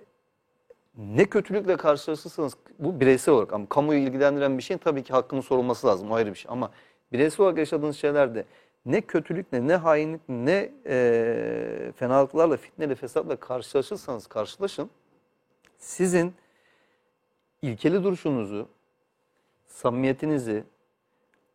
ne 0.98 1.26
kötülükle 1.26 1.78
karşılaşırsanız 1.78 2.54
bu 2.80 3.00
bireysel 3.00 3.34
olarak 3.34 3.54
ama 3.54 3.66
kamuyu 3.70 4.00
ilgilendiren 4.00 4.58
bir 4.58 4.64
şeyin 4.64 4.78
tabii 4.78 5.04
ki 5.04 5.14
hakkının 5.14 5.42
sorulması 5.42 5.88
lazım 5.88 6.12
o 6.12 6.16
ayrı 6.16 6.30
bir 6.30 6.36
şey. 6.36 6.52
Ama 6.52 6.72
bireysel 7.12 7.44
olarak 7.44 7.58
yaşadığınız 7.58 7.98
şeylerde 7.98 8.46
ne 8.86 9.02
kötülükle 9.02 9.68
ne 9.68 9.76
hainlik 9.76 10.22
ne 10.30 10.70
e, 10.86 11.92
fenalıklarla 11.96 12.58
fitneyle 12.58 12.96
fesatla 12.96 13.36
karşılaşırsanız 13.36 14.28
karşılaşın 14.28 14.90
sizin 15.82 16.34
ilkeli 17.62 18.04
duruşunuzu, 18.04 18.68
samimiyetinizi, 19.68 20.64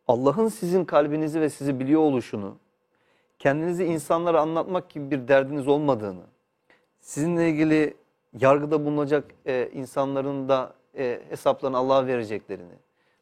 Allah'ın 0.07 0.47
sizin 0.47 0.85
kalbinizi 0.85 1.41
ve 1.41 1.49
sizi 1.49 1.79
biliyor 1.79 2.01
oluşunu, 2.01 2.57
kendinizi 3.39 3.85
insanlara 3.85 4.41
anlatmak 4.41 4.89
gibi 4.89 5.11
bir 5.11 5.27
derdiniz 5.27 5.67
olmadığını, 5.67 6.23
sizinle 6.99 7.49
ilgili 7.49 7.93
yargıda 8.39 8.85
bulunacak 8.85 9.31
e, 9.45 9.69
insanların 9.73 10.49
da 10.49 10.73
e, 10.97 11.21
hesaplarını 11.29 11.77
Allah'a 11.77 12.07
vereceklerini. 12.07 12.73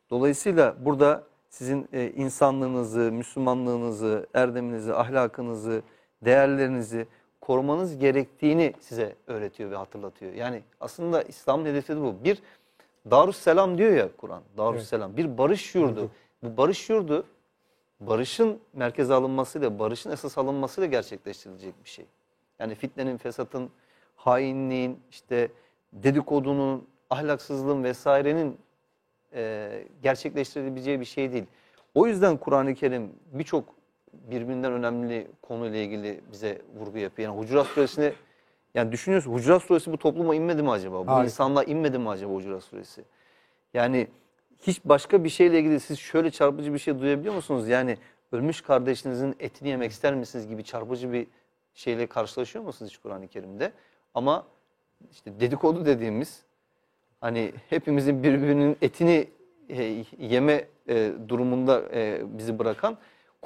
Dolayısıyla 0.10 0.76
burada 0.80 1.24
sizin 1.50 1.90
e, 1.94 2.12
insanlığınızı, 2.12 3.00
Müslümanlığınızı, 3.00 4.28
erdeminizi, 4.34 4.94
ahlakınızı, 4.94 5.82
değerlerinizi 6.22 7.08
korumanız 7.48 7.98
gerektiğini 7.98 8.74
size 8.80 9.16
öğretiyor 9.28 9.72
ve 9.72 9.76
hatırlatıyor. 9.76 10.34
Yani 10.34 10.62
aslında 10.80 11.22
İslam'ın 11.22 11.66
hedefi 11.66 11.96
de 11.96 12.02
bu. 12.02 12.16
Bir 12.24 12.42
Darüsselam 13.12 13.78
diyor 13.78 13.94
ya 13.94 14.10
Kur'an. 14.18 14.42
Darüsselam. 14.58 15.18
Bir 15.18 15.38
barış 15.38 15.76
yurdu. 15.76 16.10
Bu 16.44 16.58
barış 16.58 16.90
yurdu 16.90 17.26
barışın 18.00 18.60
merkeze 18.74 19.14
alınmasıyla, 19.14 19.80
barışın 19.80 20.12
esas 20.12 20.38
alınmasıyla 20.38 20.88
gerçekleştirilecek 20.88 21.74
bir 21.84 21.90
şey. 21.90 22.06
Yani 22.60 22.76
fitnenin, 22.76 23.18
fesatın, 23.18 23.70
hainliğin, 24.16 25.00
işte 25.12 25.52
dedikodunun, 25.94 26.88
ahlaksızlığın 27.10 27.84
vesairenin 27.84 28.58
e, 29.34 29.84
gerçekleştirebileceği 30.04 31.00
bir 31.00 31.06
şey 31.06 31.32
değil. 31.32 31.46
O 31.96 32.08
yüzden 32.08 32.38
Kur'an-ı 32.38 32.76
Kerim 32.76 33.12
birçok 33.34 33.76
birbirinden 34.32 34.72
önemli 34.72 35.28
konuyla 35.42 35.80
ilgili 35.80 36.22
bize 36.32 36.62
vurgu 36.80 36.98
yapıyor. 36.98 37.30
Yani 37.30 37.40
Hucurat 37.42 37.68
Suresi'ni 37.68 38.14
yani 38.74 38.92
düşünüyorsun 38.92 39.34
Hucurat 39.34 39.64
Suresi 39.64 39.92
bu 39.92 39.98
topluma 39.98 40.36
inmedi 40.36 40.64
mi 40.64 40.72
acaba? 40.72 41.08
Bu 41.08 41.12
Harika. 41.12 41.26
insanlığa 41.26 41.64
inmedi 41.64 42.00
mi 42.00 42.10
acaba 42.10 42.34
Hucurat 42.34 42.64
Suresi? 42.64 43.04
Yani 43.74 44.08
hiç 44.58 44.86
başka 44.86 45.24
bir 45.24 45.30
şeyle 45.30 45.60
ilgili 45.60 45.80
siz 45.80 46.00
şöyle 46.00 46.32
çarpıcı 46.32 46.74
bir 46.74 46.80
şey 46.80 47.00
duyabiliyor 47.00 47.36
musunuz? 47.36 47.68
Yani 47.68 47.98
ölmüş 48.32 48.62
kardeşinizin 48.62 49.36
etini 49.40 49.70
yemek 49.70 49.92
ister 49.92 50.16
misiniz 50.16 50.48
gibi 50.48 50.64
çarpıcı 50.64 51.14
bir 51.14 51.28
şeyle 51.74 52.08
karşılaşıyor 52.08 52.66
musunuz 52.66 52.92
hiç 52.92 52.98
Kur'an-ı 52.98 53.28
Kerim'de? 53.28 53.72
Ama 54.14 54.48
işte 55.12 55.40
dedikodu 55.40 55.86
dediğimiz 55.86 56.44
hani 57.22 57.54
hepimizin 57.70 58.24
birbirinin 58.24 58.78
etini 58.82 59.28
e, 59.70 60.04
yeme 60.20 60.68
e, 60.90 61.12
durumunda 61.28 61.84
e, 61.94 62.22
bizi 62.38 62.60
bırakan 62.60 62.98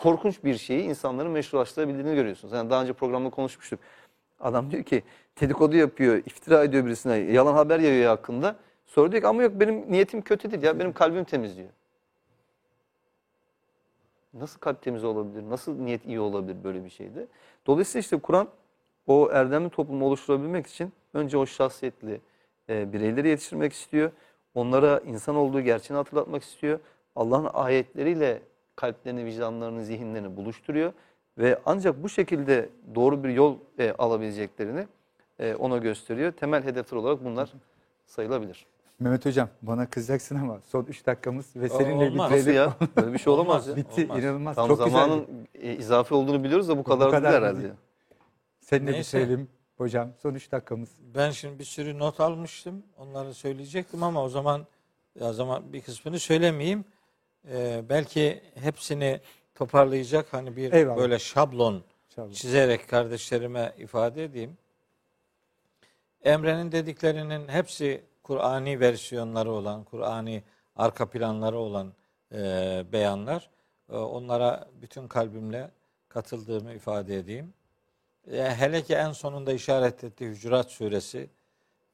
korkunç 0.01 0.43
bir 0.43 0.57
şeyi 0.57 0.83
insanların 0.83 1.31
meşrulaştırabildiğini 1.31 2.15
görüyorsunuz. 2.15 2.53
Yani 2.53 2.69
daha 2.69 2.81
önce 2.81 2.93
programda 2.93 3.29
konuşmuştuk. 3.29 3.79
Adam 4.39 4.71
diyor 4.71 4.83
ki 4.83 5.03
dedikodu 5.41 5.75
yapıyor, 5.75 6.17
iftira 6.17 6.63
ediyor 6.63 6.85
birisine, 6.85 7.17
yalan 7.17 7.53
haber 7.53 7.79
yayıyor 7.79 8.09
hakkında. 8.09 8.55
Sonra 8.85 9.11
diyor 9.11 9.21
ki 9.21 9.27
ama 9.27 9.43
yok 9.43 9.51
benim 9.55 9.91
niyetim 9.91 10.21
kötü 10.21 10.51
değil 10.51 10.63
ya 10.63 10.79
benim 10.79 10.93
kalbim 10.93 11.23
temiz 11.23 11.57
diyor. 11.57 11.69
Nasıl 14.33 14.59
kalp 14.59 14.81
temiz 14.81 15.03
olabilir? 15.03 15.49
Nasıl 15.49 15.79
niyet 15.79 16.05
iyi 16.05 16.19
olabilir 16.19 16.63
böyle 16.63 16.83
bir 16.85 16.89
şeyde? 16.89 17.27
Dolayısıyla 17.67 17.99
işte 17.99 18.19
Kur'an 18.19 18.47
o 19.07 19.29
erdemli 19.31 19.69
toplumu 19.69 20.05
oluşturabilmek 20.05 20.67
için 20.67 20.93
önce 21.13 21.37
o 21.37 21.45
şahsiyetli 21.45 22.21
e, 22.69 22.93
bireyleri 22.93 23.27
yetiştirmek 23.27 23.73
istiyor. 23.73 24.11
Onlara 24.55 24.99
insan 24.99 25.35
olduğu 25.35 25.61
gerçeğini 25.61 25.97
hatırlatmak 25.97 26.43
istiyor. 26.43 26.79
Allah'ın 27.15 27.49
ayetleriyle 27.53 28.41
kalplerini, 28.79 29.25
vicdanlarını, 29.25 29.83
zihinlerini 29.83 30.37
buluşturuyor. 30.37 30.93
Ve 31.37 31.59
ancak 31.65 32.03
bu 32.03 32.09
şekilde 32.09 32.69
doğru 32.95 33.23
bir 33.23 33.29
yol 33.29 33.57
e, 33.79 33.91
alabileceklerini 33.91 34.87
e, 35.39 35.55
ona 35.55 35.77
gösteriyor. 35.77 36.31
Temel 36.31 36.63
hedefler 36.63 36.97
olarak 36.97 37.25
bunlar 37.25 37.53
sayılabilir. 38.05 38.65
Mehmet 38.99 39.25
Hocam 39.25 39.49
bana 39.61 39.89
kızacaksın 39.89 40.35
ama 40.35 40.59
son 40.65 40.85
3 40.85 41.05
dakikamız 41.05 41.55
ve 41.55 41.69
seninle 41.69 41.93
olmaz. 42.09 42.31
Nasıl 42.31 42.35
bitirelim. 42.35 42.55
ya? 42.55 42.73
Böyle 42.97 43.13
bir 43.13 43.17
şey 43.17 43.33
olamaz 43.33 43.67
ya. 43.67 43.75
Bitti 43.75 44.03
Olmaz. 44.03 44.23
inanılmaz. 44.23 44.55
Tam 44.55 44.67
Çok 44.67 44.77
zamanın 44.77 45.19
güzeldi. 45.19 45.47
e, 45.53 45.75
izafi 45.75 46.13
olduğunu 46.13 46.43
biliyoruz 46.43 46.67
da 46.69 46.77
bu 46.77 46.83
kadar, 46.83 47.11
kadar 47.11 47.23
değil 47.23 47.33
da 47.33 47.37
herhalde. 47.37 47.61
değil. 47.63 47.73
Seninle 48.59 48.91
Neyse. 48.91 49.19
bitirelim 49.19 49.47
hocam. 49.77 50.09
Son 50.21 50.33
3 50.33 50.51
dakikamız. 50.51 50.89
Ben 51.15 51.31
şimdi 51.31 51.59
bir 51.59 51.63
sürü 51.63 51.99
not 51.99 52.19
almıştım. 52.19 52.83
Onları 52.97 53.33
söyleyecektim 53.33 54.03
ama 54.03 54.23
o 54.23 54.29
zaman 54.29 54.65
o 55.21 55.33
zaman 55.33 55.73
bir 55.73 55.81
kısmını 55.81 56.19
söylemeyeyim. 56.19 56.85
Ee, 57.47 57.83
belki 57.89 58.43
hepsini 58.55 59.19
toparlayacak 59.55 60.33
hani 60.33 60.55
bir 60.55 60.73
Eyvallah. 60.73 60.97
böyle 60.97 61.19
şablon 61.19 61.83
İnşallah. 62.09 62.33
çizerek 62.33 62.89
kardeşlerime 62.89 63.73
ifade 63.77 64.23
edeyim. 64.23 64.57
Emre'nin 66.23 66.71
dediklerinin 66.71 67.47
hepsi 67.47 68.03
Kur'ani 68.23 68.79
versiyonları 68.79 69.51
olan, 69.51 69.83
Kur'ani 69.83 70.43
arka 70.75 71.09
planları 71.09 71.57
olan 71.57 71.93
e, 72.33 72.37
beyanlar. 72.91 73.49
E, 73.89 73.95
onlara 73.95 74.69
bütün 74.81 75.07
kalbimle 75.07 75.71
katıldığımı 76.09 76.73
ifade 76.73 77.17
edeyim. 77.17 77.53
E, 78.31 78.55
hele 78.55 78.81
ki 78.81 78.95
en 78.95 79.11
sonunda 79.11 79.53
işaret 79.53 80.03
ettiği 80.03 80.29
Hücurat 80.29 80.71
Suresi. 80.71 81.29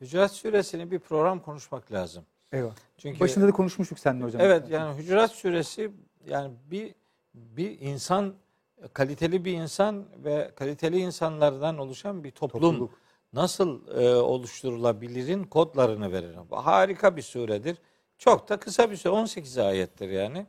Hücurat 0.02 0.32
Suresini 0.32 0.92
bir 0.92 1.00
program 1.00 1.40
konuşmak 1.40 1.92
lazım. 1.92 2.26
Eyvallah. 2.52 2.76
Çünkü 2.98 3.20
Başında 3.20 3.48
da 3.48 3.52
konuşmuştuk 3.52 4.00
seninle 4.00 4.24
hocam. 4.24 4.42
Evet 4.42 4.70
yani 4.70 4.98
Hücurat 4.98 5.32
Suresi 5.32 5.92
yani 6.28 6.54
bir 6.72 6.96
bir 7.34 7.80
insan 7.80 8.36
kaliteli 8.94 9.46
bir 9.46 9.54
insan 9.54 10.06
ve 10.24 10.52
kaliteli 10.56 11.00
insanlardan 11.00 11.78
oluşan 11.78 12.24
bir 12.24 12.32
toplum 12.32 12.62
Topluluk. 12.62 12.94
nasıl 13.34 13.88
e, 13.88 14.16
oluşturulabilirin 14.16 15.44
kodlarını 15.44 16.12
verir. 16.12 16.36
Harika 16.52 17.18
bir 17.18 17.22
suredir. 17.22 17.78
Çok 18.18 18.50
da 18.50 18.58
kısa 18.58 18.92
bir 18.92 18.96
sure. 18.98 19.14
18 19.14 19.58
ayettir 19.58 20.10
yani. 20.10 20.46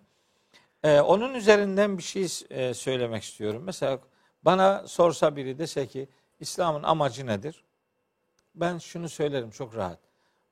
E, 0.82 1.00
onun 1.00 1.34
üzerinden 1.34 1.98
bir 1.98 2.02
şey 2.02 2.26
e, 2.50 2.74
söylemek 2.74 3.22
istiyorum. 3.22 3.62
Mesela 3.66 3.98
bana 4.42 4.88
sorsa 4.88 5.36
biri 5.36 5.58
dese 5.58 5.86
ki 5.86 6.08
İslam'ın 6.40 6.82
amacı 6.82 7.26
nedir? 7.26 7.64
Ben 8.54 8.78
şunu 8.78 9.08
söylerim 9.08 9.50
çok 9.50 9.76
rahat. 9.76 9.98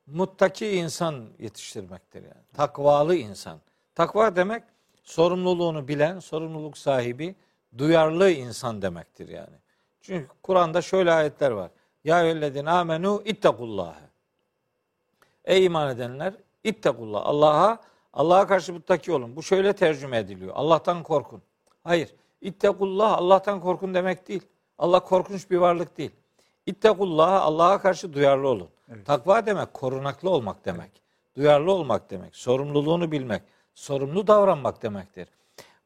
Muttaki 0.06 0.70
insan 0.70 1.24
yetiştirmektir 1.38 2.22
yani. 2.22 2.44
Takvalı 2.54 3.16
insan. 3.16 3.60
Takva 3.94 4.36
demek 4.36 4.62
sorumluluğunu 5.02 5.88
bilen, 5.88 6.18
sorumluluk 6.18 6.78
sahibi, 6.78 7.34
duyarlı 7.78 8.30
insan 8.30 8.82
demektir 8.82 9.28
yani. 9.28 9.56
Çünkü 10.00 10.28
Kur'an'da 10.42 10.82
şöyle 10.82 11.12
ayetler 11.12 11.50
var. 11.50 11.70
Ya 12.04 12.22
eyyühellezine 12.22 12.70
amenu 12.70 13.22
ittakullâhe. 13.24 14.04
Ey 15.44 15.64
iman 15.64 15.90
edenler 15.90 16.34
ittakullah. 16.64 17.22
Allah'a 17.24 17.80
Allah'a 18.12 18.46
karşı 18.46 18.72
muttaki 18.72 19.12
olun. 19.12 19.36
Bu 19.36 19.42
şöyle 19.42 19.72
tercüme 19.72 20.18
ediliyor. 20.18 20.52
Allah'tan 20.54 21.02
korkun. 21.02 21.42
Hayır. 21.84 22.14
İttakullah 22.40 23.18
Allah'tan 23.18 23.60
korkun 23.60 23.94
demek 23.94 24.28
değil. 24.28 24.42
Allah 24.78 25.00
korkunç 25.00 25.50
bir 25.50 25.56
varlık 25.56 25.98
değil. 25.98 26.10
İttakullah 26.66 27.42
Allah'a 27.42 27.80
karşı 27.80 28.12
duyarlı 28.12 28.48
olun. 28.48 28.68
Takva 29.04 29.46
demek 29.46 29.74
korunaklı 29.74 30.30
olmak 30.30 30.64
demek. 30.64 30.90
Duyarlı 31.36 31.72
olmak 31.72 32.10
demek. 32.10 32.36
Sorumluluğunu 32.36 33.12
bilmek. 33.12 33.42
Sorumlu 33.74 34.26
davranmak 34.26 34.82
demektir. 34.82 35.28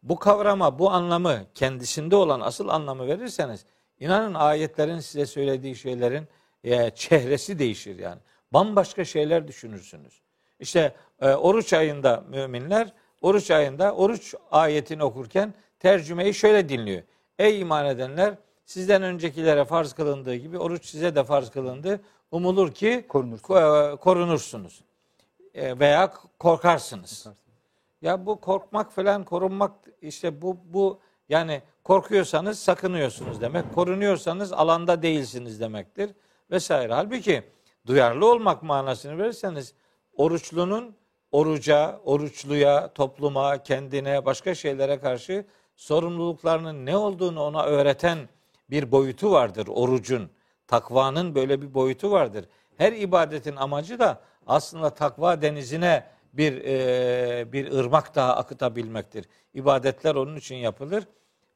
Bu 0.02 0.18
kavrama, 0.18 0.78
bu 0.78 0.90
anlamı 0.90 1.40
kendisinde 1.54 2.16
olan 2.16 2.40
asıl 2.40 2.68
anlamı 2.68 3.06
verirseniz 3.06 3.66
inanın 4.00 4.34
ayetlerin 4.34 5.00
size 5.00 5.26
söylediği 5.26 5.76
şeylerin 5.76 6.28
e, 6.64 6.90
çehresi 6.90 7.58
değişir 7.58 7.98
yani. 7.98 8.20
Bambaşka 8.52 9.04
şeyler 9.04 9.48
düşünürsünüz. 9.48 10.20
İşte 10.60 10.94
e, 11.20 11.30
oruç 11.30 11.72
ayında 11.72 12.24
müminler 12.28 12.92
oruç 13.22 13.50
ayında 13.50 13.94
oruç 13.94 14.34
ayetini 14.50 15.04
okurken 15.04 15.54
tercümeyi 15.80 16.34
şöyle 16.34 16.68
dinliyor. 16.68 17.02
Ey 17.38 17.60
iman 17.60 17.86
edenler 17.86 18.34
sizden 18.68 19.02
öncekilere 19.02 19.64
farz 19.64 19.92
kılındığı 19.92 20.34
gibi 20.34 20.58
oruç 20.58 20.86
size 20.86 21.14
de 21.14 21.24
farz 21.24 21.50
kılındı. 21.50 22.00
Umulur 22.30 22.72
ki 22.72 23.04
Korunursunuz. 23.08 23.42
ko- 23.42 23.96
korunursunuz. 23.96 24.80
E, 25.54 25.78
veya 25.78 26.12
korkarsınız. 26.38 27.26
Ya 28.02 28.26
bu 28.26 28.40
korkmak 28.40 28.92
falan 28.92 29.24
korunmak 29.24 29.72
işte 30.02 30.42
bu 30.42 30.56
bu 30.64 30.98
yani 31.28 31.62
korkuyorsanız 31.84 32.58
sakınıyorsunuz 32.58 33.40
demek. 33.40 33.74
Korunuyorsanız 33.74 34.52
alanda 34.52 35.02
değilsiniz 35.02 35.60
demektir 35.60 36.10
vesaire. 36.50 36.92
Halbuki 36.94 37.42
duyarlı 37.86 38.30
olmak 38.30 38.62
manasını 38.62 39.18
verirseniz 39.18 39.74
oruçlunun 40.16 40.94
oruca, 41.32 42.00
oruçluya, 42.04 42.92
topluma, 42.92 43.62
kendine, 43.62 44.24
başka 44.24 44.54
şeylere 44.54 45.00
karşı 45.00 45.44
sorumluluklarının 45.76 46.86
ne 46.86 46.96
olduğunu 46.96 47.42
ona 47.42 47.64
öğreten 47.64 48.18
bir 48.70 48.92
boyutu 48.92 49.32
vardır 49.32 49.66
orucun. 49.70 50.30
Takvanın 50.66 51.34
böyle 51.34 51.62
bir 51.62 51.74
boyutu 51.74 52.10
vardır. 52.10 52.44
Her 52.76 52.92
ibadetin 52.92 53.56
amacı 53.56 53.98
da 53.98 54.20
aslında 54.46 54.90
takva 54.90 55.42
denizine 55.42 56.06
bir 56.32 56.64
e, 56.64 57.52
bir 57.52 57.72
ırmak 57.72 58.14
daha 58.14 58.36
akıtabilmektir. 58.36 59.24
İbadetler 59.54 60.14
onun 60.14 60.36
için 60.36 60.56
yapılır. 60.56 61.04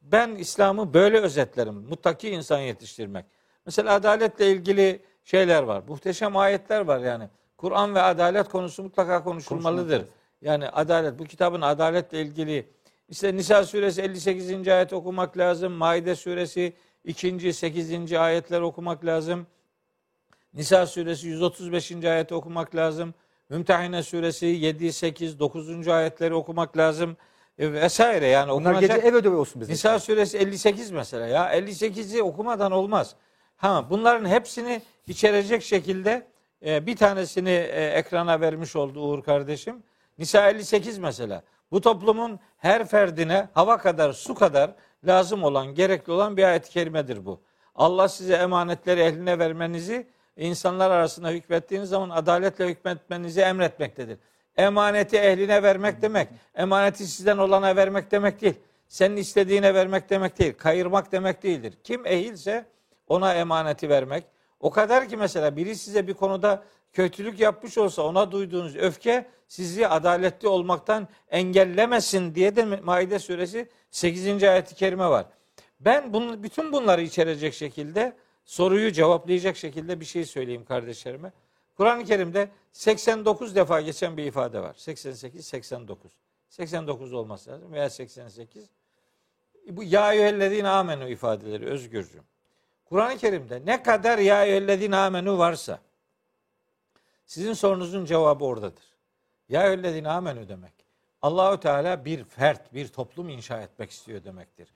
Ben 0.01 0.35
İslam'ı 0.35 0.93
böyle 0.93 1.19
özetlerim. 1.19 1.73
Muttaki 1.73 2.29
insan 2.29 2.59
yetiştirmek. 2.59 3.25
Mesela 3.65 3.93
adaletle 3.93 4.51
ilgili 4.51 5.01
şeyler 5.23 5.63
var. 5.63 5.83
Muhteşem 5.87 6.37
ayetler 6.37 6.81
var 6.81 6.99
yani. 6.99 7.29
Kur'an 7.57 7.95
ve 7.95 8.01
adalet 8.01 8.49
konusu 8.49 8.83
mutlaka 8.83 9.23
konuşulmalıdır. 9.23 10.05
Yani 10.41 10.69
adalet, 10.69 11.19
bu 11.19 11.23
kitabın 11.23 11.61
adaletle 11.61 12.21
ilgili 12.21 12.69
işte 13.09 13.35
Nisa 13.35 13.63
suresi 13.63 14.01
58. 14.01 14.67
ayet 14.67 14.93
okumak 14.93 15.37
lazım. 15.37 15.73
Maide 15.73 16.15
suresi 16.15 16.73
2. 17.03 17.53
8. 17.53 18.13
ayetler 18.13 18.61
okumak 18.61 19.05
lazım. 19.05 19.47
Nisa 20.53 20.87
suresi 20.87 21.27
135. 21.27 21.91
ayeti 21.91 22.35
okumak 22.35 22.75
lazım. 22.75 23.13
Mümtehine 23.49 24.03
suresi 24.03 24.45
7, 24.45 24.93
8, 24.93 25.39
9. 25.39 25.87
ayetleri 25.87 26.33
okumak 26.33 26.77
lazım. 26.77 27.17
E, 27.59 27.73
vesaire 27.73 28.27
yani 28.27 28.51
Bunlar 28.51 28.71
okunacak. 28.71 28.95
gece 28.95 29.07
ev 29.07 29.13
ödevi 29.13 29.35
olsun 29.35 29.61
bize. 29.61 29.73
Nisa 29.73 29.99
suresi 29.99 30.37
58 30.37 30.91
mesela 30.91 31.27
ya. 31.27 31.57
58'i 31.57 32.21
okumadan 32.23 32.71
olmaz. 32.71 33.15
Ha 33.57 33.89
bunların 33.89 34.29
hepsini 34.29 34.81
içerecek 35.07 35.63
şekilde 35.63 36.27
e, 36.65 36.85
bir 36.85 36.95
tanesini 36.95 37.49
e, 37.49 37.85
ekrana 37.85 38.41
vermiş 38.41 38.75
oldu 38.75 39.01
Uğur 39.01 39.23
kardeşim. 39.23 39.83
Nisa 40.17 40.49
58 40.49 40.97
mesela. 40.97 41.43
Bu 41.71 41.81
toplumun 41.81 42.39
her 42.57 42.87
ferdine 42.87 43.49
hava 43.53 43.77
kadar 43.77 44.13
su 44.13 44.35
kadar 44.35 44.75
lazım 45.07 45.43
olan, 45.43 45.75
gerekli 45.75 46.11
olan 46.11 46.37
bir 46.37 46.43
ayet-i 46.43 46.69
kerimedir 46.69 47.25
bu. 47.25 47.41
Allah 47.75 48.07
size 48.07 48.33
emanetleri 48.33 48.99
ehline 48.99 49.39
vermenizi, 49.39 50.07
insanlar 50.37 50.91
arasında 50.91 51.29
hükmettiğiniz 51.29 51.89
zaman 51.89 52.09
adaletle 52.09 52.67
hükmetmenizi 52.67 53.41
emretmektedir. 53.41 54.17
Emaneti 54.57 55.17
ehline 55.17 55.63
vermek 55.63 56.01
demek, 56.01 56.27
emaneti 56.55 57.07
sizden 57.07 57.37
olana 57.37 57.75
vermek 57.75 58.11
demek 58.11 58.41
değil. 58.41 58.55
Senin 58.87 59.15
istediğine 59.17 59.73
vermek 59.73 60.09
demek 60.09 60.39
değil, 60.39 60.53
kayırmak 60.57 61.11
demek 61.11 61.43
değildir. 61.43 61.73
Kim 61.83 62.05
ehilse 62.05 62.65
ona 63.07 63.33
emaneti 63.33 63.89
vermek. 63.89 64.23
O 64.59 64.69
kadar 64.71 65.09
ki 65.09 65.17
mesela 65.17 65.55
biri 65.55 65.75
size 65.75 66.07
bir 66.07 66.13
konuda 66.13 66.63
kötülük 66.93 67.39
yapmış 67.39 67.77
olsa 67.77 68.01
ona 68.01 68.31
duyduğunuz 68.31 68.75
öfke 68.75 69.25
sizi 69.47 69.87
adaletli 69.87 70.47
olmaktan 70.47 71.07
engellemesin 71.29 72.35
diye 72.35 72.55
de 72.55 72.65
Maide 72.65 73.19
suresi 73.19 73.69
8. 73.93 74.43
ayet-i 74.43 74.75
kerime 74.75 75.09
var. 75.09 75.25
Ben 75.79 76.13
bunu, 76.13 76.43
bütün 76.43 76.73
bunları 76.73 77.01
içerecek 77.01 77.53
şekilde 77.53 78.17
soruyu 78.45 78.91
cevaplayacak 78.91 79.57
şekilde 79.57 79.99
bir 79.99 80.05
şey 80.05 80.25
söyleyeyim 80.25 80.65
kardeşlerime. 80.65 81.31
Kur'an-ı 81.77 82.05
Kerim'de 82.05 82.49
89 82.71 83.55
defa 83.55 83.81
geçen 83.81 84.17
bir 84.17 84.23
ifade 84.23 84.59
var. 84.59 84.73
88, 84.77 85.45
89. 85.45 86.11
89 86.49 87.13
olması 87.13 87.49
lazım 87.49 87.73
veya 87.73 87.89
88. 87.89 88.69
Bu 89.69 89.83
ya 89.83 90.13
eyyühellezine 90.13 90.69
amenu 90.69 91.09
ifadeleri 91.09 91.65
özgürcüm. 91.65 92.23
Kur'an-ı 92.85 93.17
Kerim'de 93.17 93.61
ne 93.65 93.83
kadar 93.83 94.17
ya 94.17 94.45
eyyühellezine 94.45 94.95
amenu 94.95 95.37
varsa 95.37 95.79
sizin 97.25 97.53
sorunuzun 97.53 98.05
cevabı 98.05 98.45
oradadır. 98.45 98.83
Ya 99.49 99.63
eyyühellezine 99.63 100.09
amenu 100.09 100.49
demek. 100.49 100.82
Allahu 101.23 101.59
Teala 101.59 102.05
bir 102.05 102.23
fert, 102.23 102.73
bir 102.73 102.87
toplum 102.87 103.29
inşa 103.29 103.61
etmek 103.61 103.91
istiyor 103.91 104.23
demektir. 104.23 104.67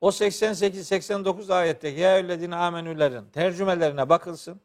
O 0.00 0.08
88-89 0.08 1.54
ayetteki 1.54 2.00
ya 2.00 2.16
eyyühellezine 2.16 2.56
amenülerin 2.56 3.24
tercümelerine 3.24 4.08
bakılsın. 4.08 4.60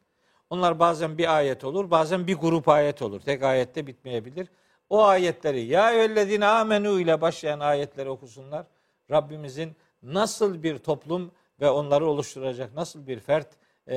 Onlar 0.49 0.79
bazen 0.79 1.17
bir 1.17 1.37
ayet 1.37 1.63
olur, 1.63 1.91
bazen 1.91 2.27
bir 2.27 2.35
grup 2.35 2.67
ayet 2.69 3.01
olur. 3.01 3.21
Tek 3.21 3.43
ayette 3.43 3.87
bitmeyebilir. 3.87 4.47
O 4.89 5.03
ayetleri 5.03 5.61
ya 5.61 5.91
eyyühellezine 5.91 6.45
amenu 6.45 6.99
ile 6.99 7.21
başlayan 7.21 7.59
ayetleri 7.59 8.09
okusunlar. 8.09 8.65
Rabbimizin 9.11 9.75
nasıl 10.03 10.63
bir 10.63 10.77
toplum 10.77 11.31
ve 11.61 11.69
onları 11.69 12.07
oluşturacak 12.07 12.75
nasıl 12.75 13.07
bir 13.07 13.19
fert 13.19 13.47
e, 13.87 13.95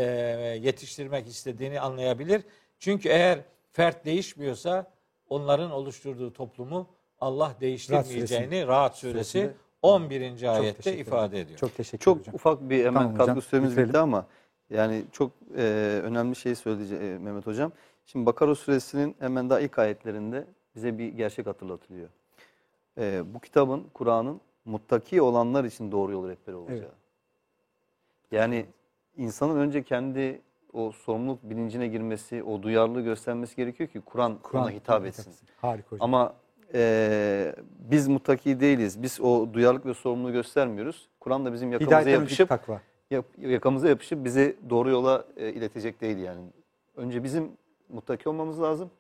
yetiştirmek 0.63 1.27
istediğini 1.27 1.81
anlayabilir. 1.81 2.43
Çünkü 2.79 3.09
eğer 3.09 3.39
fert 3.73 4.05
değişmiyorsa 4.05 4.91
onların 5.29 5.71
oluşturduğu 5.71 6.33
toplumu 6.33 6.89
Allah 7.23 7.55
değiştirmeyeceğini 7.61 8.67
Rahat 8.67 8.97
suresi 8.97 9.31
Suresinde 9.31 9.55
11. 9.83 10.39
Çok 10.39 10.49
ayette 10.49 10.97
ifade 10.99 11.41
ediyor. 11.41 11.59
Çok 11.59 11.77
teşekkür 11.77 12.05
Çok 12.05 12.19
hocam. 12.19 12.35
ufak 12.35 12.61
bir 12.71 12.79
hemen 12.85 12.95
Tamam 12.95 13.15
hocam, 13.15 13.27
katkı 13.27 13.41
süremiz 13.41 13.71
bitirelim. 13.71 13.89
bitti 13.89 13.99
ama 13.99 14.27
yani 14.71 15.03
çok 15.13 15.31
e, 15.57 15.63
önemli 16.05 16.37
şey 16.37 16.55
söyledi 16.55 16.95
e, 16.95 17.19
Mehmet 17.19 17.47
Hocam. 17.47 17.73
Şimdi 18.07 18.27
Bakara 18.27 18.55
suresinin 18.55 19.17
hemen 19.19 19.51
daha 19.51 19.61
ilk 19.61 19.79
ayetlerinde 19.79 20.47
bize 20.77 20.99
bir 20.99 21.09
gerçek 21.09 21.47
hatırlatılıyor. 21.47 22.09
E, 22.99 23.35
bu 23.35 23.41
kitabın, 23.41 23.87
Kur'an'ın 23.95 24.41
muttaki 24.65 25.23
olanlar 25.23 25.65
için 25.65 25.93
doğru 25.93 26.13
yol 26.13 26.29
rehberi 26.29 26.57
olacağı. 26.57 26.79
Evet. 26.79 26.91
Yani 28.31 28.67
insanın 29.17 29.57
önce 29.59 29.83
kendi 29.83 30.41
o 30.73 30.93
sorumluluk 30.93 31.43
bilincine 31.43 31.89
girmesi, 31.89 32.43
o 32.43 32.63
duyarlılığı 32.63 33.01
göstermesi 33.01 33.57
gerekiyor 33.57 33.89
ki 33.89 34.01
Kur'an 34.01 34.39
ona 34.53 34.71
hitap 34.71 35.07
etsin. 35.07 35.35
Harika 35.61 35.91
hocam. 35.91 36.05
Ama 36.05 36.35
e, 36.75 37.55
biz 37.91 38.09
muttaki 38.09 38.61
değiliz. 38.61 39.03
Biz 39.03 39.21
o 39.21 39.49
duyarlılık 39.55 39.87
ve 39.87 39.95
sorumluluğu 39.95 40.33
göstermiyoruz. 40.33 41.09
Kur'an 41.21 41.45
da 41.45 41.53
bizim 41.53 41.73
yakamıza 41.73 42.01
Hidayetten 42.01 42.21
yapışıp 42.21 42.49
takva. 42.49 42.81
yap- 43.11 43.27
yakamıza 43.39 43.89
yapışıp 43.89 44.25
bizi 44.25 44.57
doğru 44.71 44.91
yola 44.91 45.25
e, 45.37 45.49
iletecek 45.53 46.01
değil 46.01 46.19
yani. 46.19 46.41
Önce 46.97 47.25
bizim 47.25 47.49
muttaki 47.89 48.29
olmamız 48.29 48.61
lazım 48.63 48.91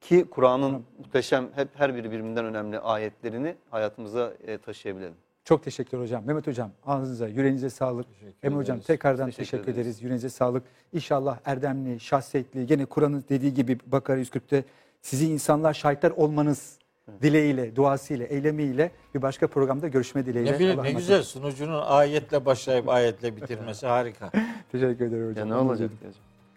ki 0.00 0.26
Kur'an'ın 0.30 0.84
muhteşem 0.98 1.48
hep 1.54 1.68
her 1.74 1.94
biri 1.94 2.04
birbirinden 2.12 2.44
önemli 2.44 2.78
ayetlerini 2.78 3.54
hayatımıza 3.70 4.32
e, 4.46 4.58
taşıyabilelim. 4.58 5.14
Çok 5.44 5.62
teşekkürler 5.62 6.02
hocam. 6.02 6.24
Mehmet 6.26 6.46
hocam 6.46 6.70
ağzınıza, 6.86 7.28
yüreğinize 7.28 7.70
sağlık. 7.70 8.06
Teşekkür 8.20 8.46
Emre 8.48 8.56
hocam 8.56 8.80
tekrardan 8.80 9.26
Teşekkür 9.26 9.44
teşekkür, 9.44 9.64
ederiz. 9.72 9.78
ederiz. 9.86 10.02
Yüreğinize 10.02 10.28
sağlık. 10.28 10.62
İnşallah 10.92 11.38
erdemli, 11.44 12.00
şahsiyetli, 12.00 12.66
gene 12.66 12.84
Kur'an'ın 12.84 13.24
dediği 13.28 13.54
gibi 13.54 13.78
Bakara 13.86 14.20
140'te 14.20 14.64
sizi 15.02 15.26
insanlar 15.32 15.74
şahitler 15.74 16.10
olmanız 16.10 16.78
dileğiyle, 17.22 17.76
duasıyla, 17.76 18.26
eylemiyle 18.26 18.90
bir 19.14 19.22
başka 19.22 19.46
programda 19.46 19.88
görüşme 19.88 20.26
dileğiyle. 20.26 20.52
Ne, 20.52 20.58
bileyim, 20.58 20.78
Allah'a 20.80 20.84
ne 20.90 20.92
güzel 20.92 21.22
sunucunun 21.22 21.82
ayetle 21.86 22.44
başlayıp 22.44 22.88
ayetle 22.88 23.36
bitirmesi 23.36 23.86
harika. 23.86 24.30
Teşekkür 24.72 25.04
ederim 25.06 25.24
Ya 25.24 25.30
hocam. 25.30 25.48
ne 25.50 25.54
olacak? 25.54 25.90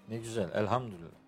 Ne 0.10 0.18
güzel 0.18 0.50
elhamdülillah. 0.56 1.21